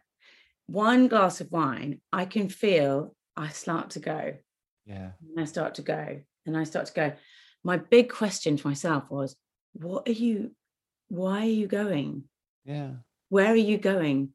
One 0.67 1.07
glass 1.07 1.41
of 1.41 1.51
wine, 1.51 2.01
I 2.11 2.25
can 2.25 2.49
feel 2.49 3.15
I 3.35 3.49
start 3.49 3.91
to 3.91 3.99
go. 3.99 4.33
Yeah. 4.85 5.11
And 5.21 5.39
I 5.39 5.45
start 5.45 5.75
to 5.75 5.81
go. 5.81 6.21
And 6.45 6.57
I 6.57 6.63
start 6.63 6.87
to 6.87 6.93
go. 6.93 7.13
My 7.63 7.77
big 7.77 8.09
question 8.09 8.57
to 8.57 8.67
myself 8.67 9.09
was, 9.09 9.35
what 9.73 10.07
are 10.07 10.13
you, 10.13 10.51
why 11.09 11.41
are 11.41 11.45
you 11.49 11.67
going? 11.67 12.23
Yeah. 12.65 12.91
Where 13.29 13.51
are 13.51 13.55
you 13.55 13.77
going? 13.77 14.29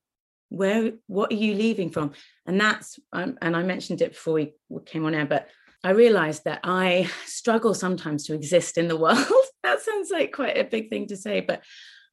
Where, 0.49 0.93
what 1.07 1.33
are 1.33 1.37
you 1.37 1.55
leaving 1.55 1.91
from? 1.91 2.13
And 2.47 2.61
that's, 2.61 2.99
um, 3.13 3.39
and 3.41 3.57
I 3.57 3.63
mentioned 3.63 4.03
it 4.03 4.13
before 4.13 4.35
we 4.35 4.55
came 4.85 5.07
on 5.07 5.15
air, 5.15 5.27
but 5.27 5.49
I 5.85 5.91
realized 5.91 6.45
that 6.45 6.61
I 6.65 7.11
struggle 7.27 7.75
sometimes 7.75 8.27
to 8.27 8.35
exist 8.35 8.79
in 8.79 8.89
the 8.89 8.97
world. 8.97 9.19
that 9.63 9.81
sounds 9.81 10.11
like 10.11 10.33
quite 10.33 10.59
a 10.59 10.65
big 10.65 10.91
thing 10.91 11.07
to 11.09 11.17
say, 11.17 11.41
but 11.41 11.63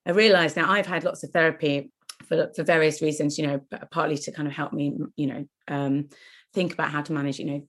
I 0.05 0.11
realized 0.11 0.55
now 0.55 0.71
I've 0.71 0.87
had 0.87 1.03
lots 1.03 1.23
of 1.23 1.31
therapy 1.31 1.91
for, 2.27 2.51
for 2.55 2.63
various 2.63 3.01
reasons, 3.01 3.37
you 3.37 3.47
know, 3.47 3.61
partly 3.91 4.17
to 4.17 4.31
kind 4.31 4.47
of 4.47 4.53
help 4.53 4.73
me, 4.73 4.97
you 5.15 5.27
know, 5.27 5.45
um, 5.67 6.09
think 6.53 6.73
about 6.73 6.91
how 6.91 7.01
to 7.01 7.13
manage, 7.13 7.39
you 7.39 7.45
know, 7.45 7.67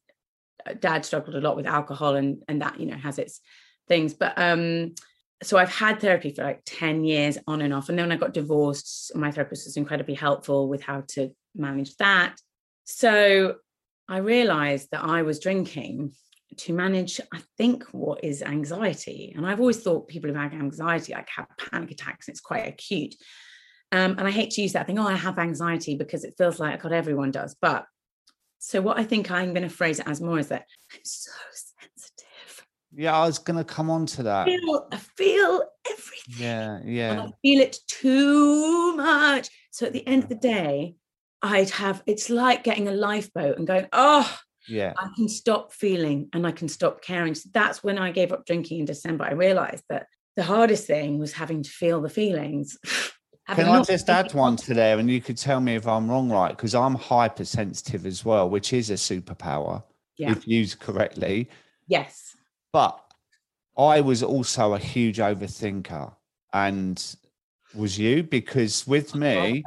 uh, 0.67 0.75
dad 0.79 1.05
struggled 1.05 1.37
a 1.37 1.41
lot 1.41 1.57
with 1.57 1.67
alcohol 1.67 2.17
and 2.17 2.43
and 2.49 2.63
that, 2.63 2.79
you 2.79 2.87
know, 2.87 2.97
has 2.97 3.19
its 3.19 3.41
things. 3.89 4.15
But 4.15 4.35
um, 4.37 4.95
so 5.43 5.57
I've 5.57 5.75
had 5.75 6.01
therapy 6.01 6.33
for 6.33 6.45
like 6.45 6.63
10 6.67 7.05
years 7.05 7.39
on 7.47 7.63
and 7.63 7.73
off. 7.73 7.89
And 7.89 7.99
then 7.99 8.09
when 8.09 8.17
I 8.17 8.21
got 8.21 8.35
divorced, 8.35 9.15
my 9.15 9.31
therapist 9.31 9.67
was 9.67 9.77
incredibly 9.77 10.15
helpful 10.15 10.69
with 10.69 10.83
how 10.83 11.03
to 11.09 11.31
manage 11.55 11.97
that. 11.97 12.37
So 12.85 13.57
I 14.09 14.19
realized 14.19 14.89
that 14.93 15.03
I 15.05 15.23
was 15.23 15.39
drinking 15.39 16.13
to 16.57 16.73
manage, 16.73 17.21
I 17.33 17.41
think, 17.57 17.85
what 17.93 18.23
is 18.25 18.43
anxiety. 18.43 19.33
And 19.37 19.47
I've 19.47 19.61
always 19.61 19.81
thought 19.83 20.09
people 20.09 20.31
who 20.31 20.37
have 20.37 20.53
anxiety 20.53 21.15
like 21.15 21.29
have 21.37 21.47
panic 21.57 21.93
attacks, 21.93 22.29
and 22.29 22.35
it's 22.35 22.41
quite 22.41 22.67
acute. 22.67 23.15
Um, 23.93 24.17
and 24.19 24.23
I 24.23 24.31
hate 24.31 24.51
to 24.53 24.63
use 24.63 24.73
that 24.75 24.87
thing, 24.87 24.99
oh, 24.99 25.07
I 25.07 25.15
have 25.15 25.39
anxiety 25.39 25.97
because 25.97 26.25
it 26.25 26.35
feels 26.37 26.61
like 26.61 26.83
God, 26.83 26.93
everyone 26.93 27.31
does. 27.31 27.57
But 27.61 27.87
so 28.59 28.81
what 28.81 28.99
I 28.99 29.05
think 29.05 29.31
I'm 29.31 29.55
going 29.55 29.69
to 29.69 29.75
phrase 29.75 30.01
it 30.01 30.09
as 30.09 30.21
more 30.21 30.39
is 30.39 30.49
that 30.49 30.67
I'm 30.93 31.01
so. 31.05 31.31
Yeah, 32.95 33.17
I 33.17 33.27
was 33.27 33.39
going 33.39 33.57
to 33.57 33.65
come 33.65 33.89
on 33.91 34.07
to 34.07 34.23
that. 34.25 34.49
I 34.49 34.57
feel, 34.57 34.89
I 34.93 34.97
feel 34.97 35.63
everything. 35.89 36.45
Yeah, 36.45 36.81
yeah. 36.85 37.23
I 37.23 37.31
feel 37.43 37.61
it 37.61 37.79
too 37.87 38.97
much. 38.97 39.49
So 39.71 39.87
at 39.87 39.93
the 39.93 40.07
end 40.07 40.25
of 40.25 40.29
the 40.29 40.35
day, 40.35 40.97
I'd 41.43 41.71
have 41.71 42.03
it's 42.07 42.29
like 42.29 42.65
getting 42.65 42.89
a 42.89 42.93
lifeboat 42.93 43.57
and 43.57 43.67
going, 43.67 43.87
oh, 43.93 44.39
yeah, 44.69 44.93
I 44.99 45.09
can 45.17 45.29
stop 45.29 45.73
feeling 45.73 46.29
and 46.33 46.47
I 46.47 46.53
can 46.53 46.69
stop 46.69 47.03
caring. 47.03 47.35
So 47.35 47.49
that's 47.53 47.83
when 47.83 47.99
I 47.99 48.11
gave 48.11 48.33
up 48.33 48.45
drinking 48.45 48.81
in 48.81 48.85
December. 48.85 49.25
I 49.25 49.33
realized 49.33 49.85
that 49.89 50.07
the 50.37 50.43
hardest 50.43 50.87
thing 50.87 51.19
was 51.19 51.33
having 51.33 51.63
to 51.63 51.71
feel 51.71 52.01
the 52.01 52.09
feelings. 52.09 52.77
Can 53.49 53.67
I 53.67 53.83
just 53.83 54.09
add 54.09 54.33
one 54.33 54.55
to 54.57 54.75
there, 54.75 55.01
and 55.01 55.11
you 55.11 55.21
could 55.21 55.37
tell 55.37 55.59
me 55.59 55.75
if 55.75 55.85
I'm 55.85 56.09
wrong, 56.09 56.31
right? 56.31 56.51
Because 56.51 56.73
I'm 56.73 56.95
hypersensitive 56.95 58.07
as 58.07 58.25
well, 58.25 58.49
which 58.49 58.73
is 58.73 58.91
a 58.91 58.95
superpower 58.95 59.83
yeah. 60.17 60.31
if 60.31 60.47
used 60.47 60.79
correctly. 60.79 61.51
Yes. 61.89 62.37
But 62.73 63.01
I 63.77 64.01
was 64.01 64.23
also 64.23 64.75
a 64.75 64.79
huge 64.79 65.19
overthinker, 65.19 66.15
and 66.53 67.17
was 67.75 67.99
you 67.99 68.23
because 68.23 68.87
with 68.87 69.15
me, 69.15 69.63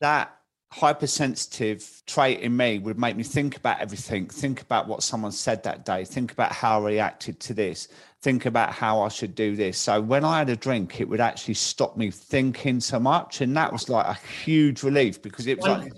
that 0.00 0.34
hypersensitive 0.72 2.02
trait 2.06 2.40
in 2.40 2.56
me 2.56 2.80
would 2.80 2.98
make 2.98 3.16
me 3.16 3.22
think 3.22 3.56
about 3.56 3.80
everything, 3.80 4.26
think 4.26 4.60
about 4.60 4.88
what 4.88 5.02
someone 5.02 5.30
said 5.30 5.62
that 5.62 5.84
day, 5.84 6.04
think 6.04 6.32
about 6.32 6.50
how 6.50 6.80
I 6.80 6.86
reacted 6.86 7.38
to 7.40 7.54
this, 7.54 7.88
think 8.22 8.44
about 8.46 8.72
how 8.72 9.00
I 9.00 9.08
should 9.08 9.36
do 9.36 9.54
this. 9.54 9.78
So 9.78 10.00
when 10.00 10.24
I 10.24 10.38
had 10.38 10.50
a 10.50 10.56
drink, 10.56 11.00
it 11.00 11.08
would 11.08 11.20
actually 11.20 11.54
stop 11.54 11.96
me 11.96 12.10
thinking 12.10 12.80
so 12.80 12.98
much. 12.98 13.40
And 13.40 13.56
that 13.56 13.72
was 13.72 13.88
like 13.88 14.06
a 14.06 14.18
huge 14.44 14.82
relief 14.82 15.22
because 15.22 15.46
it 15.46 15.58
was 15.58 15.66
like 15.66 15.92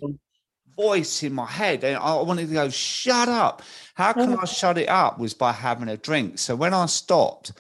voice 0.77 1.23
in 1.23 1.33
my 1.33 1.47
head. 1.47 1.85
And 1.85 1.97
I 1.97 2.15
wanted 2.21 2.49
to 2.49 2.55
go, 2.55 2.69
shut 2.69 3.29
up. 3.29 3.63
How 3.95 4.13
can 4.13 4.37
I 4.37 4.45
shut 4.47 4.79
it 4.79 4.89
up? 4.89 5.19
Was 5.19 5.35
by 5.35 5.53
having 5.53 5.89
a 5.89 5.97
drink. 5.97 6.39
So 6.39 6.55
when 6.55 6.75
I 6.75 6.87
stopped, 6.87 7.53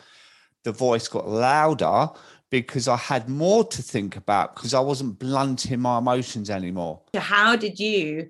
the 0.65 0.73
voice 0.73 1.09
got 1.09 1.29
louder 1.29 2.09
because 2.51 2.89
I 2.89 2.97
had 2.97 3.29
more 3.29 3.65
to 3.65 3.83
think 3.83 4.17
about 4.17 4.55
because 4.55 4.75
I 4.75 4.81
wasn't 4.81 5.19
blunting 5.19 5.81
my 5.81 5.99
emotions 5.99 6.51
anymore. 6.51 7.01
So 7.15 7.21
how 7.21 7.57
did 7.57 7.79
you 7.79 8.29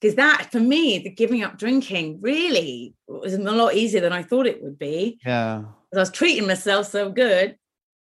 because 0.00 0.14
that 0.16 0.48
for 0.52 0.60
me 0.60 0.98
the 0.98 1.10
giving 1.10 1.42
up 1.42 1.58
drinking 1.58 2.18
really 2.20 2.94
was 3.06 3.34
a 3.34 3.38
lot 3.38 3.74
easier 3.74 4.00
than 4.00 4.12
i 4.12 4.22
thought 4.22 4.46
it 4.46 4.62
would 4.62 4.78
be 4.78 5.18
yeah 5.24 5.58
Because 5.58 5.96
i 5.96 6.00
was 6.00 6.10
treating 6.10 6.46
myself 6.46 6.86
so 6.86 7.10
good 7.10 7.56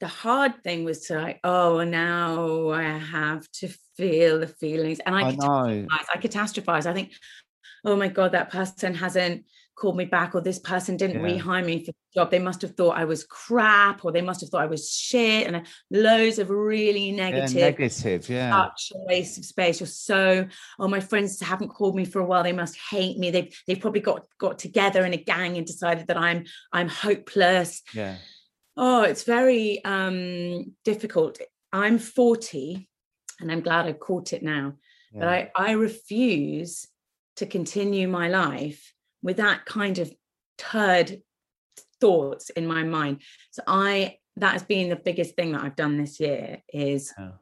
the 0.01 0.09
hard 0.09 0.63
thing 0.65 0.85
was 0.85 1.07
to 1.07 1.15
like 1.15 1.41
oh 1.45 1.85
now 1.85 2.71
i 2.71 2.83
have 2.83 3.47
to 3.53 3.69
feel 3.97 4.41
the 4.41 4.47
feelings 4.47 4.99
and 5.05 5.15
i, 5.15 5.29
I 5.29 5.33
catastrophize 5.33 5.87
i 5.91 6.19
catastrophize. 6.19 6.87
I 6.87 6.95
think 6.95 7.13
oh 7.85 7.97
my 7.97 8.09
god 8.09 8.33
that 8.33 8.51
person 8.51 8.95
hasn't 8.95 9.45
called 9.77 9.97
me 9.97 10.05
back 10.05 10.35
or 10.35 10.43
this 10.43 10.59
person 10.59 10.99
didn't 10.99 11.25
yeah. 11.25 11.41
rehire 11.41 11.65
me 11.65 11.83
for 11.83 11.93
the 11.93 11.95
job. 12.15 12.31
They 12.31 12.39
must 12.39 12.61
have 12.61 12.73
thought 12.73 12.99
i 12.99 13.05
was 13.07 13.25
crap 13.25 14.05
or 14.05 14.13
they 14.13 14.21
must 14.21 14.43
have 14.43 14.51
thought 14.51 14.61
i 14.61 14.67
was 14.67 14.91
shit 14.91 15.47
and 15.47 15.57
uh, 15.57 15.61
loads 15.91 16.39
of 16.39 16.51
really 16.51 17.13
negative 17.13 17.53
yeah, 17.53 17.65
negative 17.65 18.29
yeah. 18.29 18.51
such 18.51 18.93
a 18.95 18.99
waste 19.07 19.39
of 19.39 19.45
space. 19.47 19.81
You're 19.81 19.87
so 19.87 20.47
oh 20.79 20.89
my 20.89 21.01
friends 21.01 21.41
haven't 21.41 21.71
called 21.71 21.97
me 21.97 22.05
for 22.05 22.21
a 22.21 22.27
while. 22.27 22.43
They 22.43 22.53
must 22.53 22.77
hate 22.91 23.19
me. 23.19 23.31
They've 23.31 23.55
they've 23.67 23.81
probably 23.81 24.03
got 24.03 24.27
got 24.39 24.59
together 24.59 25.05
in 25.07 25.15
a 25.15 25.19
gang 25.19 25.57
and 25.57 25.67
decided 25.67 26.09
that 26.09 26.19
i'm 26.19 26.45
i'm 26.73 26.89
hopeless. 26.89 27.83
Yeah 27.95 28.17
oh 28.81 29.03
it's 29.03 29.23
very 29.23 29.85
um 29.85 30.75
difficult 30.85 31.39
i'm 31.73 31.99
40 31.99 32.89
and 33.39 33.53
i'm 33.53 33.61
glad 33.61 33.87
i've 33.87 34.01
caught 34.01 34.33
it 34.33 34.43
now 34.43 34.75
yeah. 35.13 35.21
but 35.21 35.29
i 35.29 35.51
i 35.55 35.73
refuse 35.73 36.89
to 37.37 37.47
continue 37.47 38.09
my 38.09 38.29
life 38.29 38.93
with 39.23 39.37
that 39.37 39.65
kind 39.65 39.99
of 39.99 40.13
turd 40.59 41.23
thoughts 42.01 42.51
in 42.51 42.67
my 42.67 42.83
mind. 42.83 43.23
So 43.51 43.63
I 43.67 44.17
that 44.37 44.53
has 44.53 44.63
been 44.63 44.89
the 44.89 44.97
biggest 44.97 45.35
thing 45.37 45.53
that 45.53 45.63
I've 45.63 45.77
done 45.77 45.97
this 45.97 46.21
year 46.21 46.59
is 46.73 47.13
oh. 47.19 47.33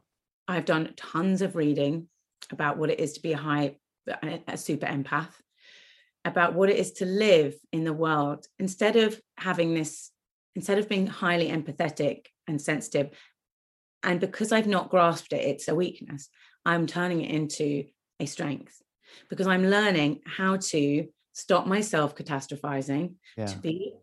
I've 0.47 0.65
done 0.65 0.95
tons 0.97 1.43
of 1.43 1.55
reading 1.55 2.09
about 2.51 2.79
what 2.79 2.91
it 2.91 3.01
is 3.01 3.15
to 3.15 3.23
be 3.23 3.33
a 3.33 3.37
high 3.37 3.77
a 4.47 4.57
super 4.57 4.87
empath 4.87 5.33
about 6.25 6.55
what 6.55 6.71
it 6.71 6.77
is 6.77 6.93
to 6.93 7.05
live 7.05 7.55
in 7.73 7.85
the 7.85 7.93
world 7.93 8.47
instead 8.59 8.97
of 8.97 9.21
having 9.37 9.75
this 9.75 10.11
instead 10.59 10.79
of 10.79 10.89
being 10.89 11.07
highly 11.07 11.49
empathetic 11.49 12.27
and 12.47 12.61
sensitive 12.61 13.09
and 14.03 14.21
because 14.21 14.53
I've 14.53 14.67
not 14.77 14.91
grasped 14.91 15.33
it 15.33 15.45
it's 15.53 15.69
a 15.69 15.75
weakness 15.75 16.29
I'm 16.65 16.87
turning 16.87 17.23
it 17.23 17.31
into 17.31 17.85
a 18.21 18.27
strength 18.27 18.83
because 19.31 19.47
I'm 19.47 19.71
learning 19.71 20.21
how 20.27 20.57
to 20.57 21.07
stop 21.33 21.67
myself 21.67 22.17
catastrophizing, 22.17 23.15
yeah. 23.37 23.47
to 23.47 23.59
be 23.59 23.95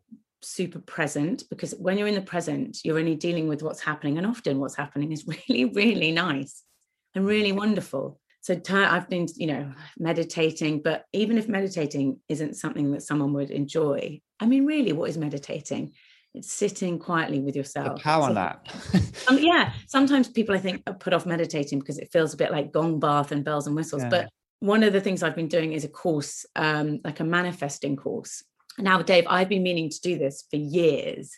super 0.41 0.79
present 0.79 1.43
because 1.49 1.73
when 1.73 1.97
you're 1.97 2.07
in 2.07 2.15
the 2.15 2.21
present, 2.21 2.79
you're 2.83 2.99
only 2.99 3.15
dealing 3.15 3.47
with 3.47 3.61
what's 3.61 3.81
happening. 3.81 4.17
And 4.17 4.25
often 4.25 4.59
what's 4.59 4.75
happening 4.75 5.11
is 5.11 5.27
really, 5.49 5.65
really 5.65 6.11
nice 6.11 6.63
and 7.13 7.25
mm. 7.25 7.27
really 7.27 7.51
wonderful. 7.51 8.19
So 8.41 8.59
I've 8.69 9.09
been, 9.09 9.27
you 9.35 9.47
know, 9.47 9.73
meditating, 9.97 10.83
but 10.83 11.05
even 11.13 11.39
if 11.39 11.47
meditating 11.47 12.19
isn't 12.29 12.55
something 12.55 12.91
that 12.91 13.01
someone 13.01 13.33
would 13.33 13.49
enjoy, 13.49 14.21
I 14.39 14.45
mean, 14.45 14.65
really, 14.65 14.93
what 14.93 15.09
is 15.09 15.17
meditating? 15.17 15.93
It's 16.35 16.51
sitting 16.51 16.99
quietly 16.99 17.39
with 17.39 17.55
yourself. 17.55 17.97
The 17.97 18.03
power 18.03 18.33
nap. 18.33 18.67
um, 19.27 19.37
yeah. 19.39 19.73
Sometimes 19.87 20.27
people, 20.27 20.55
I 20.55 20.59
think, 20.59 20.83
put 20.99 21.13
off 21.13 21.25
meditating 21.25 21.79
because 21.79 21.97
it 21.97 22.11
feels 22.11 22.33
a 22.33 22.37
bit 22.37 22.51
like 22.51 22.71
gong 22.71 22.99
bath 22.99 23.31
and 23.31 23.43
bells 23.43 23.67
and 23.67 23.75
whistles. 23.75 24.03
Yeah. 24.03 24.09
But 24.09 24.29
one 24.59 24.83
of 24.83 24.93
the 24.93 25.01
things 25.01 25.23
I've 25.23 25.35
been 25.35 25.47
doing 25.47 25.73
is 25.73 25.83
a 25.83 25.89
course, 25.89 26.45
um, 26.55 26.99
like 27.03 27.19
a 27.19 27.23
manifesting 27.23 27.95
course. 27.95 28.43
Now, 28.77 29.01
Dave, 29.01 29.25
I've 29.27 29.49
been 29.49 29.63
meaning 29.63 29.89
to 29.89 30.01
do 30.01 30.17
this 30.17 30.43
for 30.49 30.57
years, 30.57 31.31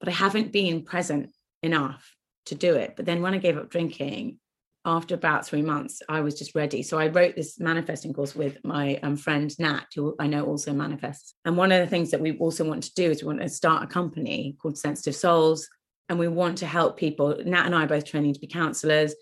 but 0.00 0.08
I 0.08 0.12
haven't 0.12 0.52
been 0.52 0.82
present 0.82 1.30
enough 1.62 2.14
to 2.46 2.54
do 2.54 2.74
it. 2.74 2.94
But 2.96 3.06
then 3.06 3.22
when 3.22 3.34
I 3.34 3.38
gave 3.38 3.56
up 3.56 3.70
drinking, 3.70 4.38
after 4.84 5.14
about 5.14 5.46
three 5.46 5.62
months, 5.62 6.02
I 6.08 6.20
was 6.20 6.38
just 6.38 6.54
ready. 6.54 6.82
So 6.82 6.98
I 6.98 7.08
wrote 7.08 7.36
this 7.36 7.58
manifesting 7.58 8.12
course 8.12 8.34
with 8.34 8.58
my 8.64 8.96
um, 9.02 9.16
friend 9.16 9.54
Nat, 9.58 9.86
who 9.94 10.14
I 10.18 10.26
know 10.26 10.44
also 10.44 10.72
manifests. 10.72 11.34
And 11.44 11.56
one 11.56 11.72
of 11.72 11.80
the 11.80 11.86
things 11.86 12.10
that 12.10 12.20
we 12.20 12.36
also 12.38 12.64
want 12.64 12.82
to 12.84 12.94
do 12.94 13.10
is 13.10 13.22
we 13.22 13.28
want 13.28 13.40
to 13.40 13.48
start 13.48 13.82
a 13.82 13.86
company 13.86 14.56
called 14.60 14.76
Sensitive 14.76 15.16
Souls. 15.16 15.68
And 16.08 16.18
we 16.18 16.28
want 16.28 16.58
to 16.58 16.66
help 16.66 16.98
people. 16.98 17.34
Nat 17.46 17.64
and 17.64 17.74
I 17.74 17.84
are 17.84 17.88
both 17.88 18.04
training 18.04 18.34
to 18.34 18.40
be 18.40 18.46
counselors. 18.46 19.14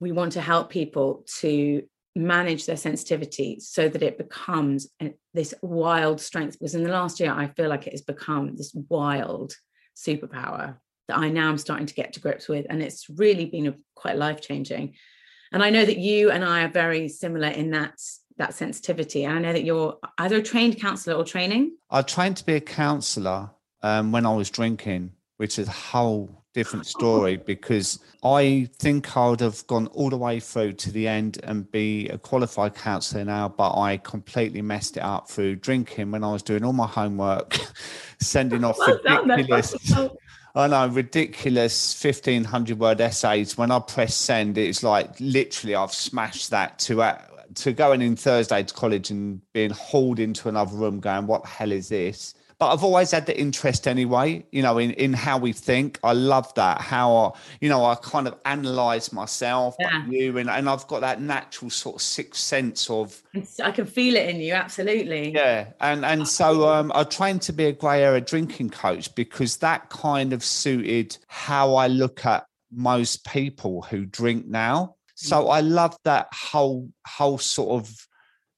We 0.00 0.10
want 0.10 0.32
to 0.32 0.40
help 0.40 0.70
people 0.70 1.24
to 1.38 1.82
manage 2.16 2.66
their 2.66 2.76
sensitivity 2.76 3.60
so 3.60 3.88
that 3.88 4.02
it 4.02 4.18
becomes 4.18 4.88
this 5.32 5.54
wild 5.62 6.20
strength 6.20 6.58
because 6.58 6.74
in 6.74 6.82
the 6.82 6.90
last 6.90 7.20
year 7.20 7.32
i 7.32 7.46
feel 7.46 7.68
like 7.68 7.86
it 7.86 7.92
has 7.92 8.02
become 8.02 8.56
this 8.56 8.74
wild 8.88 9.54
superpower 9.96 10.76
that 11.10 11.18
i 11.18 11.28
now 11.28 11.48
am 11.48 11.58
starting 11.58 11.86
to 11.86 11.94
get 11.94 12.12
to 12.12 12.20
grips 12.20 12.48
with 12.48 12.64
and 12.70 12.82
it's 12.82 13.10
really 13.10 13.44
been 13.44 13.66
a, 13.66 13.74
quite 13.94 14.16
life 14.16 14.40
changing 14.40 14.94
And 15.52 15.62
I 15.62 15.70
know 15.70 15.84
that 15.84 15.98
you 15.98 16.30
and 16.30 16.44
I 16.44 16.64
are 16.64 16.68
very 16.68 17.08
similar 17.08 17.48
in 17.48 17.70
that 17.70 18.00
that 18.38 18.54
sensitivity. 18.54 19.24
And 19.24 19.34
I 19.36 19.38
know 19.40 19.52
that 19.52 19.64
you're 19.64 19.98
either 20.18 20.36
a 20.36 20.42
trained 20.42 20.80
counselor 20.80 21.14
or 21.14 21.24
training. 21.24 21.76
I 21.90 22.02
trained 22.02 22.38
to 22.38 22.46
be 22.46 22.54
a 22.54 22.60
counselor 22.60 23.50
um, 23.82 24.12
when 24.12 24.24
I 24.24 24.34
was 24.34 24.48
drinking, 24.48 25.12
which 25.36 25.58
is 25.58 25.68
a 25.68 25.72
whole 25.72 26.44
different 26.54 26.86
story 26.96 27.36
because 27.36 27.98
I 28.24 28.70
think 28.78 29.14
I 29.16 29.28
would 29.28 29.40
have 29.40 29.66
gone 29.66 29.88
all 29.88 30.08
the 30.08 30.16
way 30.16 30.40
through 30.40 30.72
to 30.72 30.90
the 30.90 31.06
end 31.06 31.38
and 31.42 31.70
be 31.70 32.08
a 32.08 32.16
qualified 32.16 32.74
counsellor 32.74 33.24
now, 33.24 33.48
but 33.50 33.78
I 33.78 33.98
completely 33.98 34.62
messed 34.62 34.96
it 34.96 35.02
up 35.02 35.28
through 35.28 35.56
drinking 35.56 36.10
when 36.10 36.24
I 36.24 36.32
was 36.32 36.42
doing 36.42 36.64
all 36.64 36.72
my 36.72 36.86
homework, 36.86 37.58
sending 38.20 38.64
off 38.64 38.78
well 38.78 38.98
ridiculous. 39.26 39.74
I 40.54 40.66
know 40.66 40.86
ridiculous 40.88 41.92
fifteen 41.94 42.44
hundred 42.44 42.78
word 42.78 43.00
essays. 43.00 43.56
When 43.56 43.70
I 43.70 43.78
press 43.78 44.14
send, 44.14 44.58
it's 44.58 44.82
like 44.82 45.10
literally 45.20 45.74
I've 45.76 45.92
smashed 45.92 46.50
that 46.50 46.78
to 46.80 47.02
uh, 47.02 47.18
to 47.56 47.72
going 47.72 48.02
in 48.02 48.16
Thursday 48.16 48.62
to 48.62 48.74
college 48.74 49.10
and 49.10 49.40
being 49.52 49.70
hauled 49.70 50.18
into 50.18 50.48
another 50.48 50.76
room, 50.76 51.00
going, 51.00 51.26
"What 51.26 51.42
the 51.42 51.48
hell 51.48 51.72
is 51.72 51.88
this?" 51.88 52.34
But 52.60 52.74
I've 52.74 52.84
always 52.84 53.10
had 53.10 53.24
the 53.24 53.40
interest 53.40 53.88
anyway, 53.88 54.44
you 54.52 54.60
know, 54.60 54.76
in, 54.76 54.90
in 54.90 55.14
how 55.14 55.38
we 55.38 55.54
think. 55.54 55.98
I 56.04 56.12
love 56.12 56.52
that. 56.56 56.82
How, 56.82 57.16
I, 57.16 57.30
you 57.62 57.70
know, 57.70 57.86
I 57.86 57.94
kind 57.94 58.28
of 58.28 58.34
analyze 58.44 59.14
myself, 59.14 59.76
yeah. 59.80 60.04
you, 60.06 60.36
and, 60.36 60.50
and 60.50 60.68
I've 60.68 60.86
got 60.86 61.00
that 61.00 61.22
natural 61.22 61.70
sort 61.70 61.96
of 61.96 62.02
sixth 62.02 62.38
sense 62.42 62.90
of. 62.90 63.22
I 63.64 63.70
can 63.70 63.86
feel 63.86 64.14
it 64.14 64.28
in 64.28 64.42
you, 64.42 64.52
absolutely. 64.52 65.32
Yeah. 65.32 65.68
And, 65.80 66.04
and 66.04 66.28
so 66.28 66.68
um, 66.68 66.92
I 66.94 67.04
trained 67.04 67.40
to 67.42 67.54
be 67.54 67.64
a 67.64 67.72
grey 67.72 68.04
area 68.04 68.20
drinking 68.20 68.70
coach 68.70 69.14
because 69.14 69.56
that 69.56 69.88
kind 69.88 70.34
of 70.34 70.44
suited 70.44 71.16
how 71.28 71.76
I 71.76 71.86
look 71.86 72.26
at 72.26 72.44
most 72.70 73.24
people 73.24 73.80
who 73.80 74.04
drink 74.04 74.46
now. 74.46 74.96
So 75.14 75.44
mm. 75.44 75.54
I 75.54 75.60
love 75.60 75.96
that 76.04 76.28
whole, 76.34 76.90
whole 77.06 77.38
sort 77.38 77.82
of 77.82 78.06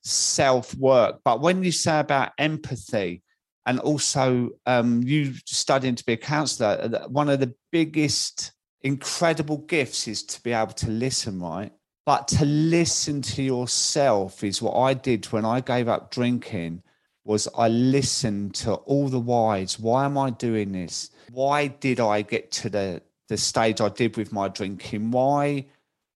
self 0.03 0.75
work. 0.75 1.21
But 1.25 1.41
when 1.41 1.63
you 1.63 1.71
say 1.71 2.01
about 2.01 2.33
empathy, 2.37 3.23
and 3.67 3.79
also 3.81 4.51
um, 4.67 5.03
you 5.03 5.35
studying 5.47 5.95
to 5.95 6.05
be 6.05 6.15
a 6.15 6.17
counselor 6.17 6.79
uh, 6.83 7.09
one 7.09 7.29
of 7.29 7.41
the 7.41 7.55
biggest 7.71 8.53
incredible 8.83 9.59
gifts 9.59 10.09
is 10.09 10.23
to 10.23 10.43
be 10.43 10.53
able 10.53 10.73
to 10.73 10.91
listen 10.91 11.41
right? 11.41 11.73
But 12.05 12.27
to 12.29 12.45
listen 12.45 13.23
to 13.23 13.43
yourself 13.43 14.43
is 14.43 14.61
what 14.61 14.77
i 14.77 14.95
did 14.95 15.25
when 15.27 15.45
i 15.45 15.61
gave 15.61 15.89
up 15.89 16.11
drinking 16.11 16.83
was 17.25 17.47
i 17.57 17.69
listened 17.69 18.55
to 18.57 18.75
all 18.75 19.09
the 19.09 19.21
whys. 19.21 19.79
Why 19.79 20.05
am 20.05 20.19
i 20.19 20.31
doing 20.31 20.73
this? 20.73 21.11
Why 21.31 21.69
did 21.69 22.01
i 22.01 22.23
get 22.23 22.51
to 22.53 22.71
the 22.71 23.03
the 23.29 23.37
stage 23.37 23.81
i 23.81 23.89
did 23.89 24.17
with 24.17 24.33
my 24.33 24.49
drinking? 24.49 25.13
Why 25.13 25.67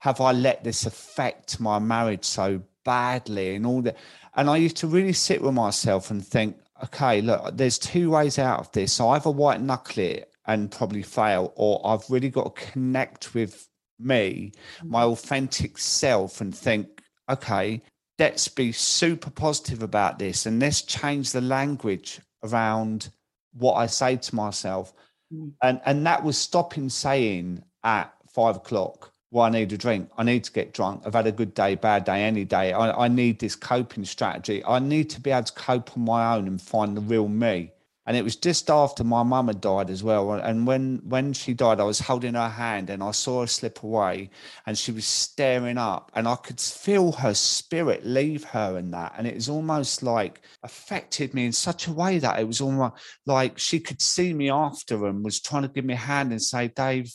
have 0.01 0.21
i 0.21 0.33
let 0.33 0.65
this 0.65 0.87
affect 0.87 1.61
my 1.61 1.79
marriage 1.79 2.25
so 2.25 2.63
badly 2.85 3.55
and 3.55 3.65
all 3.65 3.83
that? 3.83 3.97
And 4.35 4.51
i 4.51 4.57
used 4.57 4.79
to 4.79 4.89
really 4.89 5.13
sit 5.13 5.41
with 5.41 5.55
myself 5.55 6.11
and 6.11 6.27
think 6.27 6.57
okay, 6.85 7.21
look, 7.21 7.57
there's 7.57 7.79
two 7.79 8.11
ways 8.11 8.39
out 8.39 8.61
of 8.61 8.73
this. 8.73 8.93
So 8.93 9.09
either 9.11 9.31
white 9.31 9.61
knuckle 9.61 10.03
it 10.03 10.31
and 10.47 10.71
probably 10.71 11.03
fail, 11.03 11.53
or 11.57 11.81
I've 11.85 12.09
really 12.09 12.31
got 12.31 12.55
to 12.55 12.71
connect 12.73 13.35
with 13.35 13.69
me, 13.99 14.53
my 14.85 15.03
mm-hmm. 15.03 15.13
authentic 15.13 15.79
self, 15.79 16.41
and 16.41 16.55
think, 16.55 17.03
okay, 17.29 17.83
let's 18.19 18.49
be 18.49 18.73
super 18.73 19.31
positive 19.31 19.83
about 19.83 20.19
this 20.19 20.47
and 20.47 20.61
let's 20.61 20.83
change 20.83 21.33
the 21.33 21.41
language 21.41 22.21
around 22.45 23.11
what 23.53 23.75
I 23.75 23.87
say 23.87 24.17
to 24.17 24.35
myself. 24.35 24.93
Mm. 25.33 25.53
And 25.63 25.81
and 25.85 26.07
that 26.07 26.23
was 26.23 26.39
stopping 26.39 26.89
saying 26.89 27.63
at 27.83 28.13
five 28.29 28.57
o'clock, 28.57 29.13
well, 29.37 29.45
I 29.45 29.51
need 29.51 29.71
a 29.71 29.77
drink. 29.77 30.09
I 30.17 30.23
need 30.23 30.45
to 30.45 30.53
get 30.53 30.73
drunk. 30.73 31.03
I've 31.05 31.13
had 31.13 31.27
a 31.27 31.31
good 31.31 31.53
day, 31.53 31.75
bad 31.75 32.05
day, 32.05 32.23
any 32.23 32.47
day. 32.47 32.73
I, 32.73 33.05
I 33.05 33.09
need 33.09 33.39
this 33.39 33.55
coping 33.55 34.07
strategy. 34.07 34.65
I 34.65 34.79
need 34.79 35.11
to 35.11 35.21
be 35.21 35.31
able 35.31 35.43
to 35.43 35.53
cope 35.53 35.95
on 35.95 36.07
my 36.07 36.35
own 36.35 36.47
and 36.47 36.59
find 36.59 36.97
the 36.97 37.03
real 37.03 37.29
me. 37.29 37.71
And 38.07 38.17
it 38.17 38.25
was 38.25 38.35
just 38.35 38.71
after 38.71 39.05
my 39.05 39.23
mum 39.25 39.49
had 39.49 39.61
died 39.61 39.91
as 39.91 40.03
well. 40.03 40.33
And 40.33 40.67
when 40.67 41.03
when 41.05 41.35
she 41.35 41.53
died, 41.53 41.81
I 41.81 41.85
was 41.85 41.99
holding 41.99 42.33
her 42.33 42.49
hand 42.49 42.89
and 42.89 43.03
I 43.03 43.11
saw 43.11 43.43
her 43.43 43.47
slip 43.47 43.83
away 43.83 44.31
and 44.65 44.79
she 44.79 44.91
was 44.91 45.05
staring 45.05 45.77
up 45.77 46.11
and 46.15 46.27
I 46.27 46.37
could 46.37 46.59
feel 46.59 47.13
her 47.13 47.35
spirit 47.35 48.07
leave 48.07 48.45
her 48.45 48.79
and 48.79 48.95
that. 48.95 49.17
And 49.19 49.27
it 49.27 49.35
was 49.35 49.51
almost 49.51 50.03
like 50.03 50.41
affected 50.63 51.35
me 51.35 51.45
in 51.45 51.53
such 51.53 51.89
a 51.89 51.93
way 51.93 52.21
that 52.21 52.41
it 52.41 52.47
was 52.47 52.63
almost 52.63 52.95
like 53.27 53.59
she 53.59 53.81
could 53.81 54.01
see 54.01 54.33
me 54.33 54.49
after 54.49 55.05
and 55.05 55.23
was 55.23 55.41
trying 55.41 55.63
to 55.63 55.69
give 55.69 55.85
me 55.85 55.93
a 55.93 55.99
hand 55.99 56.31
and 56.31 56.41
say, 56.41 56.69
Dave, 56.69 57.13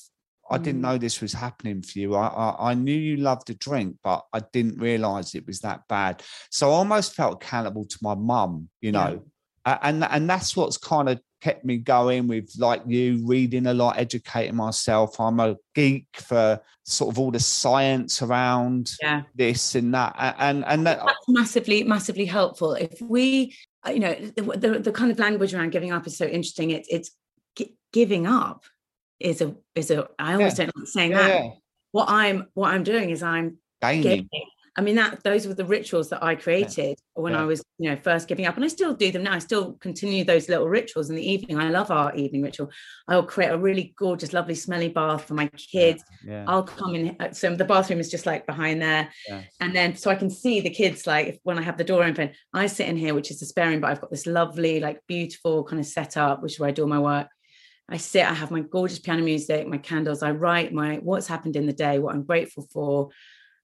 I 0.52 0.58
didn't 0.58 0.82
mm. 0.82 0.84
know 0.84 0.98
this 0.98 1.22
was 1.22 1.34
happening 1.34 1.82
for 1.82 2.00
you. 2.00 2.16
I, 2.16 2.28
I, 2.28 2.72
I 2.72 2.74
knew 2.74 2.94
you 2.94 3.18
loved 3.18 3.48
to 3.48 3.56
drink, 3.56 3.98
but 4.04 4.26
I 4.34 4.42
didn't 4.52 4.78
realize 4.80 5.34
it 5.34 5.48
was 5.48 5.60
that 5.62 5.88
bad. 5.88 6.22
So 6.50 6.72
I 6.72 6.74
almost 6.74 7.16
felt 7.16 7.42
accountable 7.44 7.86
to 7.86 7.98
my 8.02 8.16
mum, 8.16 8.70
you 8.82 8.92
know, 8.92 9.24
yeah. 9.66 9.80
and 9.82 10.04
and 10.04 10.30
that's 10.30 10.56
what's 10.56 10.78
kind 10.78 11.10
of 11.10 11.22
kept 11.42 11.66
me 11.66 11.78
going 11.78 12.28
with 12.28 12.52
like 12.60 12.84
you 12.86 13.26
reading 13.26 13.66
a 13.66 13.74
lot, 13.74 13.98
educating 13.98 14.56
myself. 14.56 15.20
I'm 15.20 15.40
a 15.40 15.56
geek 15.74 16.06
for 16.16 16.62
sort 16.84 17.14
of 17.14 17.20
all 17.20 17.32
the 17.32 17.40
science 17.40 18.22
around 18.22 18.92
yeah. 19.02 19.24
this 19.34 19.76
and 19.76 19.94
that, 19.94 20.16
and 20.38 20.64
and 20.66 20.86
that, 20.86 21.00
that's 21.00 21.28
massively 21.28 21.84
massively 21.84 22.26
helpful. 22.26 22.74
If 22.74 23.02
we, 23.02 23.56
uh, 23.88 23.92
you 23.92 24.00
know, 24.00 24.14
the, 24.14 24.44
the, 24.58 24.80
the 24.80 24.92
kind 24.92 25.12
of 25.12 25.20
language 25.20 25.54
around 25.54 25.72
giving 25.72 25.92
up 25.92 26.06
is 26.06 26.18
so 26.18 26.26
interesting. 26.26 26.72
It's 26.72 26.88
it's 26.90 27.12
giving 27.92 28.28
up 28.28 28.64
is 29.22 29.42
a 29.42 29.56
is 29.76 29.92
a 29.92 30.08
I 30.20 30.34
always 30.34 30.58
yeah. 30.58 30.66
don't 30.66 30.78
like 30.78 30.88
saying 30.88 31.12
yeah. 31.12 31.28
that. 31.28 31.52
What 31.92 32.10
I'm 32.10 32.48
what 32.54 32.74
I'm 32.74 32.84
doing 32.84 33.10
is 33.10 33.24
I'm 33.24 33.58
giving. 33.82 34.30
I 34.78 34.82
mean 34.82 34.96
that 34.96 35.22
those 35.24 35.48
were 35.48 35.54
the 35.54 35.66
rituals 35.66 36.10
that 36.10 36.24
I 36.24 36.34
created 36.36 36.98
yeah. 36.98 37.22
when 37.22 37.36
I 37.36 37.44
was 37.44 37.62
you 37.78 37.90
know 37.90 37.98
first 37.98 38.30
giving 38.30 38.46
up, 38.46 38.56
and 38.56 38.64
I 38.64 38.70
still 38.70 38.94
do 38.94 39.12
them 39.12 39.24
now. 39.24 39.34
I 39.34 39.40
still 39.40 39.74
continue 39.74 40.24
those 40.24 40.48
little 40.48 40.70
rituals 40.70 41.10
in 41.10 41.18
the 41.18 41.30
evening. 41.30 41.60
I 41.60 41.70
love 41.70 41.92
our 41.92 42.16
evening 42.16 42.42
ritual. 42.42 42.70
I'll 43.10 43.24
create 43.24 43.50
a 43.50 43.58
really 43.58 43.94
gorgeous, 43.98 44.32
lovely, 44.32 44.56
smelly 44.56 44.88
bath 44.88 45.26
for 45.26 45.34
my 45.34 45.48
kids. 45.48 46.04
I'll 46.48 46.64
come 46.64 46.96
in. 46.96 47.18
Uh, 47.20 47.34
so 47.34 47.54
the 47.54 47.66
bathroom 47.66 48.00
is 48.00 48.10
just 48.10 48.26
like 48.26 48.46
behind 48.46 48.82
there, 48.82 49.10
and 49.60 49.76
then 49.76 49.98
so 49.98 50.10
I 50.10 50.16
can 50.16 50.30
see 50.30 50.62
the 50.62 50.70
kids. 50.70 51.06
Like 51.06 51.42
when 51.44 51.60
I 51.60 51.64
have 51.64 51.78
the 51.78 51.84
door 51.84 52.06
open, 52.06 52.32
I 52.54 52.68
sit 52.68 52.88
in 52.88 52.96
here, 52.96 53.14
which 53.14 53.30
is 53.30 53.42
the 53.42 53.46
sparing, 53.46 53.82
but 53.82 53.92
I've 53.92 54.02
got 54.02 54.10
this 54.10 54.26
lovely, 54.26 54.80
like 54.80 55.02
beautiful 55.06 55.66
kind 55.66 55.82
of 55.82 55.86
setup, 55.86 56.42
which 56.42 56.54
is 56.54 56.60
where 56.62 56.70
I 56.70 56.72
do 56.72 56.84
all 56.84 56.88
my 56.88 57.00
work 57.00 57.28
I 57.92 57.98
sit, 57.98 58.26
I 58.26 58.34
have 58.34 58.52
my 58.52 58.62
gorgeous 58.62 59.00
piano 59.00 59.22
music, 59.22 59.68
my 59.68 59.78
candles, 59.78 60.24
I 60.24 60.32
write 60.32 60.74
my 60.74 60.96
what's 61.04 61.28
happened 61.28 61.58
in 61.58 61.68
the 61.68 61.74
day, 61.74 62.00
what 62.00 62.16
I'm 62.16 62.24
grateful 62.24 62.66
for. 62.72 63.10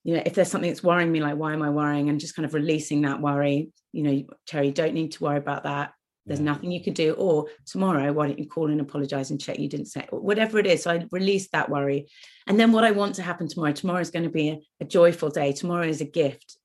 You 0.03 0.15
know, 0.15 0.23
if 0.25 0.33
there's 0.33 0.51
something 0.51 0.69
that's 0.69 0.83
worrying 0.83 1.11
me, 1.11 1.21
like 1.21 1.37
why 1.37 1.53
am 1.53 1.63
I 1.63 1.69
worrying? 1.69 2.09
And 2.09 2.19
just 2.19 2.35
kind 2.35 2.45
of 2.45 2.53
releasing 2.53 3.01
that 3.01 3.21
worry. 3.21 3.69
You 3.93 4.03
know, 4.03 4.23
Cherry, 4.45 4.67
you 4.67 4.73
don't 4.73 4.93
need 4.93 5.13
to 5.13 5.23
worry 5.23 5.37
about 5.37 5.63
that. 5.63 5.93
There's 6.25 6.39
yeah. 6.39 6.45
nothing 6.45 6.71
you 6.71 6.83
can 6.83 6.93
do. 6.93 7.13
Or 7.13 7.47
tomorrow, 7.65 8.11
why 8.11 8.27
don't 8.27 8.39
you 8.39 8.47
call 8.47 8.69
and 8.69 8.81
apologize 8.81 9.31
and 9.31 9.39
check 9.39 9.59
you 9.59 9.69
didn't 9.69 9.87
say 9.87 10.05
whatever 10.11 10.59
it 10.59 10.67
is. 10.67 10.83
So 10.83 10.91
I 10.91 11.05
release 11.11 11.47
that 11.49 11.69
worry. 11.69 12.07
And 12.47 12.59
then 12.59 12.73
what 12.73 12.83
I 12.83 12.91
want 12.91 13.15
to 13.15 13.23
happen 13.23 13.47
tomorrow, 13.47 13.71
tomorrow 13.71 14.01
is 14.01 14.11
going 14.11 14.25
to 14.25 14.29
be 14.29 14.49
a, 14.49 14.59
a 14.81 14.85
joyful 14.85 15.29
day. 15.29 15.53
Tomorrow 15.53 15.87
is 15.87 16.01
a 16.01 16.05
gift. 16.05 16.57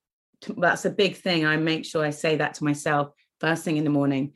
That's 0.56 0.84
a 0.84 0.90
big 0.90 1.16
thing. 1.16 1.46
I 1.46 1.56
make 1.56 1.84
sure 1.84 2.04
I 2.04 2.10
say 2.10 2.36
that 2.36 2.54
to 2.54 2.64
myself 2.64 3.10
first 3.40 3.64
thing 3.64 3.76
in 3.76 3.84
the 3.84 3.90
morning 3.90 4.32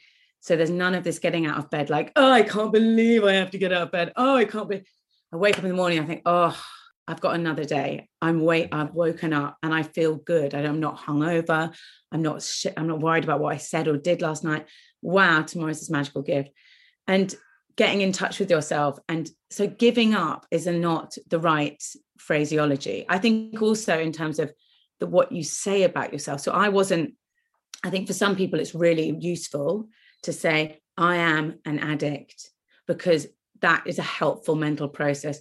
so 0.47 0.55
there's 0.55 0.71
none 0.71 0.95
of 0.95 1.03
this 1.03 1.19
getting 1.19 1.45
out 1.45 1.59
of 1.59 1.71
bed 1.71 1.91
like, 1.91 2.13
oh, 2.15 2.31
I 2.31 2.43
can't 2.43 2.73
believe 2.73 3.25
I 3.25 3.33
have 3.33 3.51
to 3.51 3.59
get 3.59 3.73
out 3.73 3.83
of 3.83 3.91
bed. 3.91 4.13
Oh, 4.15 4.37
I 4.37 4.45
can't 4.45 4.69
be. 4.69 4.85
I 5.33 5.37
wake 5.37 5.59
up 5.59 5.65
in 5.65 5.71
the 5.71 5.77
morning, 5.77 5.99
I 5.99 6.05
think, 6.05 6.23
oh, 6.25 6.57
I've 7.09 7.21
got 7.21 7.35
another 7.35 7.65
day. 7.65 8.09
I'm 8.23 8.45
wait, 8.45 8.69
I've 8.71 8.95
woken 8.95 9.33
up 9.33 9.57
and 9.65 9.75
I 9.75 9.83
feel 9.83 10.15
good. 10.15 10.55
I'm 10.55 10.79
not 10.79 11.01
hungover. 11.01 11.75
I'm 12.13 12.23
not 12.23 12.45
shit, 12.45 12.75
I'm 12.77 12.87
not 12.87 13.01
worried 13.01 13.25
about 13.25 13.41
what 13.41 13.55
I 13.55 13.57
said 13.57 13.89
or 13.89 13.97
did 13.97 14.23
last 14.23 14.45
night. 14.45 14.67
Wow, 15.03 15.43
tomorrow's 15.43 15.81
this 15.81 15.91
magical 15.91 16.23
gift. 16.23 16.51
And 17.09 17.35
getting 17.77 18.03
in 18.03 18.13
touch 18.13 18.39
with 18.39 18.49
yourself. 18.49 19.01
And 19.09 19.29
so 19.51 19.67
giving 19.67 20.15
up 20.15 20.47
is 20.53 20.69
not 20.69 21.17
the 21.29 21.41
right 21.41 21.83
phraseology. 22.19 23.05
I 23.09 23.19
think 23.19 23.61
also 23.61 23.99
in 23.99 24.13
terms 24.13 24.39
of 24.39 24.53
the 25.01 25.09
what 25.09 25.33
you 25.33 25.43
say 25.43 25.83
about 25.83 26.13
yourself. 26.13 26.41
So 26.41 26.53
I 26.53 26.69
wasn't, 26.69 27.15
I 27.83 27.91
think 27.91 28.07
for 28.07 28.13
some 28.13 28.37
people 28.37 28.61
it's 28.61 28.77
really 28.77 29.13
useful 29.19 29.89
to 30.23 30.33
say, 30.33 30.81
I 30.97 31.17
am 31.17 31.59
an 31.65 31.79
addict, 31.79 32.51
because 32.87 33.27
that 33.61 33.87
is 33.87 33.99
a 33.99 34.03
helpful 34.03 34.55
mental 34.55 34.89
process. 34.89 35.41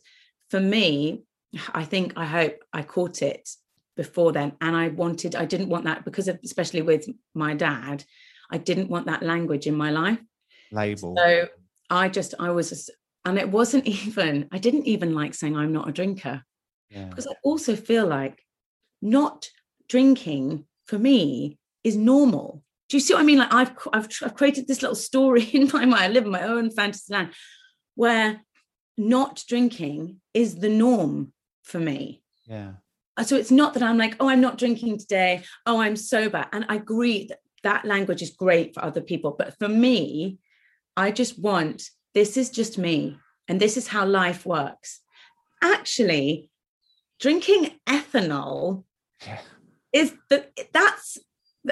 For 0.49 0.59
me, 0.59 1.23
I 1.73 1.83
think, 1.85 2.13
I 2.15 2.25
hope 2.25 2.63
I 2.73 2.83
caught 2.83 3.21
it 3.21 3.49
before 3.95 4.31
then. 4.31 4.53
And 4.61 4.75
I 4.75 4.89
wanted, 4.89 5.35
I 5.35 5.45
didn't 5.45 5.69
want 5.69 5.85
that 5.85 6.05
because 6.05 6.27
of, 6.27 6.39
especially 6.43 6.81
with 6.81 7.07
my 7.33 7.53
dad, 7.53 8.03
I 8.51 8.57
didn't 8.57 8.89
want 8.89 9.07
that 9.07 9.23
language 9.23 9.67
in 9.67 9.75
my 9.75 9.91
life. 9.91 10.19
Label. 10.71 11.15
So 11.17 11.47
I 11.89 12.09
just, 12.09 12.33
I 12.39 12.51
was, 12.51 12.69
just, 12.69 12.91
and 13.23 13.37
it 13.37 13.49
wasn't 13.49 13.85
even, 13.87 14.47
I 14.51 14.57
didn't 14.57 14.87
even 14.87 15.15
like 15.15 15.33
saying 15.33 15.55
I'm 15.55 15.73
not 15.73 15.89
a 15.89 15.93
drinker. 15.93 16.43
Yeah. 16.89 17.05
Because 17.05 17.27
I 17.27 17.33
also 17.43 17.75
feel 17.75 18.05
like 18.05 18.41
not 19.01 19.49
drinking 19.87 20.65
for 20.85 20.99
me 20.99 21.57
is 21.83 21.95
normal 21.95 22.63
do 22.89 22.97
you 22.97 23.01
see 23.01 23.13
what 23.13 23.21
I 23.21 23.23
mean? 23.23 23.39
Like 23.39 23.53
I've 23.53 23.71
I've, 23.93 24.07
I've 24.23 24.35
created 24.35 24.67
this 24.67 24.81
little 24.81 24.95
story 24.95 25.43
in 25.53 25.69
my 25.73 25.85
mind. 25.85 26.03
I 26.03 26.07
live 26.07 26.25
in 26.25 26.31
my 26.31 26.43
own 26.43 26.69
fantasy 26.71 27.13
land 27.13 27.33
where 27.95 28.41
not 28.97 29.43
drinking 29.47 30.21
is 30.33 30.55
the 30.55 30.69
norm 30.69 31.33
for 31.63 31.79
me. 31.79 32.21
Yeah. 32.45 32.73
Uh, 33.17 33.23
so 33.23 33.35
it's 33.35 33.51
not 33.51 33.73
that 33.73 33.83
I'm 33.83 33.97
like, 33.97 34.15
oh, 34.19 34.29
I'm 34.29 34.41
not 34.41 34.57
drinking 34.57 34.97
today. 34.99 35.43
Oh, 35.65 35.79
I'm 35.79 35.95
sober. 35.95 36.45
And 36.51 36.65
I 36.67 36.75
agree 36.75 37.27
that 37.27 37.39
that 37.63 37.85
language 37.85 38.21
is 38.21 38.31
great 38.31 38.73
for 38.73 38.83
other 38.83 39.01
people. 39.01 39.35
But 39.37 39.57
for 39.57 39.69
me, 39.69 40.37
I 40.97 41.11
just 41.11 41.39
want 41.39 41.89
this 42.13 42.37
is 42.37 42.49
just 42.49 42.77
me. 42.77 43.17
And 43.47 43.59
this 43.59 43.77
is 43.77 43.87
how 43.87 44.05
life 44.05 44.45
works. 44.45 45.01
Actually, 45.61 46.49
drinking 47.19 47.71
ethanol 47.87 48.83
Yeah. 49.25 49.39
is 49.93 50.13
that 50.29 50.51
that's 50.73 51.17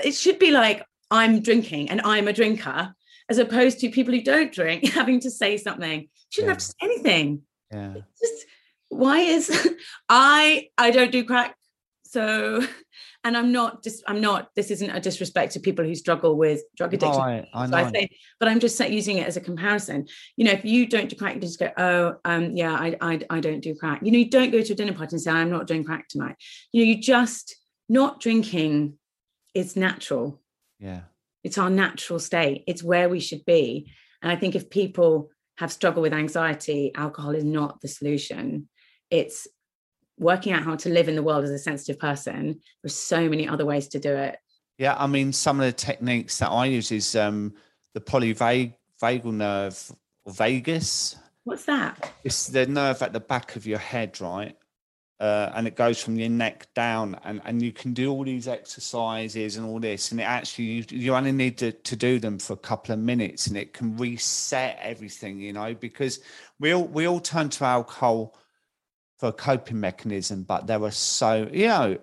it 0.03 0.13
should 0.13 0.39
be 0.39 0.51
like 0.51 0.85
I'm 1.13 1.41
drinking 1.41 1.91
and 1.91 2.01
I'm 2.03 2.27
a 2.27 2.33
drinker, 2.33 2.95
as 3.29 3.37
opposed 3.37 3.79
to 3.79 3.89
people 3.89 4.13
who 4.13 4.21
don't 4.23 4.51
drink 4.51 4.89
having 4.93 5.19
to 5.21 5.31
say 5.31 5.57
something. 5.57 6.09
Shouldn't 6.29 6.49
have 6.49 6.57
to 6.57 6.65
say 6.65 6.73
anything. 6.81 7.43
Yeah. 7.71 7.93
Just 8.19 8.45
why 8.89 9.19
is 9.19 9.75
I 10.09 10.69
I 10.77 10.89
don't 10.89 11.11
do 11.11 11.23
crack. 11.23 11.55
So 12.03 12.65
and 13.23 13.37
I'm 13.37 13.51
not 13.51 13.83
just 13.83 14.03
I'm 14.07 14.21
not 14.21 14.49
this 14.55 14.71
isn't 14.71 14.89
a 14.89 14.99
disrespect 14.99 15.53
to 15.53 15.59
people 15.59 15.85
who 15.85 15.93
struggle 15.93 16.35
with 16.35 16.63
drug 16.75 16.95
addiction. 16.95 17.21
I, 17.21 17.47
I 17.53 17.67
So 17.67 17.77
I 17.77 17.91
say, 17.91 18.09
but 18.39 18.49
I'm 18.49 18.59
just 18.59 18.79
using 18.79 19.19
it 19.19 19.27
as 19.27 19.37
a 19.37 19.41
comparison. 19.41 20.07
You 20.35 20.45
know, 20.45 20.51
if 20.51 20.65
you 20.65 20.87
don't 20.87 21.09
do 21.09 21.15
crack, 21.15 21.35
you 21.35 21.41
just 21.41 21.59
go, 21.59 21.69
oh, 21.77 22.15
um, 22.25 22.55
yeah, 22.55 22.73
I, 22.73 22.97
I, 23.01 23.19
I 23.29 23.39
don't 23.39 23.61
do 23.61 23.75
crack. 23.75 24.01
You 24.03 24.11
know, 24.11 24.17
you 24.17 24.29
don't 24.29 24.51
go 24.51 24.61
to 24.61 24.73
a 24.73 24.75
dinner 24.75 24.93
party 24.93 25.15
and 25.15 25.21
say, 25.21 25.31
I'm 25.31 25.51
not 25.51 25.67
doing 25.67 25.83
crack 25.83 26.07
tonight. 26.07 26.35
You 26.71 26.83
know, 26.83 26.91
you 26.91 27.01
just 27.01 27.55
not 27.87 28.19
drinking 28.19 28.97
is 29.53 29.75
natural. 29.75 30.42
Yeah. 30.83 31.01
It's 31.43 31.57
our 31.57 31.69
natural 31.69 32.19
state. 32.19 32.63
It's 32.67 32.83
where 32.83 33.09
we 33.09 33.19
should 33.19 33.45
be. 33.45 33.91
And 34.21 34.31
I 34.31 34.35
think 34.35 34.55
if 34.55 34.69
people 34.69 35.29
have 35.57 35.71
struggled 35.71 36.03
with 36.03 36.13
anxiety, 36.13 36.91
alcohol 36.95 37.35
is 37.35 37.43
not 37.43 37.81
the 37.81 37.87
solution. 37.87 38.69
It's 39.09 39.47
working 40.17 40.53
out 40.53 40.63
how 40.63 40.75
to 40.75 40.89
live 40.89 41.07
in 41.07 41.15
the 41.15 41.23
world 41.23 41.43
as 41.43 41.51
a 41.51 41.59
sensitive 41.59 41.99
person. 41.99 42.59
There's 42.81 42.95
so 42.95 43.29
many 43.29 43.47
other 43.47 43.65
ways 43.65 43.87
to 43.89 43.99
do 43.99 44.13
it. 44.13 44.37
Yeah, 44.77 44.95
I 44.97 45.07
mean, 45.07 45.33
some 45.33 45.59
of 45.59 45.65
the 45.65 45.73
techniques 45.73 46.39
that 46.39 46.49
I 46.49 46.65
use 46.65 46.91
is 46.91 47.15
um, 47.15 47.53
the 47.93 48.01
polyvagal 48.01 49.25
nerve 49.25 49.91
or 50.25 50.33
vagus. 50.33 51.15
What's 51.43 51.65
that? 51.65 52.13
It's 52.23 52.47
the 52.47 52.65
nerve 52.65 53.01
at 53.01 53.13
the 53.13 53.19
back 53.19 53.55
of 53.55 53.65
your 53.65 53.79
head, 53.79 54.19
right? 54.21 54.55
Uh, 55.19 55.51
and 55.55 55.67
it 55.67 55.75
goes 55.75 56.01
from 56.01 56.17
your 56.17 56.29
neck 56.29 56.67
down, 56.73 57.17
and, 57.23 57.39
and 57.45 57.61
you 57.61 57.71
can 57.71 57.93
do 57.93 58.11
all 58.11 58.23
these 58.23 58.47
exercises 58.47 59.55
and 59.55 59.65
all 59.65 59.79
this, 59.79 60.11
and 60.11 60.19
it 60.19 60.23
actually 60.23 60.65
you, 60.65 60.85
you 60.89 61.15
only 61.15 61.31
need 61.31 61.57
to, 61.57 61.71
to 61.71 61.95
do 61.95 62.19
them 62.19 62.39
for 62.39 62.53
a 62.53 62.57
couple 62.57 62.93
of 62.93 62.99
minutes, 62.99 63.47
and 63.47 63.55
it 63.55 63.73
can 63.73 63.95
reset 63.95 64.77
everything, 64.81 65.39
you 65.39 65.53
know, 65.53 65.73
because 65.75 66.19
we 66.59 66.73
all 66.73 66.85
we 66.85 67.07
all 67.07 67.19
turn 67.19 67.49
to 67.49 67.63
alcohol 67.63 68.35
for 69.19 69.29
a 69.29 69.33
coping 69.33 69.79
mechanism, 69.79 70.43
but 70.43 70.67
there 70.67 70.83
are 70.83 70.91
so 70.91 71.47
you 71.53 71.67
know, 71.67 71.97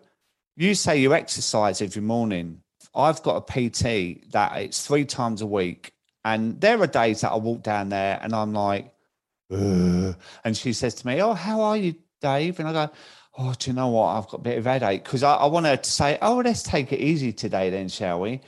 you 0.57 0.75
say 0.75 0.99
you 0.99 1.13
exercise 1.13 1.83
every 1.83 2.03
morning. 2.03 2.63
I've 2.95 3.23
got 3.23 3.37
a 3.37 3.69
PT 3.71 4.33
that 4.33 4.57
it's 4.57 4.87
three 4.87 5.05
times 5.05 5.43
a 5.43 5.47
week, 5.47 5.93
and 6.25 6.59
there 6.61 6.81
are 6.81 6.87
days 6.87 7.21
that 7.21 7.33
I 7.33 7.37
walk 7.37 7.63
down 7.63 7.89
there 7.91 8.19
and 8.23 8.35
I'm 8.35 8.55
like, 8.55 8.95
"Ugh." 9.51 10.17
and 10.45 10.57
she 10.57 10.73
says 10.73 10.95
to 10.95 11.07
me, 11.07 11.21
"Oh, 11.21 11.35
how 11.35 11.61
are 11.61 11.77
you, 11.77 11.97
Dave?" 12.21 12.59
And 12.59 12.69
I 12.69 12.73
go, 12.73 12.93
"Oh, 13.39 13.55
do 13.59 13.71
you 13.71 13.75
know 13.75 13.89
what? 13.89 14.17
I've 14.17 14.29
got 14.29 14.41
a 14.41 14.43
bit 14.43 14.59
of 14.59 14.65
headache 14.65 15.05
because 15.05 15.23
I, 15.23 15.35
I 15.35 15.47
want 15.47 15.67
her 15.67 15.77
to 15.77 15.91
say, 15.91 16.19
oh, 16.23 16.43
let's 16.45 16.63
take 16.63 16.93
it 16.93 17.01
easy 17.01 17.33
today, 17.33 17.71
then, 17.71 17.89
shall 17.89 18.21
we?" 18.21 18.41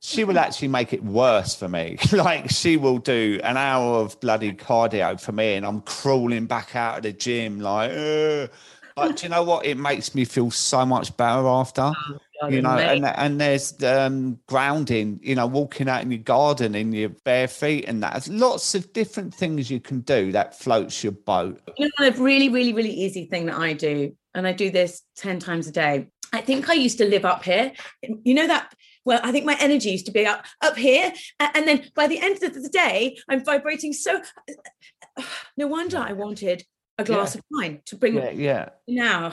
She 0.00 0.22
will 0.22 0.34
mm-hmm. 0.34 0.44
actually 0.44 0.68
make 0.68 0.92
it 0.92 1.02
worse 1.02 1.56
for 1.56 1.68
me. 1.68 1.98
like 2.12 2.50
she 2.50 2.76
will 2.76 2.98
do 2.98 3.40
an 3.42 3.56
hour 3.56 3.96
of 4.00 4.18
bloody 4.20 4.52
cardio 4.52 5.20
for 5.20 5.32
me, 5.32 5.54
and 5.54 5.66
I'm 5.66 5.80
crawling 5.82 6.46
back 6.46 6.76
out 6.76 6.98
of 6.98 7.02
the 7.04 7.12
gym 7.12 7.60
like. 7.60 7.90
Ugh. 7.92 8.50
But 8.98 9.18
do 9.18 9.26
you 9.26 9.28
know 9.28 9.44
what? 9.44 9.64
It 9.64 9.76
makes 9.76 10.14
me 10.14 10.24
feel 10.24 10.50
so 10.50 10.84
much 10.84 11.16
better 11.16 11.46
after 11.46 11.82
God, 11.82 12.20
you 12.48 12.62
know, 12.62 12.70
amazing. 12.70 13.04
and 13.04 13.16
and 13.16 13.40
there's 13.40 13.82
um, 13.82 14.38
grounding, 14.46 15.20
you 15.22 15.34
know, 15.34 15.46
walking 15.46 15.88
out 15.88 16.02
in 16.02 16.10
your 16.10 16.20
garden 16.20 16.74
in 16.74 16.92
your 16.92 17.10
bare 17.24 17.48
feet, 17.48 17.84
and 17.86 18.02
that. 18.02 18.12
There's 18.12 18.28
lots 18.28 18.74
of 18.74 18.92
different 18.92 19.34
things 19.34 19.70
you 19.70 19.80
can 19.80 20.00
do 20.00 20.32
that 20.32 20.58
floats 20.58 21.02
your 21.02 21.12
boat. 21.12 21.60
you 21.76 21.86
know, 21.86 21.90
one 21.98 22.08
of 22.08 22.20
really, 22.20 22.48
really, 22.48 22.72
really 22.72 22.90
easy 22.90 23.26
thing 23.26 23.46
that 23.46 23.56
I 23.56 23.72
do, 23.72 24.16
and 24.34 24.46
I 24.46 24.52
do 24.52 24.70
this 24.70 25.02
10 25.16 25.40
times 25.40 25.66
a 25.66 25.72
day. 25.72 26.08
I 26.32 26.40
think 26.42 26.68
I 26.68 26.74
used 26.74 26.98
to 26.98 27.06
live 27.06 27.24
up 27.24 27.42
here. 27.42 27.72
You 28.02 28.34
know 28.34 28.46
that 28.46 28.72
well, 29.04 29.20
I 29.22 29.32
think 29.32 29.46
my 29.46 29.56
energy 29.58 29.90
used 29.90 30.04
to 30.06 30.12
be 30.12 30.26
up 30.26 30.44
up 30.60 30.76
here. 30.76 31.12
And 31.40 31.66
then 31.66 31.90
by 31.94 32.08
the 32.08 32.20
end 32.20 32.42
of 32.42 32.52
the 32.52 32.68
day, 32.68 33.16
I'm 33.28 33.42
vibrating 33.42 33.94
so 33.94 34.20
no 35.56 35.66
wonder 35.66 35.96
I 35.96 36.12
wanted 36.12 36.64
a 36.98 37.04
glass 37.04 37.34
of 37.34 37.42
wine 37.50 37.80
to 37.86 37.96
bring 37.96 38.16
Yeah, 38.16 38.30
yeah, 38.30 38.68
now. 38.86 39.32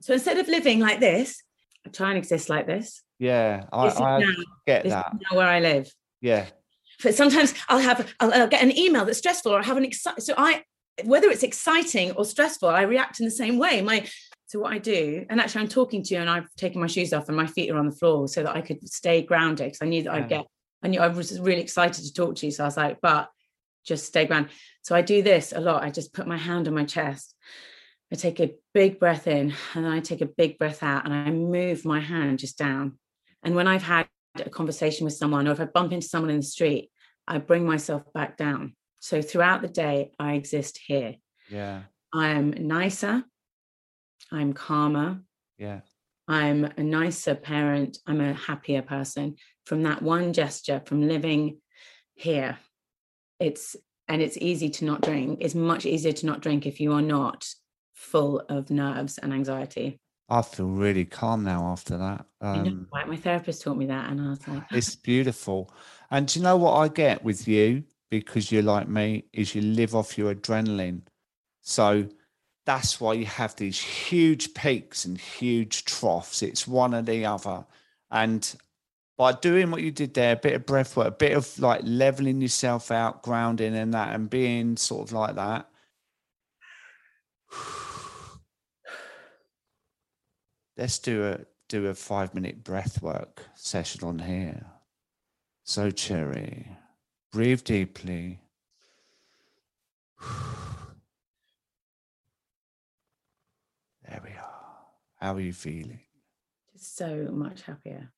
So 0.00 0.12
instead 0.12 0.38
of 0.38 0.46
living 0.48 0.78
like 0.78 1.00
this, 1.00 1.42
I 1.86 1.88
try 1.90 2.08
and 2.10 2.18
exist 2.18 2.48
like 2.48 2.66
this. 2.66 3.02
yeah. 3.18 3.64
I, 3.72 3.88
This 3.88 4.00
I 4.00 4.18
now, 4.20 4.32
get 4.66 4.82
this 4.84 4.92
that. 4.92 5.06
is 5.14 5.20
now 5.30 5.36
where 5.38 5.46
I 5.46 5.60
live. 5.60 5.90
Yeah, 6.20 6.46
But 7.02 7.14
sometimes 7.14 7.54
I'll 7.68 7.78
have 7.78 8.12
I'll, 8.20 8.32
I'll 8.32 8.48
get 8.48 8.62
an 8.62 8.76
email 8.76 9.04
that's 9.04 9.18
stressful 9.18 9.52
or 9.52 9.60
I 9.60 9.62
have 9.64 9.76
an 9.76 9.84
exciting 9.84 10.20
so 10.20 10.34
I 10.36 10.64
whether 11.04 11.28
it's 11.28 11.42
exciting 11.42 12.12
or 12.12 12.24
stressful, 12.24 12.68
I 12.68 12.82
react 12.82 13.20
in 13.20 13.26
the 13.26 13.30
same 13.30 13.58
way. 13.58 13.82
My 13.82 14.06
so 14.46 14.60
what 14.60 14.72
I 14.72 14.78
do, 14.78 15.26
and 15.28 15.40
actually 15.40 15.62
I'm 15.62 15.68
talking 15.68 16.02
to 16.04 16.14
you 16.14 16.20
and 16.20 16.30
I've 16.30 16.52
taken 16.56 16.80
my 16.80 16.86
shoes 16.86 17.12
off 17.12 17.28
and 17.28 17.36
my 17.36 17.46
feet 17.46 17.70
are 17.70 17.78
on 17.78 17.86
the 17.86 17.96
floor 17.96 18.28
so 18.28 18.42
that 18.42 18.56
I 18.56 18.62
could 18.62 18.86
stay 18.88 19.22
grounded 19.22 19.66
because 19.66 19.82
I 19.82 19.86
knew 19.86 20.02
that 20.04 20.12
I'd 20.14 20.28
get 20.28 20.46
I 20.82 20.88
knew 20.88 21.00
I 21.00 21.08
was 21.08 21.38
really 21.40 21.60
excited 21.60 22.04
to 22.04 22.12
talk 22.12 22.36
to 22.36 22.46
you. 22.46 22.52
So 22.52 22.64
I 22.64 22.66
was 22.66 22.76
like, 22.76 22.98
but 23.00 23.28
just 23.84 24.06
stay 24.06 24.24
grounded. 24.24 24.52
So 24.82 24.94
I 24.94 25.02
do 25.02 25.22
this 25.22 25.52
a 25.52 25.60
lot. 25.60 25.82
I 25.82 25.90
just 25.90 26.12
put 26.14 26.26
my 26.26 26.36
hand 26.36 26.66
on 26.68 26.74
my 26.74 26.84
chest. 26.84 27.34
I 28.12 28.16
take 28.16 28.40
a 28.40 28.54
big 28.72 29.00
breath 29.00 29.26
in 29.26 29.52
and 29.74 29.84
then 29.84 29.92
I 29.92 30.00
take 30.00 30.20
a 30.20 30.26
big 30.26 30.58
breath 30.58 30.82
out 30.82 31.04
and 31.04 31.12
I 31.12 31.30
move 31.30 31.84
my 31.84 32.00
hand 32.00 32.38
just 32.38 32.56
down. 32.56 32.98
And 33.42 33.54
when 33.54 33.66
I've 33.66 33.82
had 33.82 34.06
a 34.36 34.50
conversation 34.50 35.04
with 35.04 35.14
someone 35.14 35.48
or 35.48 35.52
if 35.52 35.60
I 35.60 35.64
bump 35.64 35.92
into 35.92 36.06
someone 36.06 36.30
in 36.30 36.36
the 36.36 36.42
street, 36.42 36.90
I 37.26 37.38
bring 37.38 37.66
myself 37.66 38.02
back 38.12 38.36
down. 38.36 38.76
So 39.00 39.22
throughout 39.22 39.62
the 39.62 39.68
day, 39.68 40.12
I 40.18 40.34
exist 40.34 40.80
here. 40.86 41.16
yeah, 41.50 41.82
I 42.14 42.28
am 42.28 42.50
nicer. 42.50 43.24
I'm 44.32 44.52
calmer. 44.52 45.20
yeah, 45.58 45.80
I'm 46.28 46.64
a 46.64 46.82
nicer 46.82 47.34
parent. 47.34 47.98
I'm 48.06 48.20
a 48.20 48.34
happier 48.34 48.82
person 48.82 49.36
from 49.64 49.82
that 49.82 50.02
one 50.02 50.32
gesture, 50.32 50.82
from 50.84 51.06
living 51.06 51.60
here. 52.14 52.58
It's 53.38 53.76
and 54.08 54.22
it's 54.22 54.38
easy 54.38 54.70
to 54.70 54.84
not 54.84 55.02
drink. 55.02 55.38
It's 55.40 55.54
much 55.54 55.84
easier 55.84 56.12
to 56.12 56.26
not 56.26 56.40
drink 56.40 56.66
if 56.66 56.80
you 56.80 56.92
are 56.92 57.02
not 57.02 57.46
full 57.96 58.40
of 58.48 58.70
nerves 58.70 59.18
and 59.18 59.32
anxiety. 59.32 59.98
I 60.28 60.42
feel 60.42 60.66
really 60.66 61.04
calm 61.04 61.44
now 61.44 61.66
after 61.66 61.96
that. 61.96 62.26
Know, 62.40 62.48
Um, 62.48 62.88
right? 62.92 63.08
My 63.08 63.16
therapist 63.16 63.62
taught 63.62 63.76
me 63.76 63.86
that, 63.86 64.10
and 64.10 64.20
I 64.20 64.30
was 64.30 64.46
like, 64.46 64.64
it's 64.70 64.94
beautiful. 64.94 65.72
And 66.10 66.28
do 66.28 66.38
you 66.38 66.44
know 66.44 66.56
what 66.56 66.74
I 66.74 66.88
get 66.88 67.24
with 67.24 67.48
you 67.48 67.84
because 68.10 68.52
you're 68.52 68.62
like 68.62 68.88
me 68.88 69.24
is 69.32 69.54
you 69.54 69.62
live 69.62 69.94
off 69.94 70.16
your 70.16 70.34
adrenaline. 70.34 71.02
So 71.62 72.08
that's 72.64 73.00
why 73.00 73.14
you 73.14 73.26
have 73.26 73.56
these 73.56 73.80
huge 73.80 74.54
peaks 74.54 75.04
and 75.04 75.18
huge 75.18 75.84
troughs. 75.84 76.42
It's 76.42 76.68
one 76.68 76.94
or 76.94 77.02
the 77.02 77.26
other. 77.26 77.64
And 78.10 78.54
by 79.16 79.32
doing 79.32 79.70
what 79.70 79.82
you 79.82 79.90
did 79.90 80.14
there, 80.14 80.32
a 80.32 80.36
bit 80.36 80.54
of 80.54 80.66
breath 80.66 80.96
work, 80.96 81.08
a 81.08 81.10
bit 81.12 81.36
of 81.36 81.58
like 81.58 81.80
leveling 81.84 82.40
yourself 82.40 82.90
out, 82.90 83.22
grounding 83.22 83.74
and 83.74 83.94
that, 83.94 84.14
and 84.14 84.28
being 84.30 84.76
sort 84.76 85.08
of 85.08 85.12
like 85.12 85.34
that. 85.36 85.68
Let's 90.76 90.98
do 90.98 91.24
a 91.26 91.38
do 91.68 91.86
a 91.86 91.94
five 91.94 92.34
minute 92.34 92.62
breath 92.62 93.02
work 93.02 93.42
session 93.54 94.04
on 94.04 94.18
here. 94.18 94.66
So 95.64 95.90
cherry, 95.90 96.68
breathe 97.32 97.64
deeply. 97.64 98.40
There 104.08 104.20
we 104.22 104.30
are. 104.30 104.76
How 105.16 105.34
are 105.34 105.40
you 105.40 105.52
feeling? 105.52 106.00
just 106.76 106.96
so 106.96 107.28
much 107.32 107.62
happier. 107.62 108.12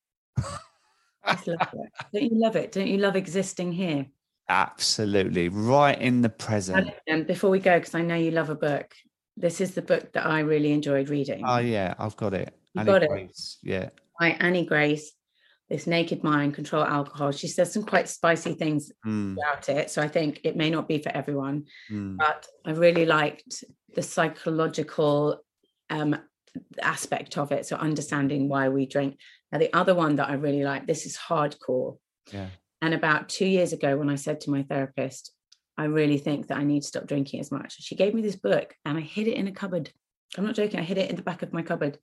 Just 1.27 1.47
love 1.47 1.73
it. 1.73 1.91
Don't 2.13 2.23
you 2.23 2.39
love 2.39 2.55
it? 2.55 2.71
Don't 2.71 2.87
you 2.87 2.97
love 2.97 3.15
existing 3.15 3.71
here? 3.71 4.05
Absolutely. 4.47 5.49
Right 5.49 5.99
in 5.99 6.21
the 6.21 6.29
present. 6.29 6.91
And 7.07 7.27
before 7.27 7.49
we 7.49 7.59
go, 7.59 7.77
because 7.77 7.95
I 7.95 8.01
know 8.01 8.15
you 8.15 8.31
love 8.31 8.49
a 8.49 8.55
book, 8.55 8.93
this 9.39 9.61
is 9.61 9.73
the 9.73 9.81
book 9.81 10.11
that 10.13 10.25
I 10.25 10.41
really 10.41 10.71
enjoyed 10.71 11.09
reading. 11.09 11.43
Oh 11.45 11.57
yeah, 11.59 11.95
I've 11.97 12.15
got 12.17 12.33
it. 12.33 12.53
You 12.73 12.81
Annie 12.81 12.91
got 12.91 13.03
it? 13.03 13.31
Yeah. 13.63 13.89
by 14.19 14.29
Annie 14.39 14.65
Grace, 14.65 15.13
This 15.69 15.87
Naked 15.87 16.23
Mind, 16.23 16.53
Control 16.53 16.83
Alcohol. 16.83 17.31
She 17.31 17.47
says 17.47 17.71
some 17.73 17.83
quite 17.83 18.09
spicy 18.09 18.53
things 18.53 18.91
Mm, 19.05 19.37
about 19.37 19.69
it. 19.69 19.89
So 19.89 20.01
I 20.01 20.07
think 20.07 20.41
it 20.43 20.55
may 20.55 20.69
not 20.69 20.87
be 20.87 20.99
for 20.99 21.09
everyone, 21.15 21.65
mm. 21.89 22.17
but 22.17 22.45
I 22.65 22.71
really 22.71 23.05
liked 23.05 23.63
the 23.95 24.01
psychological 24.01 25.41
um, 25.89 26.17
aspect 26.81 27.37
of 27.37 27.51
it. 27.51 27.65
So 27.65 27.75
understanding 27.77 28.49
why 28.49 28.69
we 28.69 28.85
drink. 28.85 29.17
Now, 29.51 29.57
the 29.59 29.73
other 29.73 29.95
one 29.95 30.17
that 30.17 30.29
I 30.29 30.33
really 30.33 30.63
like, 30.63 30.85
this 30.85 31.05
is 31.05 31.17
hardcore. 31.17 31.97
Yeah. 32.31 32.49
And 32.81 32.93
about 32.93 33.29
two 33.29 33.47
years 33.47 33.73
ago, 33.73 33.97
when 33.97 34.09
I 34.09 34.15
said 34.15 34.41
to 34.41 34.51
my 34.51 34.63
therapist, 34.63 35.31
I 35.79 35.85
really 35.85 36.17
think 36.17 36.47
that 36.47 36.57
I 36.57 36.65
need 36.65 36.81
to 36.81 36.87
stop 36.87 37.07
drinking 37.07 37.39
as 37.39 37.51
much, 37.51 37.81
she 37.81 37.95
gave 37.95 38.13
me 38.13 38.21
this 38.21 38.35
book 38.35 38.75
and 38.83 38.97
I 38.97 39.01
hid 39.01 39.27
it 39.27 39.35
in 39.37 39.47
a 39.47 39.51
cupboard. 39.53 39.89
I'm 40.37 40.45
not 40.45 40.55
joking, 40.55 40.77
I 40.79 40.83
hid 40.83 40.97
it 40.97 41.09
in 41.09 41.15
the 41.15 41.21
back 41.21 41.41
of 41.41 41.53
my 41.53 41.61
cupboard. 41.63 41.97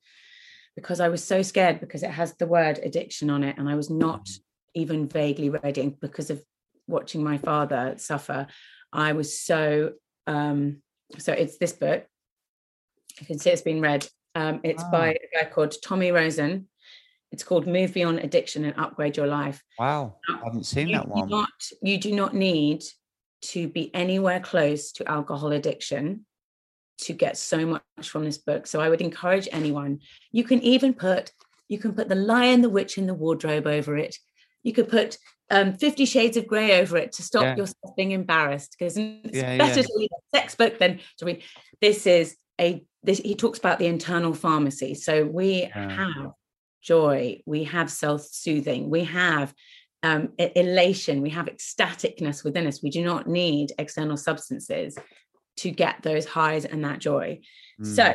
because 0.75 1.01
I 1.01 1.09
was 1.09 1.25
so 1.25 1.41
scared 1.41 1.81
because 1.81 2.03
it 2.03 2.11
has 2.11 2.35
the 2.37 2.47
word 2.47 2.79
addiction 2.83 3.31
on 3.31 3.43
it, 3.43 3.57
and 3.57 3.67
I 3.67 3.77
was 3.77 3.89
not 3.89 4.25
Mm. 4.27 4.41
even 4.75 5.09
vaguely 5.09 5.49
ready 5.49 5.81
and 5.81 5.99
because 6.01 6.29
of 6.29 6.43
watching 6.87 7.23
my 7.25 7.39
father 7.39 7.95
suffer. 7.97 8.47
I 8.93 9.13
was 9.15 9.41
so 9.41 9.93
um, 10.27 10.83
so 11.19 11.33
it's 11.33 11.57
this 11.57 11.73
book. 11.73 12.05
You 13.21 13.27
can 13.27 13.39
see 13.39 13.49
it's 13.51 13.63
been 13.63 13.81
read. 13.81 14.07
Um, 14.35 14.61
it's 14.65 14.85
by 14.85 15.07
a 15.15 15.29
guy 15.35 15.49
called 15.49 15.75
Tommy 15.83 16.11
Rosen. 16.13 16.69
It's 17.33 17.43
called 17.49 17.67
Move 17.67 17.95
Beyond 17.95 18.19
Addiction 18.19 18.67
and 18.67 18.79
Upgrade 18.79 19.17
Your 19.17 19.27
Life. 19.41 19.63
Wow, 19.79 20.17
I 20.29 20.45
haven't 20.45 20.65
seen 20.67 20.89
You 20.89 20.97
that 20.97 21.09
one. 21.09 21.29
not, 21.31 21.59
you 21.83 21.97
do 21.99 22.13
not 22.15 22.35
need 22.35 22.81
to 23.53 23.69
be 23.69 23.95
anywhere 23.95 24.41
close 24.41 24.93
to 24.93 25.09
alcohol 25.09 25.53
addiction 25.53 26.27
to 26.99 27.13
get 27.13 27.37
so 27.37 27.67
much 27.67 28.09
from 28.09 28.25
this 28.25 28.39
book. 28.39 28.67
So 28.67 28.81
I 28.81 28.89
would 28.89 29.01
encourage 29.01 29.49
anyone. 29.53 30.01
You 30.33 30.45
can 30.45 30.61
even 30.63 30.95
put 30.95 31.33
you 31.69 31.79
can 31.79 31.95
put 31.95 32.09
the 32.09 32.15
Lion, 32.15 32.63
the 32.63 32.69
Witch, 32.69 32.97
and 32.97 33.09
the 33.09 33.15
Wardrobe 33.15 33.67
over 33.67 33.97
it. 33.97 34.17
You 34.63 34.73
could 34.73 34.89
put 34.89 35.19
um, 35.51 35.75
Fifty 35.75 36.05
Shades 36.05 36.37
of 36.37 36.47
Grey 36.47 36.81
over 36.81 36.97
it 36.97 37.13
to 37.13 37.23
stop 37.23 37.43
Yeah. 37.43 37.57
yourself 37.57 37.97
being 37.97 38.13
embarrassed 38.13 38.77
because 38.79 38.97
it's 38.97 39.37
Yeah, 39.37 39.57
better 39.59 39.81
yeah. 39.81 39.87
to 39.87 39.95
read 39.99 40.11
a 40.13 40.37
sex 40.37 40.55
book 40.55 40.79
than 40.79 41.01
to 41.19 41.25
read. 41.25 41.43
This 41.81 42.07
is 42.07 42.37
a 42.61 42.85
this. 43.03 43.19
He 43.19 43.35
talks 43.35 43.59
about 43.59 43.79
the 43.79 43.87
internal 43.87 44.33
pharmacy. 44.33 44.95
So 44.95 45.25
we 45.25 45.63
have 45.75 46.33
joy, 46.83 47.43
we 47.47 47.65
have 47.65 47.91
self-soothing, 47.91 48.89
we 48.89 49.05
have 49.05 49.53
um, 50.03 50.31
elation, 50.39 51.23
we 51.23 51.31
have 51.31 51.47
ecstaticness 51.47 52.45
within 52.45 52.67
us. 52.67 52.83
We 52.83 52.91
do 52.91 53.03
not 53.03 53.27
need 53.27 53.73
external 53.79 54.17
substances 54.17 54.97
to 55.59 55.71
get 55.71 56.03
those 56.03 56.27
highs 56.27 56.65
and 56.65 56.85
that 56.85 56.99
joy. 56.99 57.41
Mm. 57.81 57.97
So 57.97 58.15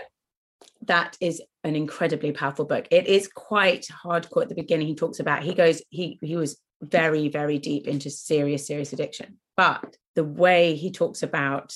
that 0.83 1.17
is 1.19 1.41
an 1.63 1.75
incredibly 1.75 2.31
powerful 2.31 2.65
book. 2.65 2.87
It 2.91 3.07
is 3.07 3.27
quite 3.27 3.87
hardcore 4.03 4.43
at 4.43 4.49
the 4.49 4.55
beginning. 4.55 4.87
He 4.87 4.95
talks 4.95 5.19
about 5.19 5.43
he 5.43 5.53
goes 5.53 5.81
he 5.89 6.19
he 6.21 6.35
was 6.35 6.59
very 6.81 7.29
very 7.29 7.59
deep 7.59 7.87
into 7.87 8.09
serious 8.09 8.67
serious 8.67 8.93
addiction, 8.93 9.37
but 9.57 9.95
the 10.15 10.23
way 10.23 10.75
he 10.75 10.91
talks 10.91 11.23
about 11.23 11.75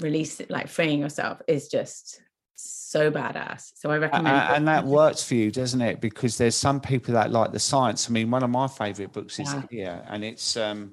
release 0.00 0.40
like 0.48 0.68
freeing 0.68 1.00
yourself 1.00 1.40
is 1.46 1.68
just 1.68 2.20
so 2.54 3.10
badass. 3.10 3.72
So 3.74 3.90
I 3.90 3.98
recommend. 3.98 4.28
and 4.28 4.68
that 4.68 4.84
works 4.84 5.22
for 5.24 5.34
you, 5.34 5.50
doesn't 5.50 5.80
it? 5.80 6.00
Because 6.00 6.38
there's 6.38 6.54
some 6.54 6.80
people 6.80 7.14
that 7.14 7.30
like 7.30 7.52
the 7.52 7.58
science. 7.58 8.08
I 8.08 8.12
mean, 8.12 8.30
one 8.30 8.42
of 8.42 8.50
my 8.50 8.68
favourite 8.68 9.12
books 9.12 9.38
is 9.40 9.52
Yeah. 9.52 9.62
here, 9.70 10.04
and 10.08 10.24
it's 10.24 10.56
um 10.56 10.92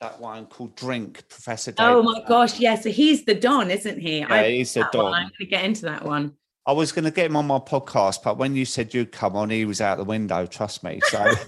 that 0.00 0.20
one 0.20 0.46
called 0.46 0.76
Drink, 0.76 1.28
Professor. 1.28 1.74
Oh 1.78 2.02
my 2.02 2.14
Platt. 2.20 2.28
gosh, 2.28 2.60
yeah. 2.60 2.76
So 2.76 2.90
he's 2.90 3.24
the 3.24 3.34
Don, 3.34 3.70
isn't 3.70 3.98
he? 4.00 4.20
Yeah, 4.20 4.44
he's 4.44 4.72
the 4.74 4.80
that 4.80 4.94
one. 4.94 5.04
Don. 5.06 5.14
I'm 5.14 5.22
going 5.22 5.32
to 5.40 5.46
get 5.46 5.64
into 5.64 5.82
that 5.86 6.04
one. 6.04 6.34
I 6.66 6.72
was 6.72 6.92
going 6.92 7.04
to 7.06 7.10
get 7.10 7.26
him 7.26 7.36
on 7.36 7.46
my 7.46 7.58
podcast, 7.58 8.22
but 8.22 8.38
when 8.38 8.54
you 8.54 8.64
said 8.64 8.94
you'd 8.94 9.10
come 9.10 9.34
on, 9.34 9.50
he 9.50 9.64
was 9.64 9.80
out 9.80 9.98
the 9.98 10.04
window. 10.04 10.46
Trust 10.46 10.84
me. 10.84 11.00
So. 11.08 11.32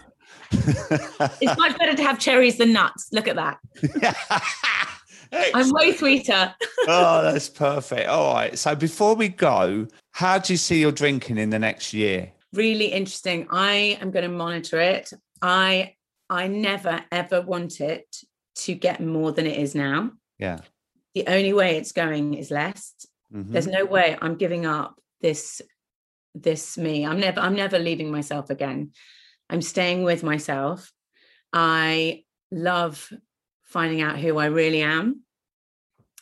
It's 0.53 1.57
much 1.59 1.79
better 1.79 1.95
to 1.95 2.03
have 2.03 2.19
cherries 2.19 2.59
than 2.59 2.73
nuts. 2.73 3.09
Look 3.13 3.29
at 3.29 3.37
that. 3.37 3.59
I'm 5.33 5.71
way 5.73 5.97
sweeter. 5.97 6.55
oh, 6.89 7.23
that's 7.23 7.49
perfect. 7.49 8.09
All 8.09 8.35
right. 8.35 8.59
So 8.59 8.75
before 8.75 9.15
we 9.15 9.29
go, 9.29 9.87
how 10.13 10.39
do 10.39 10.53
you 10.53 10.57
see 10.57 10.81
your 10.81 10.93
drinking 10.93 11.39
in 11.39 11.51
the 11.51 11.59
next 11.59 11.93
year? 11.93 12.33
Really 12.53 12.87
interesting. 12.87 13.47
I 13.51 13.99
am 14.01 14.11
going 14.11 14.29
to 14.29 14.37
monitor 14.37 14.81
it. 14.81 15.13
I 15.41 15.95
I 16.29 16.47
never 16.47 17.05
ever 17.11 17.41
want 17.41 17.81
it 17.81 18.07
to 18.57 18.75
get 18.75 19.01
more 19.01 19.33
than 19.33 19.47
it 19.47 19.59
is 19.59 19.75
now. 19.75 20.13
Yeah. 20.39 20.61
The 21.15 21.27
only 21.27 21.53
way 21.53 21.77
it's 21.77 21.93
going 21.93 22.35
is 22.35 22.51
less. 22.51 22.95
Mhm. 23.33 23.53
There's 23.53 23.67
no 23.67 23.85
way 23.85 24.17
I'm 24.21 24.37
giving 24.37 24.67
up 24.67 25.01
this 25.21 25.63
this 26.35 26.77
me. 26.77 27.07
I'm 27.07 27.21
never 27.21 27.41
I'm 27.41 27.55
never 27.55 27.79
leaving 27.79 28.11
myself 28.11 28.51
again. 28.51 28.93
I'm 29.49 29.63
staying 29.63 30.05
with 30.05 30.23
myself. 30.23 30.93
I 31.53 32.25
love 32.53 33.13
finding 33.71 34.03
out 34.03 34.19
who 34.19 34.39
I 34.39 34.47
really 34.47 34.83
am. 34.83 35.23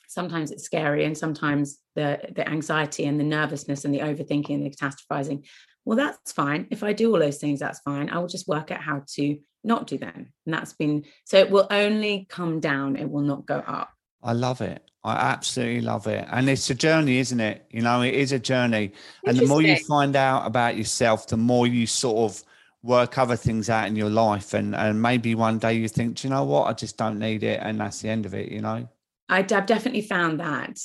Sometimes 0.06 0.50
it's 0.50 0.64
scary 0.64 1.04
and 1.04 1.16
sometimes 1.16 1.78
the 1.94 2.20
the 2.34 2.48
anxiety 2.48 3.04
and 3.04 3.18
the 3.18 3.24
nervousness 3.24 3.84
and 3.84 3.92
the 3.92 4.00
overthinking 4.00 4.54
and 4.54 4.64
the 4.64 4.70
catastrophizing. 4.70 5.44
Well, 5.84 5.96
that's 5.96 6.32
fine. 6.32 6.66
If 6.70 6.82
I 6.82 6.92
do 6.92 7.12
all 7.12 7.18
those 7.18 7.38
things, 7.38 7.60
that's 7.60 7.80
fine. 7.80 8.10
I 8.10 8.18
will 8.18 8.28
just 8.28 8.48
work 8.48 8.70
out 8.70 8.82
how 8.82 9.02
to 9.14 9.38
not 9.64 9.86
do 9.86 9.98
them. 9.98 10.32
And 10.44 10.54
that's 10.54 10.74
been 10.74 11.04
so 11.24 11.38
it 11.38 11.50
will 11.50 11.66
only 11.70 12.26
come 12.28 12.60
down, 12.60 12.96
it 12.96 13.10
will 13.10 13.22
not 13.22 13.46
go 13.46 13.58
up. 13.58 13.90
I 14.22 14.32
love 14.32 14.60
it. 14.60 14.82
I 15.04 15.14
absolutely 15.14 15.80
love 15.80 16.06
it. 16.06 16.26
And 16.30 16.48
it's 16.48 16.68
a 16.70 16.74
journey, 16.74 17.18
isn't 17.18 17.40
it? 17.40 17.66
You 17.70 17.82
know, 17.82 18.02
it 18.02 18.14
is 18.14 18.32
a 18.32 18.38
journey. 18.38 18.92
And 19.24 19.38
the 19.38 19.46
more 19.46 19.62
you 19.62 19.76
find 19.76 20.16
out 20.16 20.46
about 20.46 20.76
yourself, 20.76 21.28
the 21.28 21.36
more 21.36 21.66
you 21.66 21.86
sort 21.86 22.30
of 22.30 22.42
work 22.82 23.18
other 23.18 23.36
things 23.36 23.68
out 23.68 23.88
in 23.88 23.96
your 23.96 24.10
life. 24.10 24.54
And, 24.54 24.74
and 24.74 25.00
maybe 25.00 25.34
one 25.34 25.58
day 25.58 25.74
you 25.74 25.88
think, 25.88 26.16
do 26.16 26.28
you 26.28 26.34
know 26.34 26.44
what? 26.44 26.68
I 26.68 26.72
just 26.72 26.96
don't 26.96 27.18
need 27.18 27.42
it. 27.42 27.60
And 27.62 27.80
that's 27.80 28.00
the 28.00 28.08
end 28.08 28.26
of 28.26 28.34
it, 28.34 28.50
you 28.50 28.60
know? 28.60 28.88
I've 29.28 29.46
definitely 29.46 30.02
found 30.02 30.40
that 30.40 30.78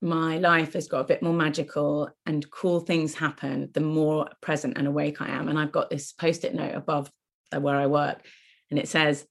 my 0.00 0.38
life 0.38 0.74
has 0.74 0.86
got 0.86 1.00
a 1.00 1.04
bit 1.04 1.22
more 1.22 1.32
magical 1.32 2.10
and 2.26 2.48
cool 2.50 2.80
things 2.80 3.14
happen 3.14 3.70
the 3.72 3.80
more 3.80 4.28
present 4.40 4.78
and 4.78 4.86
awake 4.86 5.20
I 5.20 5.28
am. 5.28 5.48
And 5.48 5.58
I've 5.58 5.72
got 5.72 5.90
this 5.90 6.12
post 6.12 6.44
it 6.44 6.54
note 6.54 6.74
above 6.74 7.10
where 7.56 7.76
I 7.76 7.86
work, 7.86 8.24
and 8.70 8.78
it 8.78 8.88
says, 8.88 9.26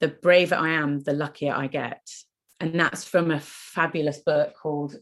The 0.00 0.08
braver 0.08 0.54
I 0.54 0.70
am, 0.70 1.02
the 1.02 1.12
luckier 1.12 1.52
I 1.52 1.66
get. 1.66 2.08
And 2.60 2.78
that's 2.78 3.04
from 3.04 3.30
a 3.30 3.40
fabulous 3.40 4.18
book 4.18 4.54
called, 4.54 4.94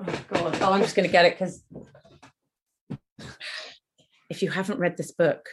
oh 0.00 0.24
God, 0.28 0.58
oh, 0.62 0.72
I'm 0.72 0.80
just 0.80 0.96
going 0.96 1.06
to 1.06 1.12
get 1.12 1.26
it 1.26 1.38
because 1.38 1.62
if 4.30 4.42
you 4.42 4.50
haven't 4.50 4.78
read 4.78 4.96
this 4.96 5.10
book, 5.10 5.46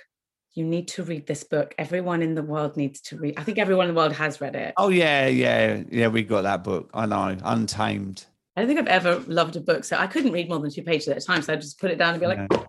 you 0.60 0.66
need 0.66 0.90
to 0.90 1.04
read 1.04 1.26
this 1.26 1.46
book. 1.46 1.74
Everyone 1.78 2.22
in 2.22 2.36
the 2.36 2.44
world 2.44 2.76
needs 2.76 3.00
to 3.00 3.18
read. 3.18 3.36
I 3.38 3.44
think 3.44 3.58
everyone 3.58 3.88
in 3.88 3.96
the 3.96 3.98
world 3.98 4.12
has 4.12 4.42
read 4.42 4.56
it. 4.56 4.74
Oh, 4.76 4.90
yeah, 4.90 5.26
yeah. 5.26 5.84
Yeah, 5.90 6.10
we 6.10 6.22
got 6.22 6.42
that 6.42 6.66
book. 6.66 6.90
I 6.94 7.06
know. 7.06 7.38
Untamed. 7.46 8.26
I 8.58 8.62
don't 8.62 8.68
think 8.68 8.82
I've 8.82 8.88
ever 8.88 9.24
loved 9.26 9.56
a 9.56 9.62
book. 9.62 9.86
So 9.86 9.96
I 9.96 10.06
couldn't 10.06 10.34
read 10.34 10.50
more 10.50 10.60
than 10.60 10.70
two 10.70 10.84
pages 10.84 11.08
at 11.08 11.18
a 11.18 11.22
time. 11.22 11.42
So 11.42 11.54
I 11.54 11.56
just 11.56 11.80
put 11.80 11.92
it 11.92 11.98
down 11.98 12.14
and 12.14 12.20
be 12.20 12.28
like, 12.28 12.46
Yeah. 12.52 12.66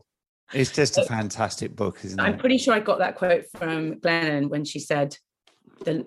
It's 0.52 0.70
just 0.70 0.98
a 0.98 1.04
fantastic 1.16 1.74
book, 1.74 1.98
isn't 2.04 2.18
it? 2.18 2.22
I'm 2.22 2.38
pretty 2.38 2.58
sure 2.58 2.74
I 2.74 2.78
got 2.78 3.00
that 3.00 3.16
quote 3.16 3.46
from 3.56 3.96
Glennon 3.96 4.48
when 4.48 4.64
she 4.64 4.78
said, 4.78 5.16
the 5.84 6.06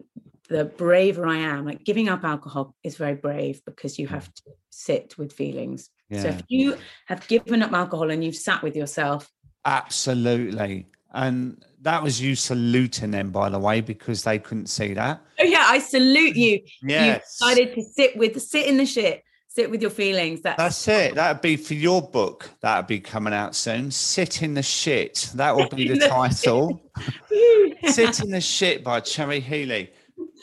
the 0.49 0.65
braver 0.65 1.25
I 1.25 1.37
am, 1.37 1.65
like 1.65 1.83
giving 1.83 2.09
up 2.09 2.23
alcohol 2.23 2.75
is 2.83 2.95
very 2.95 3.15
brave 3.15 3.61
because 3.65 3.97
you 3.97 4.07
have 4.07 4.31
to 4.33 4.43
sit 4.69 5.17
with 5.17 5.33
feelings. 5.33 5.89
So 6.13 6.27
if 6.27 6.43
you 6.47 6.77
have 7.07 7.27
given 7.27 7.63
up 7.63 7.71
alcohol 7.71 8.11
and 8.11 8.23
you've 8.23 8.35
sat 8.35 8.61
with 8.61 8.75
yourself, 8.75 9.27
Absolutely. 9.65 10.87
And 11.13 11.63
that 11.81 12.01
was 12.01 12.19
you 12.21 12.35
saluting 12.35 13.11
them, 13.11 13.31
by 13.31 13.49
the 13.49 13.59
way, 13.59 13.81
because 13.81 14.23
they 14.23 14.39
couldn't 14.39 14.67
see 14.67 14.93
that. 14.93 15.21
oh 15.39 15.43
yeah, 15.43 15.65
I 15.67 15.79
salute 15.79 16.35
you. 16.35 16.61
Yeah. 16.81 17.01
You 17.05 17.11
Yes. 17.11 17.37
decided 17.39 17.75
to 17.75 17.83
sit 17.83 18.15
with 18.17 18.41
sit 18.41 18.67
in 18.67 18.77
the 18.77 18.85
shit, 18.85 19.23
sit 19.47 19.69
with 19.69 19.81
your 19.81 19.91
feelings. 19.91 20.41
That's, 20.41 20.57
That's 20.57 20.87
it. 20.87 21.15
That'd 21.15 21.41
be 21.41 21.57
for 21.57 21.73
your 21.75 22.01
book. 22.01 22.49
That'd 22.61 22.87
be 22.87 22.99
coming 22.99 23.33
out 23.33 23.53
soon. 23.55 23.91
Sit 23.91 24.41
in 24.41 24.53
the 24.55 24.63
shit. 24.63 25.29
That 25.35 25.55
will 25.55 25.67
be 25.69 25.87
the 25.89 26.07
title. 26.07 26.81
Sit 27.85 28.21
in 28.21 28.29
the 28.31 28.41
shit 28.41 28.83
by 28.83 28.99
Cherry 29.01 29.39
Healey. 29.41 29.91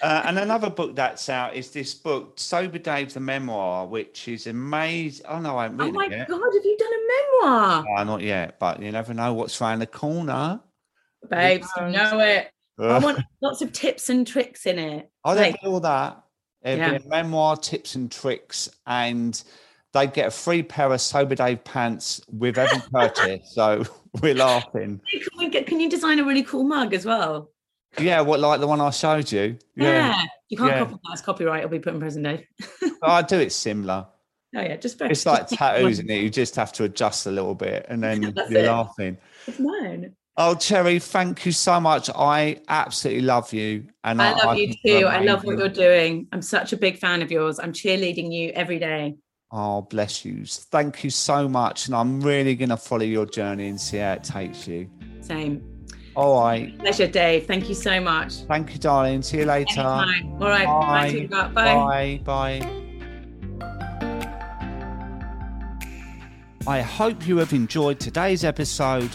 Uh, 0.03 0.23
and 0.25 0.39
another 0.39 0.71
book 0.71 0.97
that's 0.97 1.29
out 1.29 1.55
is 1.55 1.71
this 1.71 1.95
book, 1.95 2.35
Sober 2.39 2.79
Dave 2.79 3.13
the 3.13 3.21
Memoir, 3.21 3.87
which 3.87 4.29
is 4.29 4.47
amazing. 4.47 5.27
Oh 5.29 5.39
no, 5.41 5.59
I 5.59 5.65
haven't 5.65 5.81
Oh 5.81 5.85
written 5.85 5.99
my 6.01 6.07
it 6.07 6.11
yet. 6.13 6.29
god, 6.29 6.41
have 6.41 6.65
you 6.65 6.77
done 6.79 6.93
a 6.93 7.47
memoir? 7.49 7.85
Oh, 7.99 8.05
not 8.05 8.23
yet, 8.23 8.59
but 8.59 8.81
you 8.83 8.91
never 8.93 9.13
know 9.15 9.35
what's 9.35 9.61
around 9.61 9.81
the 9.81 9.87
corner. 9.87 10.61
Babes, 11.29 11.69
you 11.79 11.89
know 11.91 12.19
it. 12.21 12.51
I 12.79 12.99
want 12.99 13.21
lots 13.43 13.61
of 13.61 13.73
tips 13.73 14.09
and 14.09 14.27
tricks 14.27 14.65
in 14.65 14.79
it. 14.79 15.11
Oh, 15.25 15.35
Like- 15.35 15.57
all 15.65 15.81
that. 15.81 16.23
It'd 16.63 16.79
Yeah. 16.79 16.99
be 16.99 17.05
a 17.05 17.09
memoir, 17.09 17.57
tips 17.57 17.95
and 17.95 18.11
tricks, 18.11 18.69
and 18.87 19.43
they 19.93 20.07
get 20.07 20.29
a 20.29 20.31
free 20.31 20.63
pair 20.63 20.93
of 20.93 21.01
Sober 21.01 21.35
Dave 21.35 21.63
pants 21.65 22.23
with 22.29 22.57
every 22.59 22.81
purchase. 22.91 23.51
so 23.55 23.83
we're 24.23 24.35
laughing. 24.35 25.01
Can, 25.11 25.21
we 25.39 25.49
get, 25.51 25.67
can 25.67 25.79
you 25.81 25.91
design 25.91 26.19
a 26.21 26.25
really 26.25 26.43
cool 26.43 26.65
mug 26.65 26.95
as 26.95 27.05
well? 27.05 27.51
Yeah, 27.99 28.21
what 28.21 28.41
like 28.41 28.61
the 28.61 28.67
one 28.67 28.81
I 28.81 28.91
showed 28.91 29.31
you? 29.33 29.59
Yeah. 29.77 30.23
You 30.49 30.57
can't 30.57 30.71
Yeah. 30.71 30.79
copy 30.81 30.95
that 31.05 31.13
as 31.13 31.21
copyright. 31.23 31.59
It'll 31.59 31.71
be 31.71 31.79
put 31.79 31.95
in 31.95 32.01
prison, 32.01 32.23
Dave. 32.23 32.45
But 32.81 32.91
oh, 33.03 33.11
I 33.11 33.23
do 33.23 33.39
it 33.41 33.53
similar. 33.53 34.07
Oh 34.57 34.61
yeah, 34.61 34.77
just 34.77 34.99
very. 34.99 35.13
It's 35.13 35.27
like 35.27 35.47
tattoos, 35.49 35.99
isn't 35.99 36.11
it? 36.11 36.23
You 36.23 36.31
just 36.31 36.57
have 36.57 36.73
to 36.75 36.85
adjust 36.85 37.27
a 37.27 37.31
little 37.31 37.55
bit, 37.55 37.87
and 37.89 38.03
then 38.03 38.23
you're 38.49 38.61
it. 38.61 38.67
laughing. 38.67 39.17
It's 39.47 39.59
mine. 39.59 40.15
Oh, 40.37 40.55
Cherry, 40.55 40.99
thank 40.99 41.45
you 41.45 41.53
so 41.53 41.79
much. 41.81 42.09
I 42.15 42.61
absolutely 42.69 43.23
love 43.23 43.53
you, 43.53 43.87
and 44.05 44.21
I 44.23 44.33
love 44.33 44.57
you 44.57 44.73
you're 44.83 45.01
too. 45.03 45.07
I 45.07 45.21
love 45.23 45.45
what 45.45 45.59
you're 45.59 45.69
doing. 45.69 46.27
I'm 46.33 46.43
such 46.43 46.73
a 46.73 46.77
big 46.77 46.99
fan 46.99 47.23
of 47.23 47.31
yours. 47.31 47.59
I'm 47.61 47.73
cheerleading 47.73 48.33
you 48.33 48.51
every 48.51 48.79
day. 48.79 49.17
Oh, 49.53 49.83
bless 49.83 50.25
you. 50.25 50.45
Thank 50.47 51.05
you 51.05 51.11
so 51.11 51.49
much, 51.49 51.87
and 51.87 51.95
I'm 51.95 52.21
really 52.21 52.55
going 52.55 52.69
to 52.71 52.77
follow 52.77 53.05
your 53.05 53.27
journey 53.27 53.69
and 53.69 53.81
see 53.81 53.99
how 53.99 54.13
it 54.13 54.25
takes 54.25 54.67
you. 54.67 54.89
Same. 55.21 55.70
All 56.21 56.43
right. 56.43 56.79
Pleasure, 56.79 57.07
Dave. 57.07 57.47
Thank 57.47 57.69
you 57.69 57.75
so 57.75 58.01
much. 58.01 58.35
Thank 58.43 58.73
you, 58.73 58.79
darling. 58.79 59.23
See 59.23 59.39
you 59.39 59.47
later. 59.47 59.81
Anytime. 59.81 60.33
All 60.35 60.49
right. 60.49 60.67
Bye. 60.67 61.27
Bye. 61.31 61.49
Bye. 61.49 62.21
Bye. 62.25 62.61
Bye. 62.61 62.81
I 66.67 66.83
hope 66.83 67.27
you 67.27 67.39
have 67.39 67.53
enjoyed 67.55 67.99
today's 67.99 68.45
episode 68.45 69.11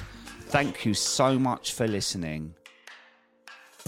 thank 0.47 0.86
you 0.86 0.93
so 0.93 1.38
much 1.38 1.74
for 1.74 1.86
listening. 1.88 2.53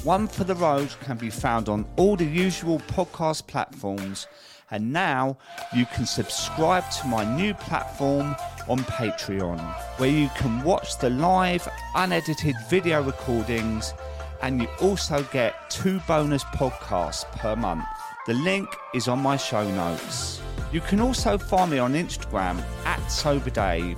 One 0.03 0.28
for 0.28 0.43
the 0.43 0.55
Road 0.55 0.93
can 1.01 1.15
be 1.18 1.30
found 1.30 1.70
on 1.70 1.86
all 1.95 2.15
the 2.15 2.26
usual 2.26 2.80
podcast 2.80 3.47
platforms, 3.47 4.28
and 4.72 4.91
now 4.91 5.38
you 5.76 5.86
can 5.88 6.05
subscribe 6.05 6.89
to 6.91 7.07
my 7.07 7.24
new 7.38 7.53
platform 7.53 8.36
on 8.68 8.80
Patreon, 8.80 9.59
where 9.97 10.09
you 10.09 10.30
can 10.36 10.63
watch 10.63 10.97
the 10.99 11.09
live, 11.09 11.68
unedited 11.95 12.55
video 12.70 13.01
recordings, 13.01 13.93
and 14.41 14.61
you 14.61 14.68
also 14.82 15.24
get 15.32 15.70
two 15.70 15.99
bonus 16.07 16.43
podcasts 16.43 17.30
per 17.34 17.55
month. 17.55 17.86
The 18.28 18.34
link 18.34 18.68
is 18.93 19.07
on 19.07 19.20
my 19.20 19.38
show 19.38 19.70
notes. 19.72 20.41
You 20.72 20.82
can 20.82 20.99
also 20.99 21.38
find 21.38 21.72
me 21.72 21.80
on 21.80 21.93
Instagram 21.93 22.61
at 22.86 22.99
SoberDave. 23.03 23.97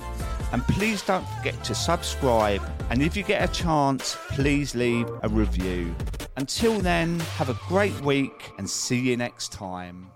And 0.51 0.63
please 0.67 1.01
don't 1.03 1.27
forget 1.29 1.63
to 1.65 1.75
subscribe. 1.75 2.61
And 2.89 3.01
if 3.01 3.15
you 3.15 3.23
get 3.23 3.47
a 3.47 3.51
chance, 3.51 4.17
please 4.29 4.75
leave 4.75 5.07
a 5.23 5.29
review. 5.29 5.95
Until 6.37 6.79
then, 6.79 7.19
have 7.37 7.49
a 7.49 7.59
great 7.67 7.99
week 8.01 8.51
and 8.57 8.69
see 8.69 8.99
you 8.99 9.17
next 9.17 9.51
time. 9.51 10.09